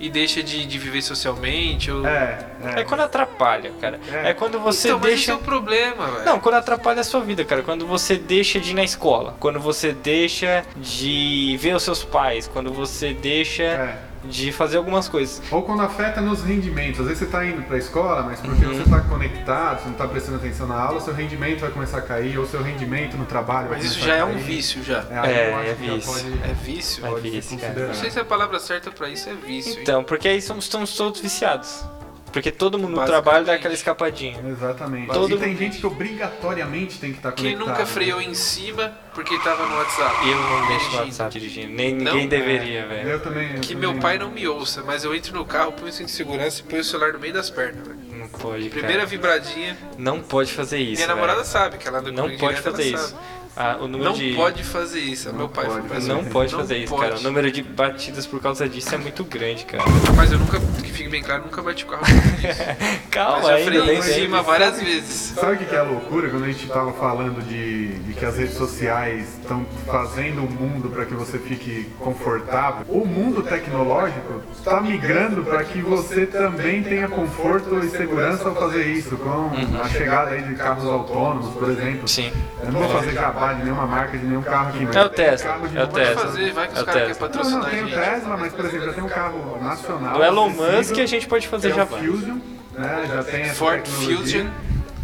e 0.00 0.08
deixa 0.08 0.42
de, 0.42 0.64
de 0.64 0.78
viver 0.78 1.02
socialmente. 1.02 1.90
Ou... 1.90 2.06
É, 2.06 2.46
é. 2.76 2.80
É 2.80 2.84
quando 2.84 3.00
atrapalha, 3.00 3.72
cara. 3.80 3.98
É. 4.12 4.30
É, 4.30 4.34
quando 4.34 4.58
você 4.60 4.88
então, 4.88 4.98
mas 4.98 5.08
esse 5.08 5.16
deixa. 5.26 5.32
é 5.32 5.34
o 5.34 5.38
problema, 5.38 6.06
velho. 6.06 6.24
Não, 6.24 6.38
quando 6.40 6.56
atrapalha 6.56 7.00
a 7.00 7.04
sua 7.04 7.20
vida, 7.20 7.44
cara. 7.44 7.62
Quando 7.62 7.86
você 7.86 8.16
deixa 8.16 8.60
de 8.60 8.70
ir 8.70 8.74
na 8.74 8.84
escola. 8.84 9.36
Quando 9.40 9.60
você 9.60 9.92
deixa 9.92 10.64
de 10.76 11.56
ver 11.60 11.74
os 11.74 11.82
seus 11.82 12.04
pais. 12.04 12.48
Quando 12.48 12.72
você 12.72 13.12
deixa 13.12 13.62
É. 13.62 14.07
de 14.28 14.52
fazer 14.52 14.76
algumas 14.76 15.08
coisas. 15.08 15.42
Ou 15.50 15.62
quando 15.62 15.82
afeta 15.82 16.20
nos 16.20 16.42
rendimentos. 16.42 17.00
Às 17.00 17.06
vezes 17.06 17.18
você 17.20 17.24
está 17.24 17.44
indo 17.44 17.62
para 17.62 17.76
a 17.76 17.78
escola, 17.78 18.22
mas 18.22 18.40
porque 18.40 18.64
Uhum. 18.64 18.74
você 18.74 18.82
está 18.82 19.00
conectado, 19.00 19.78
você 19.80 19.84
não 19.86 19.92
está 19.92 20.06
prestando 20.08 20.36
atenção 20.36 20.66
na 20.66 20.78
aula, 20.80 21.00
seu 21.00 21.14
rendimento 21.14 21.60
vai 21.60 21.70
começar 21.70 21.98
a 21.98 22.02
cair, 22.02 22.38
ou 22.38 22.46
seu 22.46 22.62
rendimento 22.62 23.16
no 23.16 23.24
trabalho 23.24 23.68
vai 23.68 23.78
Mas 23.78 23.86
isso 23.86 24.00
já 24.00 24.14
é 24.16 24.24
um 24.24 24.36
vício, 24.38 24.82
já. 24.82 25.04
É, 25.10 25.50
eu 25.52 25.56
acho 25.56 25.70
é 25.70 25.74
que 25.74 25.86
já 25.86 25.94
vício. 25.94 26.12
pode- 26.12 26.42
É 26.50 26.54
vício? 26.54 27.06
É 27.06 27.20
vício. 27.20 27.58
Não 27.86 27.94
sei 27.94 28.10
se 28.10 28.20
a 28.20 28.24
palavra 28.24 28.58
certa 28.60 28.90
pra 28.90 29.08
isso 29.08 29.28
é 29.28 29.34
vício. 29.34 29.72
hein? 29.72 29.78
Então, 29.82 30.04
porque 30.04 30.28
aí 30.28 30.40
somos, 30.42 30.64
estamos 30.64 30.94
todos 30.96 31.20
viciados. 31.20 31.84
Porque 32.32 32.50
todo 32.50 32.78
mundo 32.78 32.98
no 33.00 33.04
trabalho 33.06 33.44
dá 33.46 33.54
aquela 33.54 33.74
escapadinha. 33.74 34.38
Exatamente. 34.46 35.08
Todo 35.08 35.34
e 35.34 35.38
tem 35.38 35.48
mundo- 35.48 35.58
gente 35.58 35.78
que 35.78 35.86
obrigatoriamente 35.86 36.98
tem 36.98 37.10
que 37.12 37.18
estar 37.18 37.32
Quem 37.32 37.52
conectado. 37.54 37.68
nunca 37.68 37.86
freou 37.86 38.20
em 38.20 38.34
cima 38.34 38.92
porque 39.14 39.38
tava 39.38 39.66
no 39.66 39.76
WhatsApp? 39.76 40.28
Eu 40.28 40.36
não 40.36 40.66
deixo 40.68 40.72
no 40.72 40.78
Dirigindo. 40.78 40.96
WhatsApp 41.04 41.38
dirigindo. 41.40 41.72
Nem 41.74 41.94
Não? 41.94 42.12
ninguém 42.12 42.28
deveria, 42.28 42.86
velho. 42.86 43.08
Eu 43.08 43.20
também. 43.20 43.54
eu 43.54 43.60
Que 43.60 43.74
também- 43.74 43.76
meu 43.92 44.00
pai 44.00 44.18
não 44.18 44.30
me 44.30 44.46
ouça, 44.46 44.82
mas 44.84 45.04
eu 45.04 45.14
entro 45.14 45.34
no 45.34 45.44
carro, 45.44 45.72
ponho 45.72 45.88
o 45.88 45.92
cinto 45.92 46.06
de 46.06 46.12
segurança 46.12 46.60
e 46.60 46.64
ponho 46.64 46.80
o 46.82 46.84
celular 46.84 47.12
no 47.12 47.18
meio 47.18 47.32
das 47.32 47.50
pernas, 47.50 47.86
velho. 47.86 47.98
Não 48.12 48.28
pode, 48.28 48.68
Primeira 48.68 48.96
cara. 48.98 49.06
vibradinha. 49.06 49.76
Não 49.96 50.20
pode 50.20 50.52
fazer 50.52 50.78
isso. 50.78 50.96
Minha 50.96 51.08
namorada 51.08 51.40
velho. 51.40 51.48
sabe 51.50 51.78
que 51.78 51.88
ela 51.88 52.00
Não 52.02 52.12
comigo 52.24 52.38
pode 52.40 52.56
direto, 52.56 52.70
fazer 52.70 52.84
isso. 52.94 53.08
sabe. 53.08 53.22
Ah, 53.56 53.76
o 53.80 53.88
número 53.88 54.10
Não 54.10 54.12
de... 54.12 54.34
pode 54.34 54.62
fazer 54.62 55.00
isso. 55.00 55.32
Meu 55.32 55.48
pai 55.48 55.66
pode 55.66 55.88
fazer. 55.88 56.08
Não 56.08 56.24
pode 56.24 56.52
Não 56.52 56.60
fazer 56.60 56.78
isso, 56.78 56.94
pode. 56.94 57.02
cara. 57.02 57.18
O 57.18 57.22
número 57.22 57.50
de 57.50 57.62
batidas 57.62 58.26
por 58.26 58.40
causa 58.40 58.68
disso 58.68 58.94
é 58.94 58.98
muito 58.98 59.24
grande, 59.24 59.64
cara. 59.64 59.84
Mas 60.16 60.32
eu 60.32 60.38
nunca, 60.38 60.60
que 60.60 60.90
fique 60.92 61.08
bem 61.08 61.22
claro, 61.22 61.44
nunca 61.44 61.62
bati 61.62 61.84
o 61.84 61.88
carro 61.88 62.04
disso. 62.04 62.18
Mas 62.78 62.98
Calma, 63.10 63.58
já 63.58 63.70
bem 63.70 63.98
em 63.98 64.02
cima 64.02 64.42
várias 64.42 64.80
vezes. 64.80 65.32
Sabe 65.34 65.54
o 65.54 65.58
que 65.58 65.64
que 65.64 65.74
é 65.74 65.78
a 65.78 65.82
loucura? 65.82 66.28
Quando 66.30 66.44
a 66.44 66.48
gente 66.48 66.66
tava 66.68 66.92
falando 66.92 67.42
de, 67.46 67.98
de 67.98 68.14
que 68.14 68.24
as 68.24 68.36
redes 68.36 68.54
sociais 68.54 69.38
estão 69.40 69.66
fazendo 69.86 70.44
o 70.44 70.50
mundo 70.50 70.88
para 70.90 71.04
que 71.04 71.14
você 71.14 71.38
fique 71.38 71.88
confortável, 71.98 72.84
o 72.88 73.04
mundo 73.04 73.42
tecnológico 73.42 74.42
está 74.56 74.80
migrando 74.80 75.42
para 75.42 75.64
que 75.64 75.80
você 75.80 76.26
também 76.26 76.82
tenha 76.82 77.08
conforto 77.08 77.78
e 77.80 77.88
segurança 77.90 78.48
ao 78.48 78.54
fazer 78.54 78.86
isso, 78.86 79.16
com 79.16 79.50
a 79.82 79.88
chegada 79.88 80.30
aí 80.30 80.42
de 80.42 80.54
carros 80.54 80.84
autônomos, 80.84 81.52
por 81.54 81.70
exemplo. 81.70 82.06
Sim. 82.06 82.32
Eu 82.62 82.72
não 82.72 82.80
vou 82.80 82.88
fazer 82.90 83.14
jabá 83.48 83.52
de 83.54 83.62
nenhuma 83.64 83.86
marca, 83.86 84.18
de 84.18 84.26
nenhum 84.26 84.42
carro 84.42 84.68
aqui, 84.68 84.84
mas 84.84 84.96
É 84.96 85.02
o 85.02 85.08
Tesla, 85.08 85.50
é 85.74 85.82
o 85.84 85.86
Tesla. 85.88 86.22
fazer, 86.22 86.52
vai 86.52 86.68
que 86.68 86.74
É 86.74 86.76
os 86.76 86.82
o 86.82 86.86
caras 86.86 87.00
querem 87.02 87.08
Tesla. 87.08 87.28
Não, 87.28 87.32
patrocinar 87.32 87.60
não, 87.60 87.66
a 87.66 87.70
tem 87.70 87.82
o 87.82 87.88
gente. 87.88 87.98
Tesla, 87.98 88.36
mas 88.36 88.52
por 88.52 88.64
exemplo, 88.64 88.86
já 88.86 88.92
tem 88.92 89.04
um 89.04 89.08
carro 89.08 89.62
nacional. 89.62 90.14
Do 90.18 90.24
Elon 90.24 90.50
Musk 90.50 90.98
a 90.98 91.06
gente 91.06 91.26
pode 91.28 91.48
fazer 91.48 91.70
é 91.70 91.74
jabá. 91.74 91.98
Fusion, 91.98 92.38
né? 92.74 93.04
Já 93.08 93.24
tem 93.24 93.42
essa 93.42 93.54
Ford 93.54 93.82
tecnologia. 93.82 94.16
Fusion. 94.18 94.46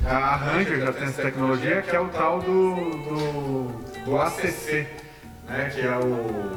A 0.06 0.36
Ranger 0.36 0.80
já 0.80 0.92
tem 0.92 1.04
essa 1.04 1.22
tecnologia, 1.22 1.82
que 1.82 1.96
é 1.96 2.00
o 2.00 2.08
tal 2.08 2.38
do, 2.40 2.74
do, 2.74 3.72
do 4.04 4.20
ACC, 4.20 4.86
né? 5.48 5.70
Que 5.74 5.80
é 5.80 5.96
o 5.96 6.50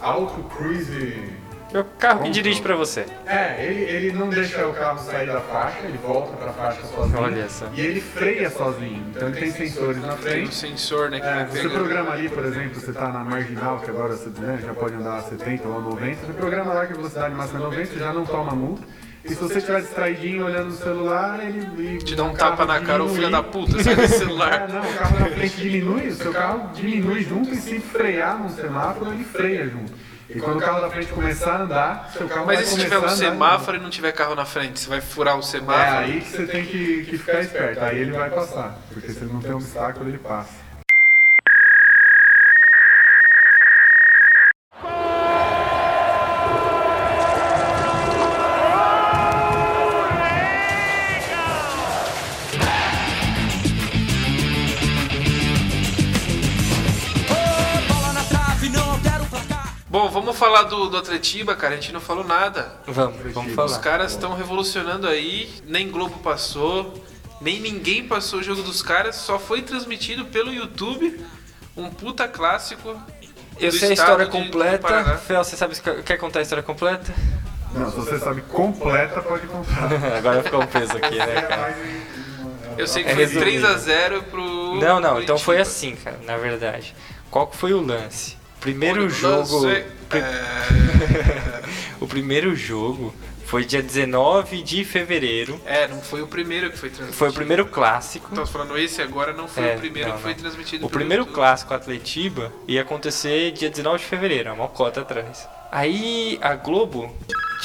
Auto 0.00 0.42
Cruise. 0.44 1.32
É 1.72 1.78
o 1.80 1.84
carro 1.98 2.22
que 2.24 2.30
dirige 2.30 2.62
pra 2.62 2.74
você. 2.74 3.04
É, 3.26 3.62
ele, 3.64 3.82
ele 3.82 4.12
não 4.12 4.30
deixa 4.30 4.66
o 4.66 4.72
carro 4.72 4.98
sair 5.00 5.26
da 5.26 5.40
faixa, 5.40 5.80
ele 5.84 5.98
volta 5.98 6.32
pra 6.36 6.50
faixa 6.52 6.80
sozinho. 6.86 7.20
Olha 7.20 7.48
só. 7.48 7.66
E 7.74 7.80
ele 7.80 8.00
freia 8.00 8.48
sozinho, 8.48 9.04
então 9.14 9.28
ele 9.28 9.36
tem 9.38 9.50
sensores 9.52 10.00
na 10.00 10.08
Tem 10.08 10.16
um 10.16 10.16
frente. 10.46 10.54
sensor, 10.54 11.10
né, 11.10 11.20
que 11.20 11.26
É, 11.26 11.34
vai 11.34 11.46
você 11.46 11.56
pegando. 11.58 11.74
programa 11.74 12.12
ali, 12.12 12.28
por 12.30 12.44
exemplo, 12.46 12.80
você 12.80 12.90
está 12.90 13.08
na 13.08 13.18
marginal, 13.22 13.80
que 13.80 13.90
agora 13.90 14.16
você 14.16 14.30
né, 14.40 14.58
já 14.64 14.72
pode 14.72 14.94
andar 14.94 15.18
a 15.18 15.22
70 15.22 15.68
ou 15.68 15.76
a 15.76 15.80
90, 15.80 16.26
você 16.26 16.32
programa 16.32 16.72
lá 16.72 16.86
que 16.86 16.92
a 16.94 16.96
velocidade 16.96 17.34
máxima 17.34 17.60
é 17.60 17.62
90, 17.64 17.86
você 17.92 17.98
já 17.98 18.12
não 18.14 18.24
toma 18.24 18.52
multa. 18.52 18.82
E 19.24 19.28
se 19.28 19.34
você 19.34 19.58
estiver 19.58 19.80
distraidinho 19.82 20.46
olhando 20.46 20.66
no 20.66 20.72
celular, 20.76 21.38
ele. 21.44 21.98
Te 21.98 22.14
dá 22.14 22.24
um 22.24 22.30
o 22.32 22.34
tapa 22.34 22.64
na 22.64 22.80
cara, 22.80 23.02
ô 23.04 23.08
filho 23.08 23.26
diminui. 23.28 23.32
da 23.32 23.42
puta, 23.42 23.82
sai 23.82 23.94
desse 23.96 24.14
É, 24.14 24.18
celular. 24.20 24.68
não, 24.68 24.80
o 24.80 24.94
carro 24.94 25.20
na 25.20 25.26
frente 25.26 25.56
diminui, 25.60 26.06
o 26.08 26.14
seu 26.14 26.32
carro 26.32 26.70
diminui 26.72 27.22
junto 27.24 27.50
e 27.52 27.56
se 27.56 27.78
frear 27.78 28.38
num 28.38 28.48
semáforo, 28.48 29.12
ele 29.12 29.24
freia 29.24 29.68
junto. 29.68 29.92
E 30.30 30.38
quando 30.40 30.58
o 30.58 30.60
carro 30.60 30.80
da 30.82 30.90
frente 30.90 31.10
começar 31.10 31.52
a 31.52 31.62
andar, 31.62 32.10
seu 32.12 32.28
carro 32.28 32.46
Mas 32.46 32.56
vai 32.56 32.64
e 32.64 32.66
se 32.68 32.78
tiver 32.78 32.98
um 32.98 33.02
andar 33.02 33.16
semáforo 33.16 33.76
e 33.78 33.80
não 33.80 33.88
tiver 33.88 34.12
carro 34.12 34.34
na 34.34 34.44
frente? 34.44 34.78
Você 34.78 34.88
vai 34.88 35.00
furar 35.00 35.38
o 35.38 35.42
junto. 35.42 35.56
É 35.56 35.60
semáforo? 35.60 35.98
aí 35.98 36.20
que 36.20 36.28
você 36.30 36.46
tem 36.46 36.66
que, 36.66 37.04
que 37.04 37.18
ficar 37.18 37.40
esperto, 37.40 37.80
aí 37.80 37.98
ele 37.98 38.12
vai 38.12 38.28
passar. 38.28 38.78
Porque 38.92 39.10
se 39.10 39.20
ele 39.20 39.32
não 39.32 39.40
tem 39.40 39.52
obstáculo, 39.52 40.08
ele 40.08 40.18
passa. 40.18 40.67
Falar 60.38 60.62
do, 60.64 60.88
do 60.88 60.96
Atletiba, 60.96 61.54
cara. 61.54 61.74
A 61.74 61.76
gente 61.76 61.92
não 61.92 62.00
falou 62.00 62.24
nada. 62.24 62.72
Vamos, 62.86 63.16
vamos 63.32 63.50
Os 63.50 63.54
falar. 63.54 63.78
caras 63.80 64.12
estão 64.12 64.34
revolucionando 64.34 65.06
aí. 65.06 65.50
Nem 65.66 65.90
Globo 65.90 66.18
passou, 66.20 66.94
nem 67.40 67.60
ninguém 67.60 68.06
passou 68.06 68.40
o 68.40 68.42
jogo 68.42 68.62
dos 68.62 68.80
caras. 68.82 69.16
Só 69.16 69.38
foi 69.38 69.62
transmitido 69.62 70.24
pelo 70.26 70.52
YouTube. 70.52 71.20
Um 71.76 71.90
puta 71.90 72.26
clássico. 72.26 72.94
Eu 73.60 73.72
sei 73.72 73.90
a 73.90 73.92
história 73.92 74.24
de- 74.24 74.30
completa. 74.30 75.18
Fel, 75.18 75.42
você 75.44 75.56
sabe, 75.56 75.74
quer 76.04 76.16
contar 76.16 76.38
a 76.38 76.42
história 76.42 76.62
completa? 76.62 77.12
Não, 77.74 77.90
se 77.90 77.96
você 77.96 78.18
sabe 78.18 78.40
completa, 78.42 79.20
pode 79.20 79.46
contar. 79.46 79.90
Agora 80.16 80.42
ficou 80.42 80.62
um 80.62 80.66
peso 80.66 80.96
aqui, 80.96 81.16
né, 81.16 81.42
cara? 81.42 81.78
Eu 82.78 82.86
sei 82.86 83.02
que 83.04 83.10
É 83.10 83.14
foi 83.14 83.24
resumido. 83.24 83.66
3x0 83.66 84.22
pro. 84.30 84.74
Não, 84.76 85.00
não, 85.00 85.20
então 85.20 85.36
Curitiba. 85.36 85.38
foi 85.40 85.58
assim, 85.60 85.96
cara, 85.96 86.18
na 86.24 86.36
verdade. 86.36 86.94
Qual 87.30 87.46
que 87.48 87.56
foi 87.56 87.72
o 87.74 87.80
lance? 87.84 88.36
Primeiro 88.60 89.04
O 89.06 89.10
jogo. 89.10 89.58
lance, 89.58 89.76
É... 89.76 89.86
O 92.00 92.06
primeiro 92.06 92.54
jogo 92.54 93.12
foi 93.44 93.64
dia 93.64 93.82
19 93.82 94.62
de 94.62 94.84
fevereiro. 94.84 95.60
é, 95.66 95.88
não 95.88 96.00
foi 96.00 96.22
o 96.22 96.26
primeiro 96.26 96.70
que 96.70 96.78
foi 96.78 96.90
transmitido. 96.90 97.18
Foi 97.18 97.28
o 97.30 97.32
primeiro 97.32 97.66
clássico. 97.66 98.28
Estamos 98.28 98.50
falando 98.50 98.78
esse 98.78 99.02
agora, 99.02 99.32
não 99.32 99.48
foi 99.48 99.64
É, 99.68 99.74
o 99.74 99.78
primeiro 99.78 100.08
não, 100.10 100.16
que 100.16 100.22
foi 100.22 100.32
não. 100.32 100.38
transmitido 100.38 100.86
O 100.86 100.90
primeiro 100.90 101.22
YouTube. 101.22 101.34
clássico 101.34 101.74
Atletiba 101.74 102.52
ia 102.68 102.82
acontecer 102.82 103.50
dia 103.52 103.68
19 103.70 103.98
de 103.98 104.04
fevereiro, 104.04 104.52
uma 104.52 104.68
cota 104.68 105.00
atrás. 105.00 105.48
Aí 105.72 106.38
a 106.40 106.54
Globo 106.54 107.12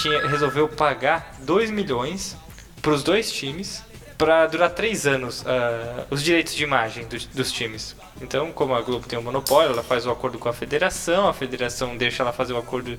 tinha, 0.01 0.27
resolveu 0.27 0.67
pagar 0.67 1.35
2 1.41 1.69
milhões 1.69 2.35
para 2.81 2.91
os 2.91 3.03
dois 3.03 3.31
times 3.31 3.83
para 4.17 4.45
durar 4.47 4.69
três 4.69 5.05
anos 5.05 5.43
ah, 5.45 6.05
os 6.09 6.23
direitos 6.23 6.55
de 6.55 6.63
imagem 6.63 7.05
dos, 7.05 7.25
dos 7.25 7.51
times. 7.51 7.95
Então, 8.21 8.51
como 8.51 8.73
a 8.73 8.81
Globo 8.81 9.07
tem 9.07 9.17
um 9.17 9.21
monopólio, 9.21 9.71
ela 9.71 9.83
faz 9.83 10.05
o 10.05 10.11
acordo 10.11 10.37
com 10.37 10.47
a 10.47 10.53
federação, 10.53 11.27
a 11.27 11.33
federação 11.33 11.97
deixa 11.97 12.23
ela 12.23 12.31
fazer 12.31 12.53
o 12.53 12.57
acordo 12.57 12.97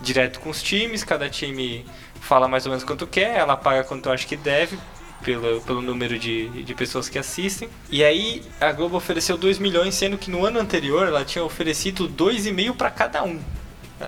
direto 0.00 0.40
com 0.40 0.50
os 0.50 0.62
times, 0.62 1.04
cada 1.04 1.30
time 1.30 1.86
fala 2.20 2.48
mais 2.48 2.66
ou 2.66 2.70
menos 2.70 2.84
quanto 2.84 3.06
quer, 3.06 3.36
ela 3.36 3.56
paga 3.56 3.84
quanto 3.84 4.10
acha 4.10 4.26
que 4.26 4.36
deve 4.36 4.78
pelo, 5.22 5.60
pelo 5.62 5.80
número 5.80 6.18
de, 6.18 6.48
de 6.62 6.74
pessoas 6.74 7.08
que 7.08 7.18
assistem. 7.18 7.68
E 7.90 8.04
aí 8.04 8.42
a 8.60 8.72
Globo 8.72 8.96
ofereceu 8.96 9.36
2 9.36 9.58
milhões, 9.58 9.94
sendo 9.94 10.18
que 10.18 10.30
no 10.30 10.44
ano 10.44 10.58
anterior 10.58 11.06
ela 11.06 11.24
tinha 11.24 11.44
oferecido 11.44 12.08
2,5 12.08 12.76
para 12.76 12.90
cada 12.90 13.22
um. 13.22 13.40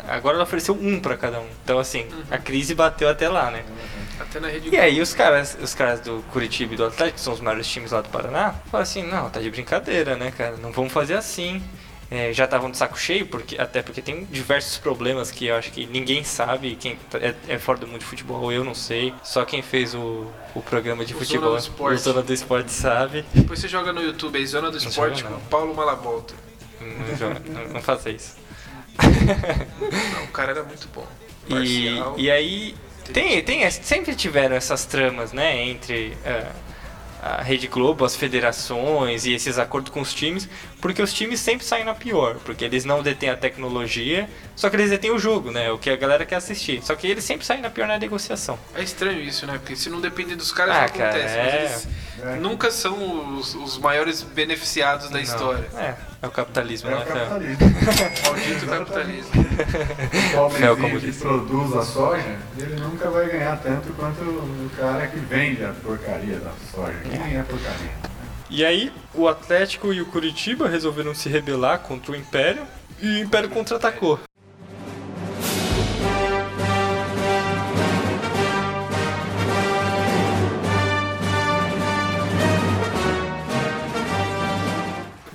Agora 0.06 0.34
ela 0.36 0.44
ofereceu 0.44 0.74
um 0.74 1.00
para 1.00 1.16
cada 1.16 1.40
um. 1.40 1.46
Então 1.64 1.78
assim, 1.78 2.06
a 2.30 2.38
crise 2.38 2.74
bateu 2.74 3.08
até 3.08 3.28
lá, 3.28 3.50
né? 3.50 3.64
Até 4.20 4.40
na 4.40 4.48
rede 4.48 4.68
E 4.70 4.76
aí 4.76 5.00
os 5.00 5.14
caras, 5.14 5.56
os 5.62 5.74
caras 5.74 6.00
do 6.00 6.22
Curitiba 6.32 6.74
e 6.74 6.76
do 6.76 6.84
Atlético, 6.86 7.16
que 7.16 7.20
são 7.20 7.32
os 7.32 7.40
maiores 7.40 7.66
times 7.66 7.92
lá 7.92 8.00
do 8.00 8.08
Paraná, 8.08 8.52
falaram 8.70 8.82
assim, 8.82 9.02
não, 9.02 9.30
tá 9.30 9.40
de 9.40 9.50
brincadeira, 9.50 10.16
né, 10.16 10.32
cara? 10.36 10.56
Não 10.56 10.72
vamos 10.72 10.92
fazer 10.92 11.14
assim. 11.14 11.62
É, 12.10 12.32
já 12.32 12.44
estavam 12.46 12.70
de 12.70 12.78
saco 12.78 12.98
cheio, 12.98 13.26
porque, 13.26 13.58
até 13.60 13.82
porque 13.82 14.00
tem 14.00 14.24
diversos 14.30 14.78
problemas 14.78 15.30
que 15.30 15.44
eu 15.48 15.56
acho 15.56 15.70
que 15.70 15.84
ninguém 15.84 16.24
sabe, 16.24 16.74
quem 16.74 16.96
tá- 17.10 17.18
é, 17.18 17.34
é 17.46 17.58
fora 17.58 17.78
do 17.80 17.86
mundo 17.86 17.98
de 17.98 18.06
futebol, 18.06 18.50
eu 18.50 18.64
não 18.64 18.74
sei. 18.74 19.12
Só 19.22 19.44
quem 19.44 19.60
fez 19.60 19.94
o, 19.94 20.26
o 20.54 20.62
programa 20.62 21.04
de 21.04 21.12
O 21.14 21.18
futebol, 21.18 21.48
Zona 21.50 21.58
do 21.60 21.62
Esporte. 21.62 21.94
o 21.94 21.98
Zona 22.02 22.22
do 22.22 22.32
Esporte 22.32 22.72
sabe. 22.72 23.26
Depois 23.34 23.60
você 23.60 23.68
joga 23.68 23.92
no 23.92 24.00
YouTube 24.00 24.38
aí, 24.38 24.46
Zona 24.46 24.70
do 24.70 24.80
Não 24.80 24.88
Esporte 24.88 25.20
joga, 25.20 25.34
com 25.34 25.38
não. 25.38 25.46
Paulo 25.48 25.74
Malavolta. 25.74 26.32
Não, 26.80 27.14
joga- 27.16 27.42
não, 27.46 27.68
não 27.74 27.82
faça 27.82 28.08
isso. 28.08 28.36
Não, 30.14 30.24
o 30.24 30.28
cara 30.28 30.52
era 30.52 30.62
muito 30.64 30.88
bom. 30.94 31.06
E, 31.48 31.88
e 32.16 32.30
aí 32.30 32.74
tem, 33.12 33.42
tem, 33.42 33.62
es- 33.64 33.80
sempre 33.82 34.14
tiveram 34.14 34.54
essas 34.56 34.84
tramas, 34.84 35.32
né, 35.32 35.64
entre 35.66 36.16
é, 36.24 36.44
a 37.22 37.42
Rede 37.42 37.66
Globo, 37.66 38.04
as 38.04 38.14
federações 38.14 39.26
e 39.26 39.32
esses 39.32 39.58
acordos 39.58 39.92
com 39.92 40.00
os 40.00 40.14
times, 40.14 40.48
porque 40.80 41.02
os 41.02 41.12
times 41.12 41.40
sempre 41.40 41.66
saem 41.66 41.84
na 41.84 41.94
pior, 41.94 42.36
porque 42.44 42.64
eles 42.64 42.84
não 42.84 43.02
detêm 43.02 43.28
a 43.30 43.36
tecnologia, 43.36 44.28
só 44.54 44.70
que 44.70 44.76
eles 44.76 44.90
detêm 44.90 45.10
o 45.10 45.18
jogo, 45.18 45.50
né, 45.50 45.70
o 45.72 45.78
que 45.78 45.90
a 45.90 45.96
galera 45.96 46.24
quer 46.24 46.36
assistir. 46.36 46.80
Só 46.82 46.94
que 46.94 47.06
eles 47.08 47.24
sempre 47.24 47.44
saem 47.44 47.60
na 47.60 47.70
pior 47.70 47.88
na 47.88 47.98
negociação. 47.98 48.58
É 48.74 48.82
estranho 48.82 49.20
isso, 49.20 49.46
né? 49.46 49.54
Porque 49.58 49.74
se 49.74 49.90
não 49.90 50.00
depender 50.00 50.36
dos 50.36 50.52
caras, 50.52 50.76
Ah, 50.76 50.80
não 50.82 50.88
cara, 50.88 51.10
acontece. 51.10 51.34
é. 51.36 51.42
Mas 51.44 51.54
eles 51.84 51.88
nunca 52.40 52.70
são 52.70 53.38
os, 53.38 53.54
os 53.54 53.78
maiores 53.78 54.22
beneficiados 54.22 55.06
da 55.08 55.14
Não, 55.16 55.20
história. 55.20 55.66
É, 55.76 55.94
é 56.22 56.26
o 56.26 56.30
capitalismo, 56.30 56.90
É 56.90 56.94
né, 56.94 57.00
o 57.00 57.06
Fel? 57.06 57.14
capitalismo. 57.16 57.58
Maldito 58.26 58.66
capitalismo. 58.66 59.30
O 59.40 60.36
pobrezinho 60.36 60.72
É, 60.72 60.76
como 60.76 61.00
que 61.00 61.12
produz 61.12 61.76
a 61.76 61.82
soja, 61.82 62.36
ele 62.58 62.76
nunca 62.80 63.10
vai 63.10 63.28
ganhar 63.28 63.56
tanto 63.60 63.92
quanto 63.94 64.20
o 64.22 64.70
cara 64.76 65.06
que 65.06 65.18
vende 65.18 65.64
a 65.64 65.72
porcaria 65.82 66.38
da 66.40 66.52
soja. 66.74 66.98
Que 67.02 67.18
nem 67.18 67.38
é 67.38 67.42
porcaria. 67.42 67.90
E 68.50 68.64
aí, 68.64 68.92
o 69.14 69.28
Atlético 69.28 69.92
e 69.92 70.00
o 70.00 70.06
Curitiba 70.06 70.68
resolveram 70.68 71.14
se 71.14 71.28
rebelar 71.28 71.80
contra 71.80 72.12
o 72.12 72.16
Império 72.16 72.66
e 73.00 73.06
o 73.06 73.18
Império 73.18 73.50
contra-atacou. 73.50 74.18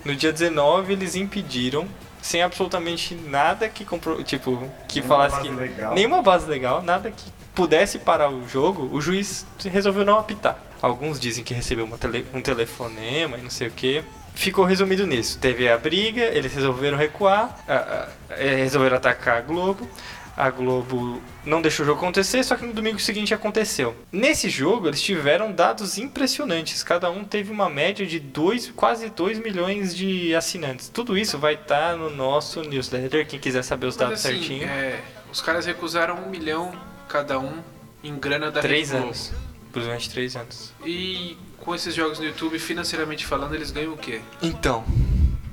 No 0.06 0.16
dia 0.16 0.32
19, 0.32 0.94
eles 0.94 1.16
impediram, 1.16 1.88
sem 2.22 2.42
absolutamente 2.42 3.16
nada 3.16 3.68
que 3.70 3.86
compro... 3.86 4.24
tipo, 4.24 4.70
que 4.88 5.00
Nenhuma 5.00 5.16
falasse 5.16 5.42
que 5.42 5.50
legal. 5.50 5.94
nenhuma 5.94 6.22
base 6.22 6.50
legal, 6.50 6.82
nada 6.82 7.12
que 7.12 7.32
pudesse 7.56 8.00
parar 8.00 8.30
o 8.30 8.48
jogo, 8.48 8.90
o 8.92 9.00
juiz 9.00 9.46
resolveu 9.64 10.04
não 10.04 10.18
apitar. 10.20 10.58
Alguns 10.82 11.20
dizem 11.20 11.44
que 11.44 11.54
recebeu 11.54 11.88
tele- 11.98 12.26
um 12.34 12.42
telefonema 12.42 13.38
e 13.38 13.42
não 13.42 13.50
sei 13.50 13.68
o 13.68 13.72
que. 13.72 14.04
Ficou 14.36 14.66
resumido 14.66 15.06
nisso. 15.06 15.38
Teve 15.40 15.70
a 15.70 15.78
briga, 15.78 16.22
eles 16.24 16.54
resolveram 16.54 16.98
recuar, 16.98 17.58
a- 17.68 17.74
a- 17.74 18.08
eh, 18.32 18.56
resolveram 18.56 18.98
atacar 18.98 19.38
a 19.38 19.42
Globo. 19.42 19.88
A 20.36 20.50
Globo 20.50 21.22
não 21.46 21.62
deixou 21.62 21.84
o 21.84 21.88
jogo 21.88 22.00
acontecer, 22.00 22.44
só 22.44 22.56
que 22.56 22.66
no 22.66 22.74
domingo 22.74 23.00
seguinte 23.00 23.34
aconteceu. 23.34 23.96
Nesse 24.12 24.50
jogo, 24.50 24.88
eles 24.88 25.02
tiveram 25.02 25.52
dados 25.52 25.98
impressionantes. 26.00 26.82
Cada 26.84 27.12
um 27.12 27.24
teve 27.24 27.52
uma 27.52 27.70
média 27.70 28.06
de 28.06 28.20
dois, 28.20 28.72
quase 28.76 29.10
2 29.10 29.38
milhões 29.40 29.96
de 29.96 30.34
assinantes. 30.34 30.90
Tudo 30.90 31.16
isso 31.18 31.38
vai 31.38 31.54
estar 31.54 31.96
no 31.96 32.10
nosso 32.10 32.62
newsletter. 32.62 33.28
Quem 33.28 33.40
quiser 33.40 33.64
saber 33.64 33.86
os 33.86 33.96
dados 33.96 34.24
Mas 34.24 34.26
assim, 34.26 34.40
certinho. 34.40 34.68
é, 34.68 35.00
os 35.32 35.40
caras 35.40 35.66
recusaram 35.68 36.16
um 36.16 36.30
milhão 36.30 36.74
cada 37.08 37.40
um 37.40 37.60
em 38.04 38.16
grana 38.18 38.50
da 38.50 38.60
Três 38.60 38.90
Globo. 38.90 39.06
anos. 39.06 39.32
Durante 39.72 40.10
três 40.10 40.36
anos. 40.36 40.72
E 40.86 41.36
com 41.60 41.74
esses 41.74 41.96
jogos 41.96 42.20
no 42.20 42.26
YouTube, 42.26 42.60
financeiramente 42.60 43.26
falando, 43.26 43.56
eles 43.56 43.72
ganham 43.72 43.94
o 43.94 43.98
quê? 43.98 44.22
Então, 44.42 44.84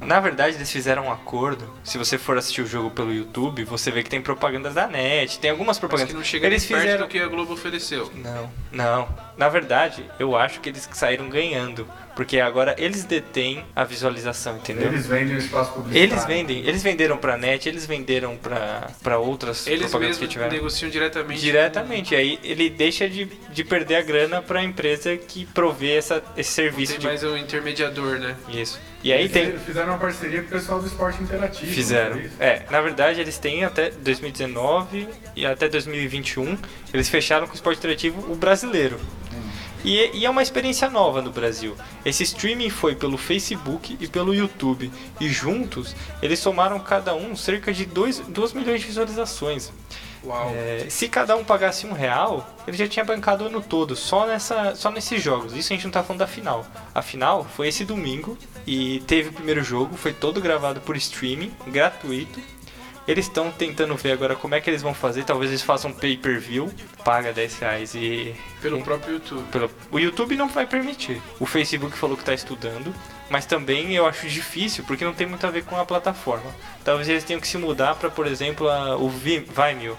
na 0.01 0.19
verdade 0.21 0.57
eles 0.57 0.71
fizeram 0.71 1.07
um 1.07 1.13
acordo. 1.13 1.69
Se 1.85 1.99
você 1.99 2.17
for 2.17 2.37
assistir 2.39 2.63
o 2.63 2.67
jogo 2.67 2.91
pelo 2.91 3.13
YouTube, 3.13 3.65
você 3.65 3.91
vê 3.91 4.03
que 4.03 4.11
tem 4.11 4.21
propagandas 4.21 4.75
da 4.75 4.87
net, 4.87 5.39
tem 5.39 5.51
algumas 5.51 5.77
Mas 5.77 5.79
propagandas. 5.79 6.11
que 6.11 6.17
não 6.17 6.25
chega 6.25 6.47
eles 6.47 6.63
nem 6.63 6.69
perto 6.69 6.83
fizeram 6.83 7.07
do 7.07 7.11
que 7.11 7.19
a 7.19 7.27
Globo 7.29 7.53
ofereceu. 7.53 8.11
Não, 8.15 8.51
não. 8.73 9.09
Na 9.37 9.49
verdade, 9.49 10.05
eu 10.19 10.37
acho 10.37 10.61
que 10.61 10.69
eles 10.69 10.89
saíram 10.93 11.29
ganhando, 11.29 11.87
porque 12.21 12.39
agora 12.39 12.75
eles 12.77 13.03
detêm 13.05 13.65
a 13.75 13.83
visualização, 13.83 14.59
entendeu? 14.59 14.89
Eles 14.89 15.07
vendem 15.07 15.37
o 15.37 15.39
espaço 15.39 15.73
publicitário. 15.73 16.13
Eles 16.13 16.25
vendem, 16.27 16.59
eles 16.67 16.83
venderam 16.83 17.17
pra 17.17 17.39
net, 17.39 17.67
eles 17.67 17.87
venderam 17.87 18.37
pra, 18.37 18.91
pra 19.03 19.17
outras 19.19 19.67
Eles 19.67 19.85
propagandas 19.85 20.19
que 20.19 20.29
tiveram. 20.29 20.53
negociam 20.53 20.91
diretamente. 20.91 21.41
Diretamente, 21.41 22.15
aí 22.15 22.39
ele 22.45 22.69
deixa 22.69 23.09
de, 23.09 23.25
de 23.25 23.65
perder 23.65 23.95
a 23.95 24.03
grana 24.03 24.43
pra 24.43 24.63
empresa 24.63 25.17
que 25.17 25.47
provê 25.47 25.93
essa, 25.95 26.23
esse 26.37 26.51
serviço 26.53 26.93
Tem 26.93 27.01
de. 27.01 27.07
mais 27.07 27.25
um 27.25 27.39
intermediador, 27.39 28.19
né? 28.19 28.37
Isso. 28.51 28.79
E 29.03 29.15
aí 29.15 29.21
Eles 29.21 29.33
tem. 29.33 29.59
Fizeram 29.59 29.89
uma 29.89 29.99
parceria 29.99 30.43
com 30.43 30.49
o 30.49 30.51
pessoal 30.51 30.79
do 30.79 30.87
esporte 30.87 31.23
interativo. 31.23 31.73
Fizeram. 31.73 32.21
isso? 32.21 32.35
É, 32.39 32.65
na 32.71 32.83
verdade 32.83 33.19
eles 33.19 33.39
têm 33.39 33.65
até 33.65 33.89
2019 33.93 35.09
e 35.35 35.47
até 35.47 35.71
2021. 35.71 36.59
Eles 36.93 37.09
fecharam 37.09 37.47
com 37.47 37.53
o 37.53 37.57
esporte 37.57 37.79
interativo 37.79 38.31
o 38.31 38.37
brasileiro. 38.37 39.01
E, 39.85 40.11
e 40.19 40.27
é 40.27 40.31
uma 40.31 40.43
experiência 40.43 40.91
nova 40.91 41.23
no 41.23 41.31
Brasil. 41.31 41.77
Esse 42.05 42.23
streaming 42.23 42.71
foi 42.71 42.95
pelo 42.95 43.17
Facebook 43.17 43.97
e 44.01 44.07
pelo 44.07 44.35
YouTube. 44.35 44.91
E 45.21 45.29
juntos, 45.29 45.95
eles 46.23 46.39
somaram 46.39 46.79
cada 46.81 47.15
um 47.15 47.35
cerca 47.35 47.73
de 47.73 47.87
2 47.87 48.53
milhões 48.55 48.81
de 48.81 48.87
visualizações. 48.87 49.73
É, 50.55 50.87
se 50.89 51.09
cada 51.09 51.35
um 51.35 51.43
pagasse 51.43 51.87
um 51.87 51.93
real, 51.93 52.47
ele 52.67 52.77
já 52.77 52.87
tinha 52.87 53.05
bancado 53.05 53.45
o 53.45 53.47
ano 53.47 53.61
todo, 53.61 53.97
só, 53.97 54.27
nessa, 54.27 54.75
só 54.75 54.91
nesses 54.91 55.23
jogos. 55.23 55.57
Isso 55.57 55.73
a 55.73 55.77
gente 55.77 55.85
não 55.85 55.91
tá 55.91 56.03
falando 56.03 56.21
da 56.21 56.27
final. 56.27 56.67
A 56.95 57.01
final 57.01 57.45
foi 57.45 57.69
esse 57.69 57.85
domingo 57.85 58.37
e 58.67 59.01
teve 59.07 59.31
o 59.31 59.33
primeiro 59.33 59.65
jogo, 59.65 59.97
foi 59.97 60.13
todo 60.13 60.41
gravado 60.41 60.81
por 60.81 60.97
streaming, 60.97 61.53
gratuito. 61.67 62.39
Eles 63.09 63.27
estão 63.27 63.51
tentando 63.51 63.97
ver 63.97 64.13
agora 64.13 64.37
como 64.37 64.55
é 64.55 64.61
que 64.61 64.71
eles 64.71 64.83
vão 64.83 64.95
fazer. 64.95 65.25
Talvez 65.25 65.51
eles 65.51 65.63
façam 65.63 65.93
pay-per-view, 65.93 66.71
paga 67.05 67.33
10 67.33 67.59
reais 67.59 67.95
e. 67.95 68.35
Pelo 68.61 68.79
e- 68.79 68.83
próprio 68.83 69.15
YouTube. 69.15 69.43
pelo- 69.51 69.71
O 69.91 69.99
YouTube 69.99 70.37
não 70.37 70.49
vai 70.49 70.67
permitir. 70.67 71.21
O 71.41 71.47
Facebook 71.47 71.97
falou 71.97 72.17
que 72.17 72.23
está 72.23 72.35
estudando, 72.35 72.95
mas 73.29 73.47
também 73.47 73.95
eu 73.97 74.07
acho 74.07 74.29
difícil 74.29 74.85
porque 74.87 75.05
não 75.05 75.15
tem 75.15 75.27
muito 75.27 75.45
a 75.47 75.51
ver 75.51 75.65
com 75.65 75.77
a 75.79 75.85
plataforma. 75.85 76.55
Talvez 76.85 77.09
eles 77.09 77.25
tenham 77.25 77.41
que 77.41 77.49
se 77.49 77.59
mudar 77.59 77.95
para, 77.97 78.11
por 78.11 78.27
exemplo, 78.27 78.69
a- 78.69 78.97
o 78.97 79.09
Vi- 79.09 79.41
Vimeo. 79.49 79.97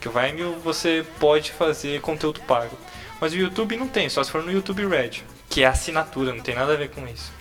Que 0.00 0.08
o 0.08 0.12
Vimeo 0.12 0.56
você 0.62 1.04
pode 1.18 1.50
fazer 1.52 2.00
conteúdo 2.00 2.40
pago. 2.42 2.78
Mas 3.20 3.32
o 3.32 3.36
YouTube 3.36 3.76
não 3.76 3.88
tem, 3.88 4.08
só 4.10 4.22
se 4.22 4.30
for 4.30 4.42
no 4.44 4.52
YouTube 4.52 4.86
Red, 4.86 5.22
que 5.48 5.62
é 5.62 5.66
assinatura, 5.66 6.34
não 6.34 6.42
tem 6.42 6.54
nada 6.54 6.74
a 6.74 6.76
ver 6.76 6.90
com 6.90 7.08
isso. 7.08 7.32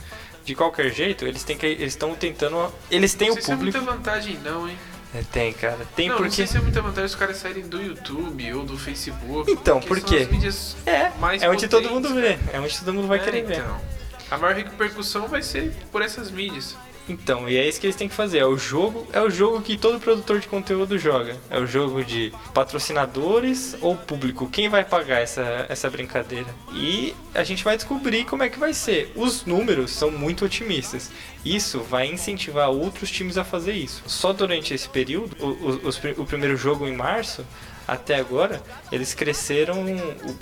De 0.46 0.54
qualquer 0.56 0.94
jeito, 0.94 1.26
eles 1.26 1.44
têm 1.44 1.58
que 1.58 1.66
eles 1.66 1.94
estão 1.94 2.14
tentando, 2.16 2.72
eles 2.92 3.14
têm 3.16 3.28
Não 3.30 3.34
o 3.34 3.36
sei 3.38 3.44
se 3.44 3.52
é 3.52 3.56
público. 3.56 3.78
muita 3.80 3.92
vantagem, 3.94 4.38
não, 4.44 4.70
hein? 4.70 4.78
É, 5.14 5.24
tem, 5.32 5.52
cara. 5.54 5.80
Tem 5.96 6.08
não, 6.08 6.16
não 6.16 6.22
porque 6.24 6.36
sei 6.36 6.48
se 6.48 6.58
é 6.58 6.62
muita 6.62 6.82
vantagem 6.82 7.06
os 7.06 7.16
caras 7.16 7.38
saírem 7.38 7.68
do 7.68 7.82
YouTube 7.82 8.54
ou 8.54 8.64
do 8.64 8.78
Facebook. 8.78 9.50
Então, 9.52 9.80
porque 9.82 10.26
por 10.28 10.40
quê? 10.40 10.50
é, 10.86 11.10
mais 11.20 11.42
é 11.42 11.50
onde 11.50 11.68
todo 11.68 11.90
mundo 11.90 12.14
vê, 12.14 12.38
é 12.54 12.60
onde 12.60 12.78
todo 12.78 12.94
mundo 12.94 13.08
vai 13.08 13.18
É, 13.20 13.22
querer 13.24 13.44
ver. 13.44 13.58
então. 13.58 13.82
A 14.30 14.38
maior 14.38 14.56
repercussão 14.56 15.28
vai 15.28 15.42
ser 15.42 15.72
por 15.92 16.02
essas 16.02 16.30
mídias. 16.30 16.76
Então, 17.08 17.48
e 17.48 17.58
é 17.58 17.68
isso 17.68 17.80
que 17.80 17.86
eles 17.86 17.96
têm 17.96 18.10
que 18.10 18.16
fazer. 18.16 18.40
É 18.40 18.46
o 18.46 18.58
jogo, 18.58 19.08
é 19.14 19.22
o 19.22 19.30
jogo 19.30 19.62
que 19.62 19.78
todo 19.78 20.00
produtor 20.00 20.40
de 20.40 20.48
conteúdo 20.48 20.98
joga. 20.98 21.38
É 21.50 21.60
o 21.60 21.68
jogo 21.68 22.04
de 22.04 22.34
patrocinadores 22.54 23.78
ou 23.82 23.96
público. 23.96 24.50
Quem 24.50 24.70
vai 24.70 24.84
pagar 24.84 25.22
essa, 25.22 25.66
essa 25.70 25.90
brincadeira? 25.90 26.48
E 26.74 27.16
a 27.34 27.44
gente 27.44 27.64
vai 27.64 27.76
descobrir 27.76 28.26
como 28.26 28.44
é 28.44 28.50
que 28.50 28.60
vai 28.60 28.74
ser. 28.74 29.12
Os 29.16 29.46
números 29.46 29.92
são 29.92 30.10
muito 30.10 30.46
otimistas. 30.46 31.12
Isso 31.44 31.82
vai 31.82 32.08
incentivar 32.08 32.70
outros 32.70 33.12
times 33.12 33.38
a 33.38 33.44
fazer 33.44 33.74
isso. 33.74 34.02
Só 34.08 34.34
durante 34.34 34.74
esse 34.74 34.90
período, 34.90 35.36
o, 35.40 35.88
o, 35.88 36.24
o 36.24 36.26
primeiro 36.26 36.58
jogo 36.58 36.88
em 36.88 36.96
março, 36.96 37.46
até 37.88 38.16
agora, 38.16 38.64
eles 38.92 39.14
cresceram. 39.14 39.86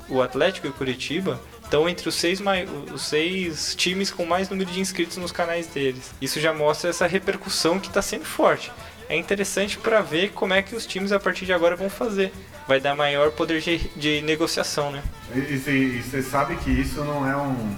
O, 0.09 0.15
o 0.15 0.21
Atlético 0.21 0.67
e 0.67 0.69
o 0.69 0.73
Curitiba 0.73 1.41
estão 1.63 1.87
entre 1.89 2.07
os 2.09 2.15
seis, 2.15 2.41
os 2.93 3.01
seis 3.03 3.73
times 3.75 4.11
com 4.11 4.25
mais 4.25 4.49
número 4.49 4.69
de 4.69 4.79
inscritos 4.79 5.17
nos 5.17 5.31
canais 5.31 5.67
deles. 5.67 6.13
Isso 6.21 6.39
já 6.39 6.53
mostra 6.53 6.89
essa 6.89 7.07
repercussão 7.07 7.79
que 7.79 7.87
está 7.87 8.01
sendo 8.01 8.25
forte. 8.25 8.71
É 9.09 9.15
interessante 9.17 9.77
para 9.77 10.01
ver 10.01 10.31
como 10.31 10.53
é 10.53 10.61
que 10.61 10.75
os 10.75 10.85
times 10.85 11.11
a 11.11 11.19
partir 11.19 11.45
de 11.45 11.53
agora 11.53 11.75
vão 11.75 11.89
fazer. 11.89 12.31
Vai 12.67 12.79
dar 12.79 12.95
maior 12.95 13.31
poder 13.31 13.59
de, 13.61 13.77
de 13.95 14.21
negociação, 14.21 14.91
né? 14.91 15.03
E 15.35 16.01
você 16.01 16.21
sabe 16.21 16.55
que 16.57 16.69
isso 16.71 17.03
não 17.03 17.29
é 17.29 17.35
um. 17.35 17.75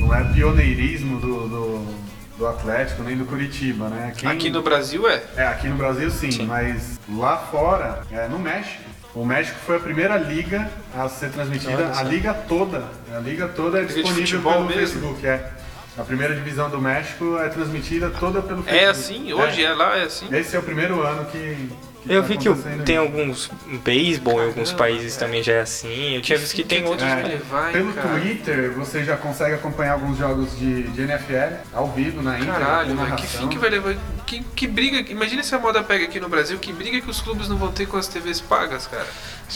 não 0.00 0.12
é 0.14 0.24
pioneirismo 0.32 1.20
do, 1.20 1.48
do, 1.48 1.94
do 2.38 2.46
Atlético 2.48 3.04
nem 3.04 3.16
do 3.16 3.24
Curitiba, 3.24 3.88
né? 3.88 4.12
Quem- 4.16 4.28
Aqui 4.28 4.50
no 4.50 4.62
Brasil 4.62 5.08
é. 5.08 5.22
É, 5.36 5.46
aqui 5.46 5.68
no 5.68 5.76
Brasil 5.76 6.10
sim, 6.10 6.32
Sim. 6.32 6.46
mas 6.46 6.98
lá 7.08 7.36
fora, 7.36 8.02
é, 8.10 8.26
no 8.26 8.38
México, 8.40 8.82
O 9.14 9.26
México 9.26 9.58
foi 9.66 9.76
a 9.76 9.80
primeira 9.80 10.16
liga 10.16 10.70
a 10.96 11.06
ser 11.08 11.30
transmitida, 11.30 11.92
a 11.94 12.02
liga 12.02 12.32
toda. 12.32 12.82
A 13.14 13.18
liga 13.18 13.46
toda 13.48 13.80
é 13.80 13.84
disponível 13.84 14.14
futebol 14.14 14.52
pelo 14.52 14.66
mesmo? 14.66 14.80
Facebook, 14.80 15.26
é. 15.26 15.50
A 15.98 16.02
primeira 16.02 16.34
divisão 16.34 16.70
do 16.70 16.80
México 16.80 17.36
é 17.38 17.50
transmitida 17.50 18.08
toda 18.08 18.40
pelo 18.40 18.62
Facebook. 18.62 18.84
É 18.84 18.88
assim? 18.88 19.32
Hoje 19.34 19.62
é, 19.62 19.74
lá? 19.74 19.98
É 19.98 20.04
assim? 20.04 20.34
Esse 20.34 20.56
é 20.56 20.58
o 20.58 20.62
primeiro 20.62 21.02
ano 21.02 21.26
que. 21.26 21.68
Que 22.02 22.12
Eu 22.12 22.22
tá 22.22 22.28
vi 22.28 22.36
que 22.36 22.82
tem 22.84 22.96
alguns 22.96 23.50
beisebol 23.84 24.42
em 24.42 24.46
alguns 24.46 24.72
países 24.72 25.16
também 25.16 25.42
já 25.42 25.52
é 25.54 25.60
assim. 25.60 26.16
Eu 26.16 26.22
tinha 26.22 26.36
visto 26.38 26.54
que 26.54 26.64
tem 26.64 26.84
outros. 26.84 27.08
É, 27.08 27.38
Vai, 27.48 27.72
pelo 27.72 27.92
cara. 27.92 28.18
Twitter 28.20 28.72
você 28.72 29.04
já 29.04 29.16
consegue 29.16 29.54
acompanhar 29.54 29.92
alguns 29.92 30.18
jogos 30.18 30.58
de, 30.58 30.84
de 30.84 31.02
NFL 31.02 31.54
ao 31.72 31.90
vivo 31.92 32.22
na 32.22 32.36
íntegra, 32.38 32.54
Caralho, 32.54 32.94
mano, 32.94 33.16
que 33.16 33.26
fim 33.26 33.48
que 33.48 33.58
vai 33.58 33.70
levar. 33.70 33.94
Que, 34.26 34.42
que 34.42 34.66
briga. 34.66 35.10
Imagina 35.10 35.42
se 35.42 35.54
a 35.54 35.58
moda 35.58 35.82
pega 35.82 36.04
aqui 36.04 36.18
no 36.18 36.28
Brasil, 36.28 36.58
que 36.58 36.72
briga 36.72 37.00
que 37.00 37.10
os 37.10 37.20
clubes 37.20 37.48
não 37.48 37.56
vão 37.56 37.70
ter 37.72 37.86
com 37.86 37.96
as 37.96 38.08
TVs 38.08 38.40
pagas, 38.40 38.86
cara. 38.86 39.06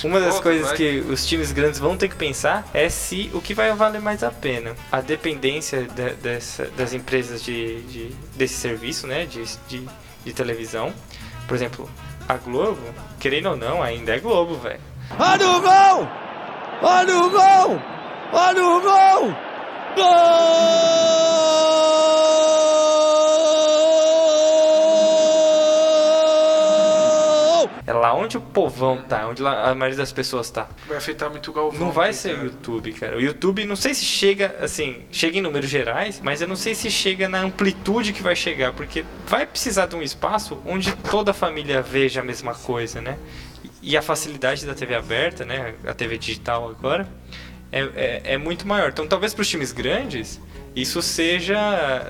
Uma 0.05 0.21
das 0.21 0.35
Volta, 0.35 0.43
coisas 0.43 0.67
vai. 0.69 0.77
que 0.77 1.05
os 1.09 1.25
times 1.27 1.53
grandes 1.53 1.81
vão 1.81 1.97
ter 1.97 2.09
que 2.09 2.17
pensar 2.17 2.69
é 2.75 2.89
se 2.91 3.31
o 3.33 3.41
que 3.41 3.55
vai 3.55 3.73
valer 3.75 4.01
mais 4.01 4.23
a 4.23 4.31
pena. 4.31 4.75
A 4.93 5.01
dependência 5.01 5.83
da- 5.85 6.11
dessa- 6.23 6.67
das 6.77 6.93
empresas 6.93 7.43
de, 7.43 7.81
de- 7.83 8.15
desse 8.37 8.55
serviço, 8.55 9.07
né, 9.07 9.25
de, 9.25 9.43
de, 9.69 9.89
de 10.25 10.33
televisão. 10.35 10.93
Por 11.49 11.55
exemplo, 11.55 11.89
a 12.29 12.37
Globo, 12.37 12.81
querendo 13.21 13.51
ou 13.51 13.57
não, 13.57 13.83
ainda 13.83 14.17
é 14.17 14.19
Globo, 14.19 14.55
velho. 14.57 14.81
Olha 15.19 15.49
o 15.49 15.61
gol! 15.61 16.09
Olha 16.83 17.19
o 17.19 17.31
gol! 17.31 17.83
Olha 18.33 18.67
o 18.67 18.81
gol! 18.81 19.35
Gol! 19.97 20.07
É 27.87 27.93
lá 27.93 28.13
onde 28.13 28.37
o 28.37 28.41
povão 28.41 29.01
tá, 29.03 29.29
onde 29.29 29.41
lá 29.41 29.71
a 29.71 29.75
maioria 29.75 29.97
das 29.97 30.11
pessoas 30.11 30.51
tá. 30.51 30.69
Vai 30.89 30.97
afetar 30.97 31.31
muito 31.31 31.53
o 31.53 31.55
Galvão. 31.55 31.79
Não 31.79 31.93
vai 31.93 32.13
ser 32.13 32.33
o 32.33 32.35
cara? 32.35 32.45
YouTube, 32.47 32.93
cara. 32.95 33.17
O 33.17 33.21
YouTube, 33.21 33.65
não 33.65 33.77
sei 33.77 33.95
se 33.95 34.05
chega, 34.05 34.57
assim, 34.61 35.05
chega 35.13 35.39
em 35.39 35.41
números 35.41 35.71
gerais, 35.71 36.21
mas 36.21 36.43
eu 36.43 36.49
não 36.49 36.57
sei 36.57 36.75
se 36.75 36.91
chega 36.91 37.29
na 37.29 37.41
amplitude 37.41 38.13
que 38.13 38.23
vai 38.23 38.35
chegar, 38.35 38.73
porque 38.73 39.05
vai 39.29 39.47
precisar 39.47 39.87
de 39.87 39.95
um 39.95 40.03
espaço 40.03 40.61
onde 40.67 40.93
toda 40.97 41.31
a 41.31 41.35
família 41.35 41.81
veja 41.81 42.23
a 42.23 42.25
mesma 42.25 42.55
coisa, 42.55 43.01
né? 43.01 43.17
E 43.81 43.97
a 43.97 44.03
facilidade 44.03 44.67
da 44.67 44.75
TV 44.75 44.97
aberta, 44.97 45.45
né? 45.45 45.75
A 45.87 45.95
TV 45.95 46.19
digital 46.19 46.69
agora, 46.69 47.09
é, 47.71 47.81
é, 47.95 48.23
é 48.35 48.39
muito 48.39 48.67
maior. 48.67 48.89
Então, 48.89 49.07
talvez 49.07 49.33
para 49.33 49.43
os 49.43 49.49
times 49.49 49.71
grandes, 49.71 50.41
isso 50.75 51.01
seja. 51.01 51.57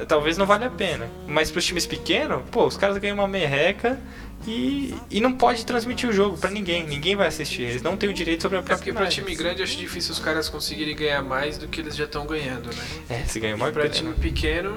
Talvez 0.09 0.37
não 0.37 0.45
valha 0.45 0.67
a 0.67 0.71
pena. 0.71 1.09
Mas 1.27 1.51
para 1.51 1.61
os 1.61 1.65
times 1.65 1.87
pequenos, 1.87 2.43
pô, 2.51 2.67
os 2.67 2.77
caras 2.77 2.99
ganham 2.99 3.17
uma 3.17 3.29
merreca. 3.29 3.99
E, 4.47 4.95
e 5.11 5.21
não 5.21 5.33
pode 5.33 5.67
transmitir 5.67 6.09
o 6.09 6.13
jogo 6.13 6.39
pra 6.39 6.51
ninguém, 6.51 6.87
ninguém 6.87 7.17
vai 7.17 7.27
assistir, 7.27 7.63
eles 7.63 7.83
não 7.83 7.97
têm 7.97 8.09
o 8.09 8.15
direito 8.15 8.43
sobre 8.43 8.57
a 8.59 8.61
É 8.61 8.63
própria 8.63 8.79
porque 8.93 8.93
pra 8.93 9.09
time 9.09 9.35
grande 9.35 9.61
eu 9.61 9.65
acho 9.65 9.77
difícil 9.77 10.13
os 10.13 10.19
caras 10.21 10.49
conseguirem 10.49 10.95
ganhar 10.95 11.23
mais 11.23 11.59
do 11.59 11.67
que 11.67 11.81
eles 11.81 11.97
já 11.97 12.05
estão 12.05 12.27
ganhando, 12.27 12.69
né? 12.69 12.85
É, 13.11 13.25
se 13.25 13.41
ganha 13.41 13.57
uma 13.57 13.73
Pra 13.73 13.83
grana. 13.83 13.89
time 13.95 14.13
pequeno, 14.15 14.77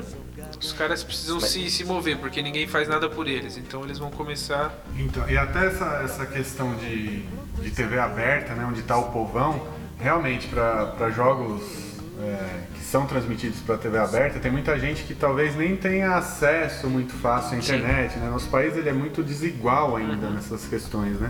os 0.59 0.73
caras 0.73 1.03
precisam 1.03 1.39
se, 1.39 1.69
se 1.69 1.83
mover, 1.83 2.17
porque 2.17 2.41
ninguém 2.41 2.67
faz 2.67 2.87
nada 2.87 3.07
por 3.07 3.27
eles. 3.27 3.57
Então 3.57 3.83
eles 3.83 3.97
vão 3.99 4.09
começar. 4.09 4.73
Então, 4.97 5.29
e 5.29 5.37
até 5.37 5.67
essa, 5.67 6.01
essa 6.03 6.25
questão 6.25 6.75
de, 6.75 7.21
de 7.61 7.71
TV 7.71 7.99
aberta, 7.99 8.53
né, 8.55 8.65
onde 8.67 8.79
está 8.79 8.97
o 8.97 9.11
povão, 9.11 9.67
realmente 9.99 10.47
para 10.47 11.11
jogos 11.11 11.61
é, 12.21 12.63
que 12.73 12.78
são 12.89 13.05
transmitidos 13.05 13.59
para 13.59 13.77
TV 13.77 13.97
aberta, 13.97 14.39
tem 14.39 14.51
muita 14.51 14.77
gente 14.79 15.03
que 15.03 15.13
talvez 15.13 15.55
nem 15.55 15.75
tenha 15.75 16.15
acesso 16.15 16.87
muito 16.87 17.13
fácil 17.13 17.55
à 17.55 17.59
internet. 17.59 18.17
Né? 18.17 18.29
Nosso 18.29 18.49
país 18.49 18.75
ele 18.75 18.89
é 18.89 18.93
muito 18.93 19.21
desigual 19.23 19.95
ainda 19.95 20.29
nessas 20.29 20.65
questões. 20.65 21.19
Né? 21.19 21.29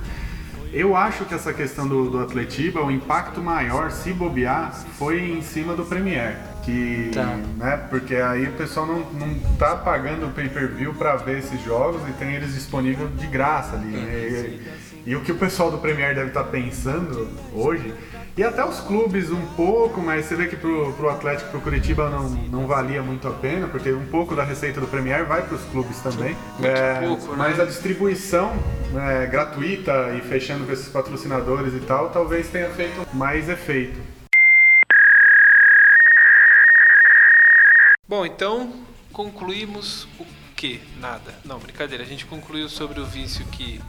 Eu 0.71 0.95
acho 0.95 1.25
que 1.25 1.33
essa 1.33 1.51
questão 1.51 1.87
do, 1.87 2.09
do 2.09 2.19
Atletiba, 2.19 2.81
o 2.83 2.89
impacto 2.91 3.41
maior, 3.41 3.91
se 3.91 4.13
bobear, 4.13 4.71
foi 4.97 5.19
em 5.31 5.41
cima 5.41 5.73
do 5.75 5.83
Premier. 5.83 6.37
Que, 6.63 7.09
Tá. 7.13 7.25
né, 7.57 7.77
porque 7.89 8.15
aí 8.15 8.43
o 8.47 8.51
pessoal 8.51 8.85
não, 8.85 8.99
não 9.13 9.39
tá 9.57 9.75
pagando 9.75 10.27
o 10.27 10.29
pay-per-view 10.29 10.93
para 10.93 11.15
ver 11.15 11.39
esses 11.39 11.61
jogos 11.63 12.01
e 12.07 12.11
tem 12.13 12.35
eles 12.35 12.53
disponíveis 12.53 13.09
de 13.17 13.25
graça 13.27 13.75
ali. 13.75 13.87
né? 13.87 14.13
E, 14.13 15.09
e 15.11 15.15
o 15.15 15.21
que 15.21 15.31
o 15.31 15.35
pessoal 15.35 15.71
do 15.71 15.79
Premier 15.79 16.13
deve 16.13 16.27
estar 16.27 16.43
pensando 16.43 17.27
hoje, 17.53 17.91
e 18.39 18.43
até 18.43 18.63
os 18.63 18.79
clubes 18.79 19.29
um 19.31 19.45
pouco, 19.47 19.99
mas 19.99 20.23
você 20.23 20.33
vê 20.33 20.47
que 20.47 20.55
pro, 20.55 20.93
pro 20.93 21.09
Atlético, 21.09 21.51
pro 21.51 21.59
Curitiba 21.59 22.09
não, 22.09 22.29
não 22.29 22.67
valia 22.67 23.03
muito 23.03 23.27
a 23.27 23.31
pena, 23.31 23.67
porque 23.67 23.91
um 23.91 24.05
pouco 24.05 24.33
da 24.33 24.45
receita 24.45 24.79
do 24.79 24.87
Premier 24.87 25.25
vai 25.25 25.45
para 25.45 25.55
os 25.55 25.65
clubes 25.65 25.99
também. 25.99 26.37
É, 26.63 27.05
pouco, 27.05 27.31
né? 27.31 27.35
mas 27.37 27.59
a 27.59 27.65
distribuição 27.65 28.55
né, 28.93 29.25
gratuita 29.25 30.15
e 30.17 30.21
fechando 30.21 30.65
com 30.65 30.71
esses 30.71 30.87
patrocinadores 30.87 31.73
e 31.73 31.81
tal, 31.81 32.11
talvez 32.11 32.47
tenha 32.47 32.69
feito 32.69 33.05
mais 33.13 33.49
efeito. 33.49 33.99
Bom, 38.07 38.25
então 38.25 38.71
concluímos 39.11 40.07
o 40.17 40.25
que? 40.55 40.79
Nada. 40.97 41.35
Não, 41.43 41.59
brincadeira. 41.59 42.05
A 42.05 42.07
gente 42.07 42.25
concluiu 42.25 42.69
sobre 42.69 43.01
o 43.01 43.05
vício 43.05 43.45
que 43.47 43.81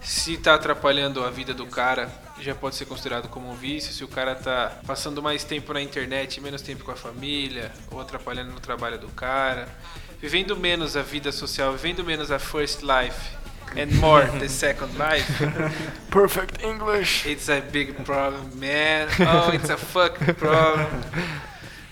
se 0.00 0.36
tá 0.36 0.54
atrapalhando 0.54 1.24
a 1.24 1.30
vida 1.30 1.52
do 1.52 1.66
cara, 1.66 2.10
já 2.40 2.54
pode 2.54 2.74
ser 2.74 2.86
considerado 2.86 3.28
como 3.28 3.50
um 3.50 3.54
vício. 3.54 3.92
Se 3.92 4.02
o 4.02 4.08
cara 4.08 4.34
tá 4.34 4.72
passando 4.86 5.22
mais 5.22 5.44
tempo 5.44 5.72
na 5.72 5.82
internet 5.82 6.40
menos 6.40 6.62
tempo 6.62 6.84
com 6.84 6.90
a 6.90 6.96
família, 6.96 7.70
ou 7.90 8.00
atrapalhando 8.00 8.52
no 8.52 8.60
trabalho 8.60 8.98
do 8.98 9.08
cara, 9.08 9.68
vivendo 10.20 10.56
menos 10.56 10.96
a 10.96 11.02
vida 11.02 11.30
social, 11.30 11.72
vivendo 11.72 12.04
menos 12.04 12.30
a 12.30 12.38
first 12.38 12.82
life 12.82 13.36
and 13.76 13.94
more 14.00 14.26
the 14.38 14.48
second 14.48 14.90
life. 14.98 15.30
Perfect 16.10 16.64
English. 16.64 17.28
It's 17.28 17.48
a 17.48 17.60
big 17.60 17.92
problem, 18.04 18.50
man. 18.56 19.08
Oh, 19.20 19.52
it's 19.54 19.70
a 19.70 19.76
fucking 19.76 20.34
problem. 20.34 20.86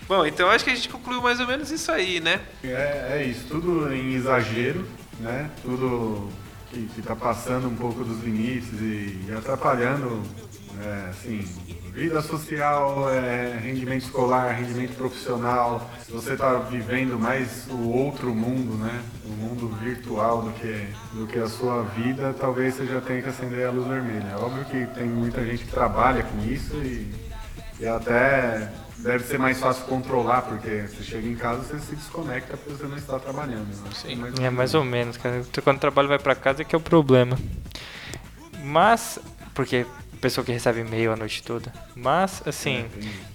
Bom, 0.07 0.25
então 0.25 0.49
acho 0.49 0.65
que 0.65 0.71
a 0.71 0.75
gente 0.75 0.89
concluiu 0.89 1.21
mais 1.21 1.39
ou 1.39 1.45
menos 1.45 1.69
isso 1.69 1.91
aí, 1.91 2.19
né? 2.19 2.41
É, 2.63 3.19
é 3.19 3.25
isso, 3.25 3.45
tudo 3.47 3.93
em 3.93 4.15
exagero, 4.15 4.83
né? 5.19 5.51
Tudo 5.61 6.27
que, 6.69 6.87
que 6.87 7.01
tá 7.01 7.15
passando 7.15 7.67
um 7.67 7.75
pouco 7.75 8.03
dos 8.03 8.23
limites 8.23 8.71
e, 8.79 9.25
e 9.27 9.33
atrapalhando, 9.35 10.21
é, 10.81 11.09
assim, 11.09 11.39
vida 11.93 12.21
social, 12.21 13.09
é, 13.09 13.57
rendimento 13.61 14.03
escolar, 14.03 14.53
rendimento 14.53 14.95
profissional. 14.95 15.89
Você 16.09 16.35
tá 16.35 16.53
vivendo 16.59 17.19
mais 17.19 17.67
o 17.69 17.89
outro 17.89 18.33
mundo, 18.33 18.77
né? 18.77 19.01
O 19.25 19.29
mundo 19.29 19.67
virtual 19.81 20.43
do 20.43 20.51
que, 20.51 20.87
do 21.13 21.27
que 21.27 21.39
a 21.39 21.47
sua 21.47 21.83
vida, 21.83 22.33
talvez 22.39 22.75
você 22.75 22.85
já 22.85 23.01
tenha 23.01 23.21
que 23.21 23.29
acender 23.29 23.67
a 23.67 23.71
luz 23.71 23.87
vermelha. 23.87 24.27
É 24.31 24.35
óbvio 24.35 24.65
que 24.65 24.85
tem 24.93 25.07
muita 25.07 25.43
gente 25.45 25.65
que 25.65 25.71
trabalha 25.71 26.23
com 26.23 26.39
isso 26.43 26.75
e, 26.77 27.11
e 27.79 27.87
até 27.87 28.71
deve 28.99 29.23
ser 29.23 29.37
mais 29.37 29.59
fácil 29.59 29.85
controlar, 29.85 30.41
porque 30.43 30.87
você 30.87 31.03
chega 31.03 31.27
em 31.27 31.35
casa 31.35 31.63
você 31.63 31.79
se 31.79 31.95
desconecta 31.95 32.57
porque 32.57 32.73
você 32.73 32.87
não 32.87 32.97
está 32.97 33.19
trabalhando. 33.19 33.67
né? 33.67 33.91
Sim. 33.93 34.21
É 34.41 34.49
mais 34.49 34.73
ou 34.73 34.83
menos, 34.83 35.17
cara. 35.17 35.43
Quando 35.63 35.77
o 35.77 35.79
trabalho 35.79 36.07
vai 36.07 36.19
pra 36.19 36.35
casa 36.35 36.61
é 36.61 36.65
que 36.65 36.75
é 36.75 36.77
o 36.77 36.81
problema. 36.81 37.37
Mas, 38.63 39.19
porque 39.53 39.85
pessoa 40.19 40.43
que 40.43 40.51
recebe 40.51 40.81
e-mail 40.81 41.13
a 41.13 41.15
noite 41.15 41.41
toda. 41.41 41.71
Mas, 41.95 42.43
assim, 42.45 42.85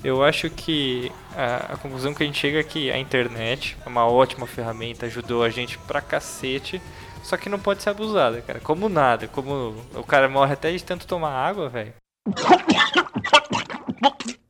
eu 0.03 0.23
acho 0.23 0.51
que 0.51 1.11
a, 1.35 1.73
a 1.73 1.77
conclusão 1.79 2.13
que 2.13 2.23
a 2.23 2.27
gente 2.27 2.39
chega 2.39 2.61
é 2.61 2.63
que 2.63 2.91
a 2.91 2.99
internet 2.99 3.77
é 3.85 3.89
uma 3.89 4.07
ótima 4.07 4.47
ferramenta, 4.47 5.07
ajudou 5.07 5.43
a 5.43 5.49
gente 5.49 5.79
pra 5.79 6.01
cacete. 6.01 6.81
Só 7.23 7.39
que 7.39 7.49
não 7.49 7.59
pode 7.59 7.83
ser 7.83 7.89
abusada, 7.89 8.43
cara. 8.43 8.61
Como 8.61 8.87
nada. 8.91 9.27
Como 9.29 9.75
o 9.95 10.05
cara 10.05 10.29
morre 10.29 10.53
até 10.53 10.71
de 10.71 10.85
tanto 10.85 11.07
tomar 11.07 11.31
água, 11.31 11.71
velho. 11.71 11.95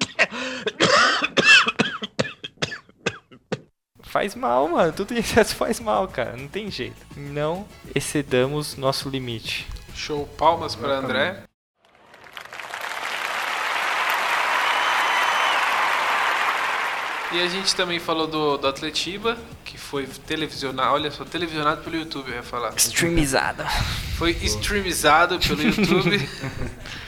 Faz 4.14 4.36
mal, 4.36 4.68
mano. 4.68 4.92
Tudo 4.92 5.12
em 5.12 5.18
excesso 5.18 5.56
faz 5.56 5.80
mal, 5.80 6.06
cara. 6.06 6.36
Não 6.36 6.46
tem 6.46 6.70
jeito. 6.70 7.04
Não 7.16 7.66
excedamos 7.92 8.76
nosso 8.76 9.08
limite. 9.08 9.66
Show 9.92 10.24
palmas 10.38 10.76
para 10.76 10.98
André. 10.98 11.42
E 17.32 17.42
a 17.42 17.48
gente 17.48 17.74
também 17.74 17.98
falou 17.98 18.28
do, 18.28 18.56
do 18.56 18.68
Atletiba, 18.68 19.36
que 19.64 19.76
foi 19.76 20.06
televisionado, 20.06 20.94
olha 20.94 21.10
só, 21.10 21.24
televisionado 21.24 21.82
pelo 21.82 21.96
YouTube, 21.96 22.28
eu 22.28 22.36
ia 22.36 22.42
falar. 22.44 22.72
Streamizada. 22.76 23.66
Foi 24.16 24.30
streamizado 24.30 25.40
pelo 25.40 25.60
YouTube. 25.60 26.20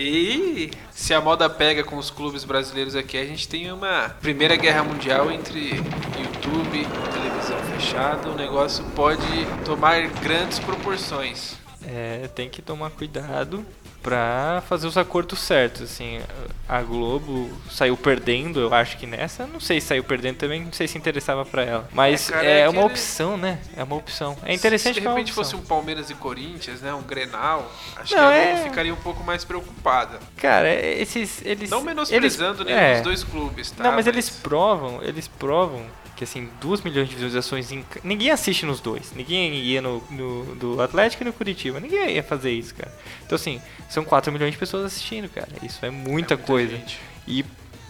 E 0.00 0.70
se 0.92 1.12
a 1.12 1.20
moda 1.20 1.50
pega 1.50 1.82
com 1.82 1.96
os 1.96 2.08
clubes 2.08 2.44
brasileiros 2.44 2.94
aqui, 2.94 3.18
a 3.18 3.24
gente 3.24 3.48
tem 3.48 3.72
uma 3.72 4.14
primeira 4.20 4.54
guerra 4.54 4.84
mundial 4.84 5.28
entre 5.28 5.70
YouTube 5.70 6.80
e 6.80 7.12
televisão 7.12 7.58
fechada. 7.74 8.30
O 8.30 8.36
negócio 8.36 8.84
pode 8.94 9.26
tomar 9.64 10.06
grandes 10.20 10.60
proporções. 10.60 11.56
É, 11.84 12.28
tem 12.32 12.48
que 12.48 12.62
tomar 12.62 12.90
cuidado. 12.90 13.66
Pra 14.02 14.62
fazer 14.68 14.86
os 14.86 14.96
acordos 14.96 15.38
certos, 15.40 15.82
assim. 15.82 16.20
A 16.68 16.82
Globo 16.82 17.50
saiu 17.70 17.96
perdendo, 17.96 18.60
eu 18.60 18.74
acho 18.74 18.96
que 18.98 19.06
nessa, 19.06 19.46
não 19.46 19.58
sei 19.58 19.80
se 19.80 19.86
saiu 19.88 20.04
perdendo 20.04 20.36
também, 20.36 20.64
não 20.64 20.72
sei 20.72 20.86
se 20.86 20.98
interessava 20.98 21.44
pra 21.44 21.62
ela. 21.62 21.88
Mas 21.92 22.28
É, 22.28 22.32
cara, 22.32 22.46
é, 22.46 22.60
é 22.60 22.68
uma 22.68 22.80
aquele- 22.80 22.86
opção, 22.92 23.36
né? 23.36 23.58
É 23.76 23.82
uma 23.82 23.96
opção. 23.96 24.36
É 24.44 24.52
interessante 24.54 24.94
Se 24.96 25.00
de 25.00 25.06
é 25.06 25.10
repente 25.10 25.32
fosse 25.32 25.56
um 25.56 25.62
Palmeiras 25.62 26.10
e 26.10 26.14
Corinthians, 26.14 26.80
né? 26.80 26.92
Um 26.94 27.02
Grenal, 27.02 27.70
acho 27.96 28.14
Não, 28.14 28.30
que 28.30 28.38
a 28.38 28.44
Globo 28.44 28.58
é- 28.60 28.64
ficaria 28.64 28.92
um 28.94 28.96
pouco 28.98 29.24
mais 29.24 29.44
preocupada. 29.44 30.18
Cara, 30.36 30.68
é- 30.68 31.00
esses. 31.00 31.40
Eles, 31.44 31.70
Não 31.70 31.82
menosprezando 31.82 32.62
eles, 32.62 32.66
nenhum 32.66 32.78
é. 32.80 32.94
dos 32.96 33.02
dois 33.02 33.24
clubes, 33.24 33.70
tá? 33.70 33.84
Não, 33.84 33.92
mas 33.92 34.06
eles 34.06 34.28
provam, 34.30 35.02
eles 35.02 35.26
provam 35.26 35.82
que 36.18 36.24
assim, 36.24 36.48
2 36.60 36.82
milhões 36.82 37.08
de 37.08 37.14
visualizações 37.14 37.70
em... 37.70 37.84
Ninguém 38.02 38.30
assiste 38.32 38.66
nos 38.66 38.80
dois. 38.80 39.12
Ninguém 39.14 39.54
ia 39.54 39.80
no, 39.80 40.02
no 40.10 40.56
do 40.56 40.82
Atlético 40.82 41.22
e 41.22 41.26
no 41.26 41.32
Curitiba. 41.32 41.78
Ninguém 41.78 42.16
ia 42.16 42.22
fazer 42.24 42.50
isso, 42.50 42.74
cara. 42.74 42.92
Então 43.24 43.36
assim, 43.36 43.62
são 43.88 44.04
4 44.04 44.32
milhões 44.32 44.50
de 44.50 44.58
pessoas 44.58 44.84
assistindo, 44.84 45.28
cara. 45.28 45.48
Isso 45.62 45.86
é 45.86 45.90
muita, 45.90 46.36
coisa. 46.36 46.76
gente. 46.76 46.98
E 47.26 47.44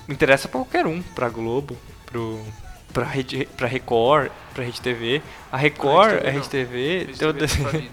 interessa 0.07 0.47
pra 0.47 0.61
qualquer 0.61 0.87
um, 0.87 1.01
pra 1.01 1.31
Globo, 1.31 1.75
pro 2.05 2.45
pra, 2.93 3.05
Rede, 3.05 3.49
pra 3.57 3.67
Record, 3.67 4.31
pra 4.53 4.63
Rede 4.63 4.81
TV. 4.83 5.23
A 5.51 5.57
Record, 5.57 6.27
a. 6.27 6.31
Rede 6.31 6.51
TV, 6.51 7.09
todas, 7.19 7.55
falida. 7.55 7.91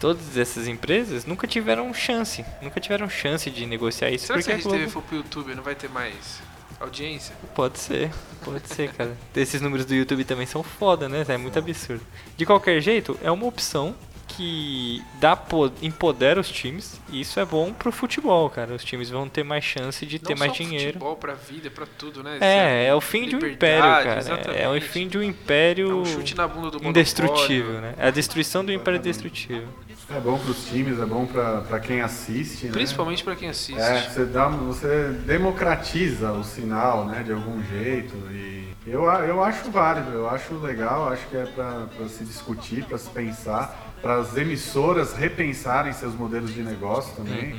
todas 0.00 0.36
essas 0.36 0.66
empresas 0.66 1.26
nunca 1.26 1.46
tiveram 1.46 1.92
chance, 1.92 2.42
nunca 2.62 2.80
tiveram 2.80 3.08
chance 3.08 3.50
de 3.50 3.66
negociar 3.66 4.10
isso 4.10 4.26
Será 4.26 4.38
que 4.38 4.44
porque 4.44 4.62
se 4.62 4.68
a 4.68 4.70
Rede 4.70 4.84
TV 4.84 4.90
for 4.90 5.02
pro 5.02 5.16
YouTube 5.16 5.54
não 5.54 5.62
vai 5.62 5.74
ter 5.74 5.90
mais 5.90 6.40
audiência? 6.80 7.34
Pode 7.54 7.78
ser, 7.78 8.10
pode 8.44 8.68
ser, 8.68 8.92
cara. 8.92 9.16
Esses 9.34 9.60
números 9.60 9.86
do 9.86 9.94
YouTube 9.94 10.24
também 10.24 10.46
são 10.46 10.62
foda, 10.62 11.08
né? 11.08 11.24
É 11.28 11.36
muito 11.36 11.58
absurdo. 11.58 12.02
De 12.36 12.44
qualquer 12.46 12.80
jeito, 12.80 13.18
é 13.22 13.30
uma 13.30 13.46
opção 13.46 13.94
que 14.28 15.02
dá 15.18 15.34
po- 15.34 15.72
empodera 15.82 16.38
os 16.38 16.50
times 16.50 17.00
e 17.10 17.22
isso 17.22 17.40
é 17.40 17.44
bom 17.46 17.72
pro 17.72 17.90
futebol, 17.90 18.48
cara. 18.50 18.74
Os 18.74 18.84
times 18.84 19.08
vão 19.08 19.26
ter 19.28 19.42
mais 19.42 19.64
chance 19.64 20.04
de 20.04 20.18
ter 20.18 20.34
não 20.34 20.38
mais 20.38 20.52
só 20.52 20.58
dinheiro. 20.62 20.92
futebol, 20.92 21.16
pra 21.16 21.32
vida, 21.34 21.70
pra 21.70 21.86
tudo, 21.86 22.22
né? 22.22 22.36
É, 22.40 22.86
é 22.86 22.94
o 22.94 23.00
fim 23.00 23.26
de 23.26 23.34
um 23.36 23.38
império, 23.38 23.82
cara. 23.82 24.10
É 24.10 24.14
o 24.16 24.18
exatamente. 24.18 24.86
fim 24.88 25.08
de 25.08 25.16
um 25.18 25.22
império 25.22 25.90
É 25.90 26.86
um 26.86 26.90
indestrutível, 26.90 27.80
né? 27.80 27.94
É 27.98 28.08
a 28.08 28.10
destruição 28.10 28.62
do 28.64 28.70
império 28.70 29.00
destrutivo. 29.00 29.66
É 30.10 30.18
bom 30.18 30.38
pros 30.38 30.64
times, 30.66 30.98
é 30.98 31.04
bom 31.04 31.26
pra 31.26 31.78
quem 31.80 32.00
assiste, 32.00 32.66
né? 32.66 32.72
Principalmente 32.72 33.22
pra 33.22 33.36
quem 33.36 33.50
assiste. 33.50 33.78
É, 33.78 34.08
você, 34.08 34.24
dá, 34.24 34.48
você 34.48 35.10
democratiza 35.26 36.32
o 36.32 36.42
sinal, 36.42 37.04
né, 37.04 37.22
de 37.22 37.32
algum 37.32 37.62
jeito. 37.62 38.14
E 38.32 38.72
eu, 38.86 39.04
eu 39.04 39.44
acho 39.44 39.70
válido, 39.70 40.10
eu 40.10 40.28
acho 40.30 40.54
legal, 40.54 41.12
acho 41.12 41.26
que 41.28 41.36
é 41.36 41.44
para 41.44 42.08
se 42.08 42.24
discutir, 42.24 42.84
para 42.84 42.96
se 42.96 43.10
pensar, 43.10 43.94
para 44.00 44.16
as 44.16 44.34
emissoras 44.34 45.12
repensarem 45.12 45.92
seus 45.92 46.14
modelos 46.14 46.54
de 46.54 46.62
negócio 46.62 47.14
também. 47.14 47.56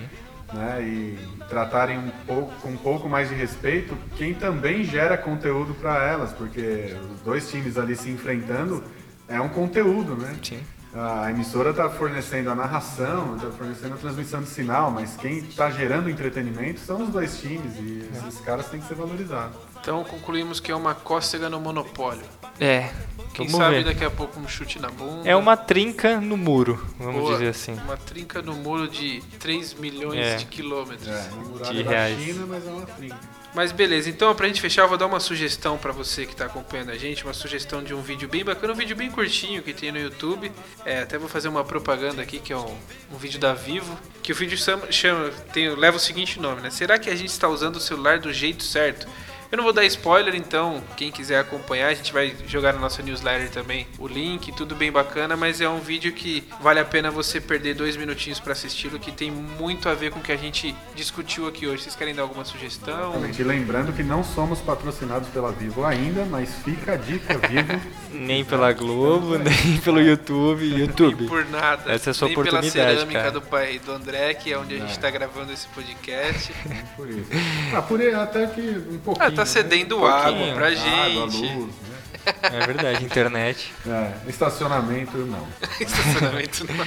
Né, 0.52 0.82
e 0.82 1.20
tratarem 1.48 2.00
um 2.00 2.10
pouco, 2.26 2.52
com 2.60 2.70
um 2.70 2.78
pouco 2.78 3.08
mais 3.08 3.30
de 3.30 3.36
respeito 3.36 3.96
quem 4.18 4.34
também 4.34 4.84
gera 4.84 5.16
conteúdo 5.16 5.76
para 5.76 6.04
elas, 6.04 6.34
porque 6.34 6.96
os 7.14 7.22
dois 7.22 7.48
times 7.52 7.78
ali 7.78 7.96
se 7.96 8.10
enfrentando 8.10 8.84
é 9.28 9.40
um 9.40 9.50
conteúdo, 9.50 10.16
né? 10.16 10.36
Sim. 10.42 10.60
A 10.94 11.30
emissora 11.30 11.70
está 11.70 11.88
fornecendo 11.88 12.50
a 12.50 12.56
narração, 12.56 13.36
está 13.36 13.52
fornecendo 13.52 13.94
a 13.94 13.98
transmissão 13.98 14.42
de 14.42 14.50
sinal, 14.50 14.90
mas 14.90 15.16
quem 15.16 15.38
está 15.38 15.70
gerando 15.70 16.10
entretenimento 16.10 16.80
são 16.80 17.04
os 17.04 17.10
dois 17.10 17.40
times 17.40 17.76
e 17.78 18.10
esses 18.28 18.42
caras 18.42 18.68
têm 18.70 18.80
que 18.80 18.88
ser 18.88 18.96
valorizados. 18.96 19.56
Então 19.80 20.04
concluímos 20.04 20.60
que 20.60 20.72
é 20.72 20.76
uma 20.76 20.96
cócega 20.96 21.48
no 21.48 21.60
monopólio. 21.60 22.24
É. 22.60 22.90
Quem 23.36 23.46
Vamos 23.48 23.62
sabe 23.62 23.76
ver. 23.78 23.86
daqui 23.86 24.04
a 24.04 24.10
pouco 24.10 24.40
um 24.40 24.48
chute 24.48 24.80
na 24.80 24.90
bunda. 24.90 25.30
É 25.30 25.36
uma 25.36 25.56
trinca 25.56 26.20
no 26.20 26.36
muro, 26.36 26.84
vamos 26.98 27.22
Boa, 27.22 27.34
dizer 27.34 27.50
assim. 27.50 27.74
Uma 27.74 27.96
trinca 27.96 28.42
no 28.42 28.56
muro 28.56 28.88
de 28.88 29.22
3 29.40 29.76
milhões 29.76 30.20
É. 30.26 30.36
de 30.38 30.46
quilômetros. 30.46 31.08
É, 31.08 31.30
De 31.72 31.84
da 31.84 31.90
reais. 31.92 32.20
China, 32.20 32.46
mas 32.50 32.68
é 32.68 32.72
uma 32.72 32.86
trinca. 32.88 33.18
Mas 33.54 33.72
beleza, 33.72 34.10
então 34.10 34.34
pra 34.36 34.48
gente 34.48 34.62
fechar, 34.62 34.84
eu 34.84 34.88
vou 34.88 34.98
dar 34.98 35.08
uma 35.08 35.20
sugestão 35.20 35.76
pra 35.78 35.92
você 35.92 36.26
que 36.26 36.36
tá 36.36 36.46
acompanhando 36.46 36.92
a 36.92 36.98
gente, 36.98 37.24
uma 37.24 37.34
sugestão 37.34 37.84
de 37.84 37.94
um 37.96 38.02
vídeo 38.02 38.28
bem 38.30 38.46
bacana, 38.46 38.74
um 38.74 38.76
vídeo 38.76 38.96
bem 38.96 39.10
curtinho 39.10 39.64
que 39.64 39.74
tem 39.74 39.92
no 39.92 39.98
YouTube. 40.00 40.52
É, 40.86 41.00
até 41.02 41.18
vou 41.18 41.28
fazer 41.28 41.50
uma 41.50 41.64
propaganda 41.64 42.22
aqui, 42.22 42.40
que 42.40 42.54
é 42.54 42.58
um, 42.58 42.78
um 43.12 43.18
vídeo 43.18 43.40
da 43.40 43.54
Vivo, 43.56 43.98
que 44.22 44.32
o 44.32 44.36
vídeo 44.36 44.56
chama, 44.58 44.92
chama- 44.92 45.32
tem, 45.52 45.68
leva 45.76 45.98
o 45.98 46.00
seguinte 46.00 46.40
nome, 46.40 46.62
né? 46.62 46.70
Será 46.70 47.00
que 47.00 47.10
a 47.10 47.16
gente 47.16 47.32
está 47.32 47.50
usando 47.50 47.78
o 47.78 47.80
celular 47.82 48.20
do 48.20 48.32
jeito 48.32 48.64
certo? 48.64 49.08
Eu 49.52 49.58
não 49.58 49.64
vou 49.64 49.74
dar 49.74 49.84
spoiler, 49.86 50.36
então 50.36 50.82
quem 50.96 51.12
quiser 51.12 51.40
acompanhar, 51.40 51.88
a 51.88 51.94
gente 51.96 52.14
vai 52.14 52.36
jogar 52.46 52.72
na 52.72 52.80
nossa 52.80 53.02
newsletter 53.02 53.50
também 53.50 53.88
o 53.98 54.08
link, 54.08 54.52
tudo 54.52 54.76
bem 54.76 54.92
bacana, 54.92 55.36
mas 55.36 55.60
é 55.60 55.68
um 55.68 55.80
vídeo 55.80 56.14
que 56.14 56.44
vale 56.62 56.80
a 56.80 56.86
pena 56.86 57.10
você 57.10 57.42
perder 57.42 57.74
dois 57.74 57.98
minutinhos 57.98 58.40
pra 58.40 58.54
assisti-lo, 58.54 59.00
que 59.00 59.12
tem 59.12 59.32
muito 59.32 59.90
a 59.90 59.96
ver 59.96 60.12
com 60.12 60.20
o 60.20 60.22
que 60.22 60.32
a 60.32 60.38
gente 60.38 60.76
discutiu 60.94 61.48
aqui 61.48 61.66
hoje. 61.66 61.82
Vocês 61.84 61.96
querem 61.96 62.14
dar 62.14 62.22
alguma 62.22 62.46
sugestão? 62.46 63.10
Exatamente. 63.10 63.42
E 63.42 63.44
lembrando 63.44 63.92
que 63.92 64.04
não 64.04 64.24
somos 64.24 64.60
patrocinados 64.60 65.30
pela 65.30 65.52
Vivo 65.52 65.84
ainda, 65.84 66.26
mas 66.26 66.54
fica 66.64 66.94
a 66.94 66.96
dica, 66.96 67.36
Vivo. 67.40 67.82
Nem 68.12 68.44
pela 68.44 68.72
Globo, 68.74 69.38
nem 69.38 69.78
pelo 69.78 70.02
YouTube. 70.02 70.66
YouTube. 70.66 71.28
por 71.28 71.46
nada. 71.46 71.92
Essa 71.92 72.10
é 72.10 72.12
a 72.12 72.14
sua 72.14 72.28
Nem 72.28 72.36
pela 72.36 72.50
oportunidade, 72.50 72.92
cerâmica 72.96 73.20
cara. 73.20 73.32
do 73.32 73.42
pai 73.42 73.80
do 73.80 73.92
André, 73.92 74.34
que 74.34 74.52
é 74.52 74.58
onde 74.58 74.76
a 74.76 74.80
gente 74.80 74.92
está 74.92 75.10
gravando 75.10 75.54
esse 75.54 75.68
podcast. 75.68 76.52
por 76.96 77.10
isso. 77.10 77.30
Ah, 77.74 77.82
por 77.82 78.02
até 78.02 78.48
que 78.48 78.62
um 78.62 78.98
pouquinho. 78.98 79.28
Ah, 79.28 79.32
tá 79.40 79.46
cedendo 79.46 80.00
Um 80.00 80.06
água 80.06 80.54
pra 80.54 80.70
né? 80.72 81.06
Água, 81.06 81.30
gente. 81.30 81.54
luz, 81.56 81.68
né? 81.68 82.00
É 82.44 82.66
verdade, 82.66 83.04
internet. 83.04 83.74
É, 83.88 84.30
estacionamento 84.30 85.18
não. 85.18 85.48
Estacionamento 85.80 86.66
não. 86.72 86.86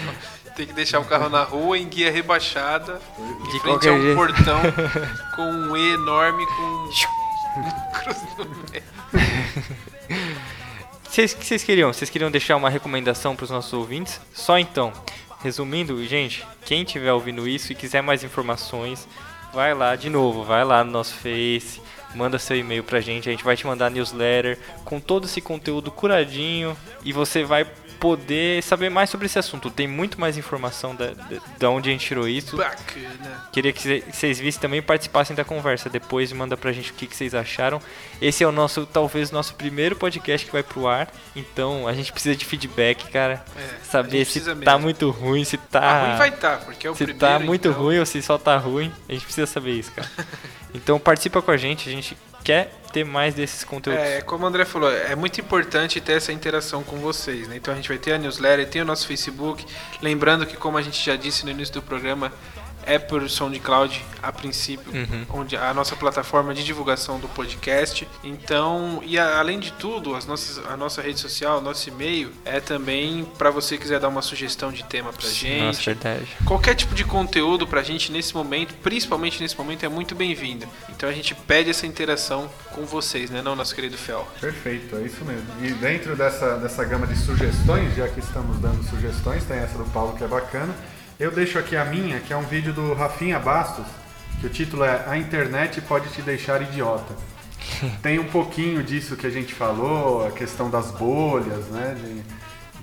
Tem 0.54 0.66
que 0.66 0.72
deixar 0.74 1.00
o 1.00 1.04
carro 1.04 1.28
na 1.30 1.42
rua 1.42 1.78
em 1.78 1.88
guia 1.88 2.12
rebaixada, 2.12 3.00
em 3.18 3.42
De 3.44 3.60
frente 3.60 3.62
qualquer 3.62 3.88
a 3.88 3.92
um 3.94 4.02
jeito. 4.02 4.16
portão 4.16 4.60
com 5.34 5.42
um 5.42 5.76
E 5.76 5.94
enorme 5.94 6.46
com 6.46 6.62
um 6.62 6.88
cruz 7.92 8.22
no 8.38 8.44
meio. 8.70 8.82
Vocês 11.08 11.34
que 11.34 11.44
vocês 11.44 11.62
queriam? 11.62 11.92
Vocês 11.92 12.08
queriam 12.10 12.30
deixar 12.30 12.56
uma 12.56 12.70
recomendação 12.70 13.34
para 13.36 13.44
os 13.44 13.50
nossos 13.50 13.72
ouvintes? 13.72 14.20
Só 14.32 14.58
então, 14.58 14.92
resumindo, 15.42 16.02
gente, 16.06 16.46
quem 16.64 16.82
estiver 16.82 17.12
ouvindo 17.12 17.46
isso 17.48 17.72
e 17.72 17.74
quiser 17.74 18.02
mais 18.02 18.22
informações, 18.24 19.06
vai 19.52 19.74
lá 19.74 19.94
de 19.96 20.08
novo, 20.08 20.44
vai 20.44 20.64
lá 20.64 20.82
no 20.82 20.90
nosso 20.90 21.14
Face, 21.14 21.80
manda 22.14 22.38
seu 22.38 22.56
e-mail 22.56 22.82
pra 22.82 23.00
gente, 23.00 23.28
a 23.28 23.32
gente 23.32 23.44
vai 23.44 23.56
te 23.56 23.66
mandar 23.66 23.90
newsletter 23.90 24.58
com 24.84 24.98
todo 24.98 25.26
esse 25.26 25.40
conteúdo 25.40 25.90
curadinho 25.90 26.76
e 27.04 27.12
você 27.12 27.44
vai 27.44 27.66
poder 28.02 28.60
saber 28.64 28.90
mais 28.90 29.08
sobre 29.08 29.26
esse 29.26 29.38
assunto. 29.38 29.70
Tem 29.70 29.86
muito 29.86 30.20
mais 30.20 30.36
informação 30.36 30.92
da, 30.92 31.12
da, 31.14 31.36
da 31.56 31.70
onde 31.70 31.88
a 31.88 31.92
gente 31.92 32.04
tirou 32.04 32.26
isso. 32.28 32.56
Bacana. 32.56 33.46
Queria 33.52 33.72
que 33.72 33.80
cê- 33.80 34.02
vocês 34.10 34.40
vissem 34.40 34.60
também 34.60 34.80
e 34.80 34.82
participassem 34.82 35.36
da 35.36 35.44
conversa 35.44 35.88
depois 35.88 36.32
manda 36.32 36.56
pra 36.56 36.72
gente 36.72 36.90
o 36.90 36.94
que, 36.94 37.06
que 37.06 37.14
vocês 37.16 37.32
acharam. 37.32 37.80
Esse 38.20 38.42
é 38.42 38.46
o 38.46 38.50
nosso, 38.50 38.84
talvez, 38.86 39.30
nosso 39.30 39.54
primeiro 39.54 39.94
podcast 39.94 40.44
que 40.44 40.52
vai 40.52 40.64
pro 40.64 40.88
ar. 40.88 41.08
Então 41.36 41.86
a 41.86 41.92
gente 41.94 42.12
precisa 42.12 42.34
de 42.34 42.44
feedback, 42.44 43.08
cara. 43.08 43.44
É, 43.56 43.84
Saber 43.84 44.24
se 44.24 44.40
tá 44.40 44.52
mesmo. 44.56 44.80
muito 44.80 45.08
ruim, 45.10 45.44
se 45.44 45.54
Ah, 45.54 45.60
tá. 45.70 46.06
ruim 46.08 46.16
vai 46.18 46.28
estar, 46.30 46.58
porque 46.64 46.86
é 46.88 46.90
o 46.90 46.94
se 46.94 47.04
primeiro. 47.04 47.20
tá 47.20 47.38
muito 47.38 47.68
então- 47.68 47.80
ruim 47.80 48.00
ou 48.00 48.04
se 48.06 48.20
só 48.20 48.36
tá 48.36 48.56
ruim. 48.56 48.92
A 49.08 49.12
gente 49.12 49.24
precisa 49.24 49.46
saber 49.46 49.74
isso, 49.74 49.92
cara. 49.92 50.10
então 50.74 50.98
participa 50.98 51.40
com 51.40 51.52
a 51.52 51.56
gente, 51.56 51.88
a 51.88 51.92
gente 51.92 52.16
quer 52.42 52.72
ter 52.92 53.04
mais 53.04 53.34
desses 53.34 53.64
conteúdos. 53.64 54.02
É, 54.02 54.20
como 54.20 54.44
o 54.44 54.46
André 54.46 54.64
falou, 54.64 54.92
é 54.92 55.16
muito 55.16 55.40
importante 55.40 56.00
ter 56.00 56.12
essa 56.12 56.32
interação 56.32 56.82
com 56.82 56.98
vocês, 56.98 57.48
né? 57.48 57.56
Então 57.56 57.72
a 57.72 57.76
gente 57.76 57.88
vai 57.88 57.98
ter 57.98 58.12
a 58.12 58.18
newsletter, 58.18 58.68
tem 58.68 58.82
o 58.82 58.84
nosso 58.84 59.06
Facebook. 59.06 59.64
Lembrando 60.02 60.44
que, 60.44 60.56
como 60.56 60.76
a 60.76 60.82
gente 60.82 61.02
já 61.02 61.16
disse 61.16 61.44
no 61.44 61.50
início 61.50 61.72
do 61.72 61.82
programa, 61.82 62.32
é 62.84 62.98
por 62.98 63.28
SoundCloud 63.28 64.04
a 64.22 64.32
princípio, 64.32 64.92
Uhum. 64.92 65.26
onde 65.40 65.56
a 65.56 65.72
nossa 65.74 65.96
plataforma 65.96 66.54
de 66.54 66.62
divulgação 66.64 67.18
do 67.18 67.28
podcast. 67.28 68.06
Então, 68.22 69.02
e 69.04 69.18
a- 69.18 69.38
além 69.38 69.58
de 69.58 69.72
tudo, 69.72 70.14
as 70.14 70.26
nossas, 70.26 70.58
a 70.66 70.76
nossa 70.76 71.02
rede 71.02 71.18
social, 71.20 71.58
o 71.58 71.60
nosso 71.60 71.88
e-mail 71.88 72.30
é 72.44 72.60
também 72.60 73.24
para 73.36 73.50
você 73.50 73.76
quiser 73.76 73.98
dar 74.00 74.08
uma 74.08 74.22
sugestão 74.22 74.70
de 74.72 74.82
tema 74.84 75.12
pra 75.12 75.28
gente. 75.28 75.60
Nossa, 75.62 75.82
verdade. 75.82 76.26
Qualquer 76.44 76.74
tipo 76.74 76.94
de 76.94 77.04
conteúdo 77.04 77.66
pra 77.66 77.82
gente 77.82 78.10
nesse 78.12 78.34
momento, 78.34 78.74
principalmente 78.82 79.40
nesse 79.42 79.56
momento, 79.56 79.84
é 79.84 79.88
muito 79.88 80.14
bem-vindo. 80.14 80.66
Então 80.90 81.08
a 81.08 81.12
gente 81.12 81.34
pede 81.34 81.70
essa 81.70 81.86
interação 81.86 82.50
com 82.72 82.84
vocês, 82.86 83.30
né, 83.30 83.42
não, 83.42 83.54
nosso 83.56 83.74
querido 83.74 83.96
Fel? 83.98 84.26
Perfeito, 84.40 84.96
é 84.96 85.02
isso 85.02 85.24
mesmo. 85.24 85.46
E 85.62 85.72
dentro 85.74 86.16
dessa, 86.16 86.56
dessa 86.56 86.84
gama 86.84 87.06
de 87.06 87.16
sugestões, 87.18 87.94
já 87.96 88.08
que 88.08 88.20
estamos 88.20 88.58
dando 88.58 88.82
sugestões, 88.88 89.44
tem 89.44 89.58
essa 89.58 89.76
do 89.76 89.84
Paulo 89.90 90.16
que 90.16 90.24
é 90.24 90.28
bacana. 90.28 90.74
Eu 91.22 91.30
deixo 91.30 91.56
aqui 91.56 91.76
a 91.76 91.84
minha, 91.84 92.18
que 92.18 92.32
é 92.32 92.36
um 92.36 92.42
vídeo 92.42 92.72
do 92.72 92.94
Rafinha 92.94 93.38
Bastos, 93.38 93.86
que 94.40 94.46
o 94.48 94.50
título 94.50 94.82
é 94.82 95.04
A 95.06 95.16
Internet 95.16 95.80
Pode 95.82 96.08
Te 96.08 96.20
Deixar 96.20 96.60
Idiota. 96.60 97.14
Tem 98.02 98.18
um 98.18 98.24
pouquinho 98.24 98.82
disso 98.82 99.14
que 99.14 99.24
a 99.24 99.30
gente 99.30 99.54
falou, 99.54 100.26
a 100.26 100.32
questão 100.32 100.68
das 100.68 100.90
bolhas, 100.90 101.66
né? 101.66 101.96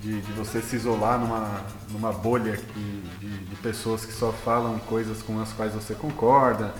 de, 0.00 0.20
de 0.22 0.32
você 0.32 0.62
se 0.62 0.74
isolar 0.74 1.18
numa, 1.18 1.66
numa 1.90 2.12
bolha 2.14 2.56
que, 2.56 3.02
de, 3.20 3.28
de 3.44 3.56
pessoas 3.56 4.06
que 4.06 4.12
só 4.14 4.32
falam 4.32 4.78
coisas 4.78 5.20
com 5.20 5.38
as 5.38 5.52
quais 5.52 5.74
você 5.74 5.92
concorda, 5.94 6.72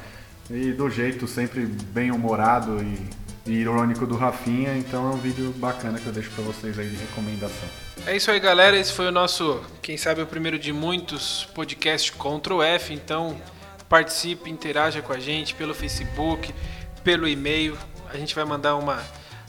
e 0.49 0.73
do 0.73 0.89
jeito 0.89 1.29
sempre 1.29 1.67
bem 1.67 2.11
humorado 2.11 2.83
e, 2.83 3.07
irônico 3.55 4.07
do 4.07 4.16
Rafinha, 4.16 4.76
então 4.76 5.11
é 5.11 5.14
um 5.14 5.18
vídeo 5.18 5.53
bacana 5.57 5.98
que 5.98 6.07
eu 6.07 6.12
deixo 6.12 6.30
pra 6.30 6.44
vocês 6.44 6.78
aí 6.78 6.88
de 6.88 6.96
recomendação. 6.96 7.68
É 8.07 8.16
isso 8.16 8.30
aí, 8.30 8.40
galera. 8.40 8.76
Esse 8.76 8.92
foi 8.92 9.09
o 9.09 9.12
nosso, 9.12 9.62
quem 9.82 9.96
sabe, 9.96 10.22
o 10.22 10.26
primeiro 10.26 10.59
de 10.59 10.72
muitos 10.72 11.48
podcast 11.55 12.12
Ctrl 12.12 12.62
F. 12.62 12.94
Então, 12.94 13.40
participe, 13.88 14.48
interaja 14.48 15.03
com 15.03 15.12
a 15.12 15.18
gente 15.18 15.55
pelo 15.55 15.74
Facebook, 15.74 16.55
pelo 17.05 17.28
e-mail. 17.28 17.76
A 18.12 18.16
gente 18.16 18.34
vai 18.34 18.44
mandar 18.44 18.76
uma 18.76 19.03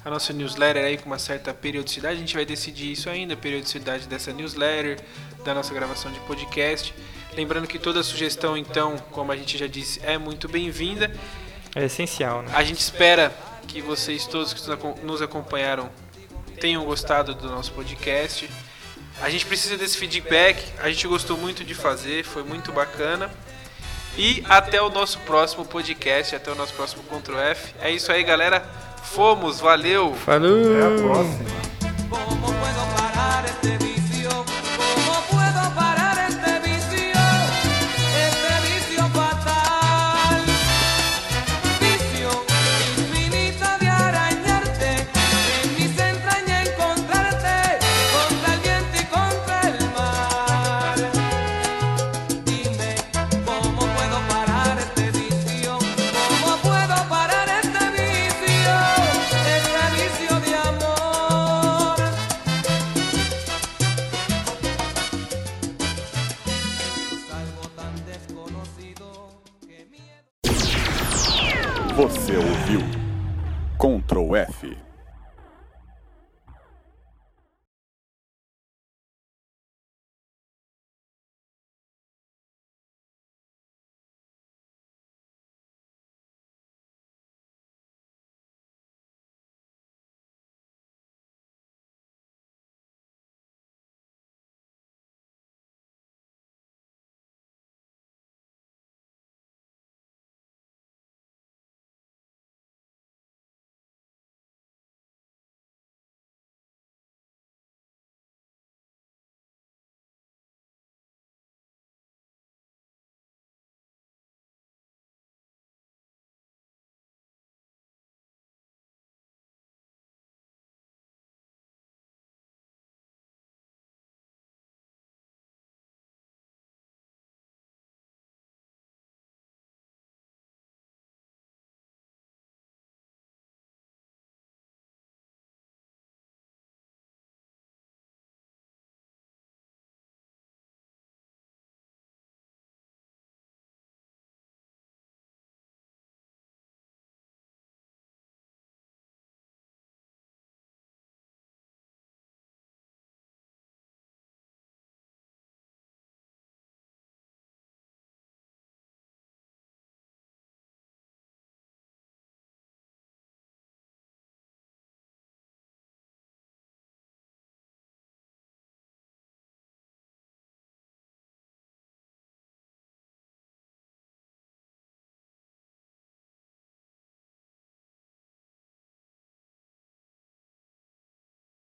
a 0.03 0.09
nossa 0.09 0.33
newsletter 0.33 0.83
aí 0.83 0.97
com 0.97 1.05
uma 1.05 1.19
certa 1.19 1.53
periodicidade. 1.53 2.15
A 2.15 2.19
gente 2.19 2.33
vai 2.33 2.45
decidir 2.45 2.91
isso 2.91 3.09
ainda, 3.09 3.35
a 3.35 3.37
periodicidade 3.37 4.07
dessa 4.07 4.33
newsletter, 4.33 4.99
da 5.45 5.53
nossa 5.53 5.73
gravação 5.73 6.11
de 6.11 6.19
podcast. 6.21 6.93
Lembrando 7.35 7.67
que 7.67 7.79
toda 7.79 8.03
sugestão, 8.03 8.57
então, 8.57 8.97
como 9.11 9.31
a 9.31 9.37
gente 9.37 9.57
já 9.57 9.67
disse, 9.67 10.01
é 10.03 10.17
muito 10.17 10.49
bem-vinda. 10.49 11.11
É 11.75 11.85
essencial, 11.85 12.41
né? 12.41 12.51
A 12.53 12.63
gente 12.63 12.79
espera 12.79 13.33
que 13.67 13.81
vocês 13.81 14.25
todos 14.25 14.53
que 14.53 14.61
nos 15.03 15.21
acompanharam 15.21 15.89
tenham 16.59 16.85
gostado 16.85 17.33
do 17.33 17.49
nosso 17.49 17.71
podcast. 17.71 18.49
A 19.21 19.29
gente 19.29 19.45
precisa 19.45 19.77
desse 19.77 19.97
feedback, 19.97 20.63
a 20.79 20.89
gente 20.89 21.07
gostou 21.07 21.37
muito 21.37 21.63
de 21.63 21.73
fazer, 21.73 22.23
foi 22.23 22.43
muito 22.43 22.71
bacana. 22.71 23.29
E 24.17 24.43
até 24.49 24.81
o 24.81 24.89
nosso 24.89 25.19
próximo 25.19 25.65
podcast, 25.65 26.35
até 26.35 26.51
o 26.51 26.55
nosso 26.55 26.73
próximo 26.73 27.03
Ctrl 27.03 27.37
F. 27.37 27.73
É 27.81 27.89
isso 27.91 28.11
aí, 28.11 28.23
galera. 28.23 28.61
Fomos, 29.03 29.59
valeu! 29.59 30.13
Falou! 30.13 30.59
Até 30.59 30.85
a 30.85 30.89
próxima! 31.07 31.61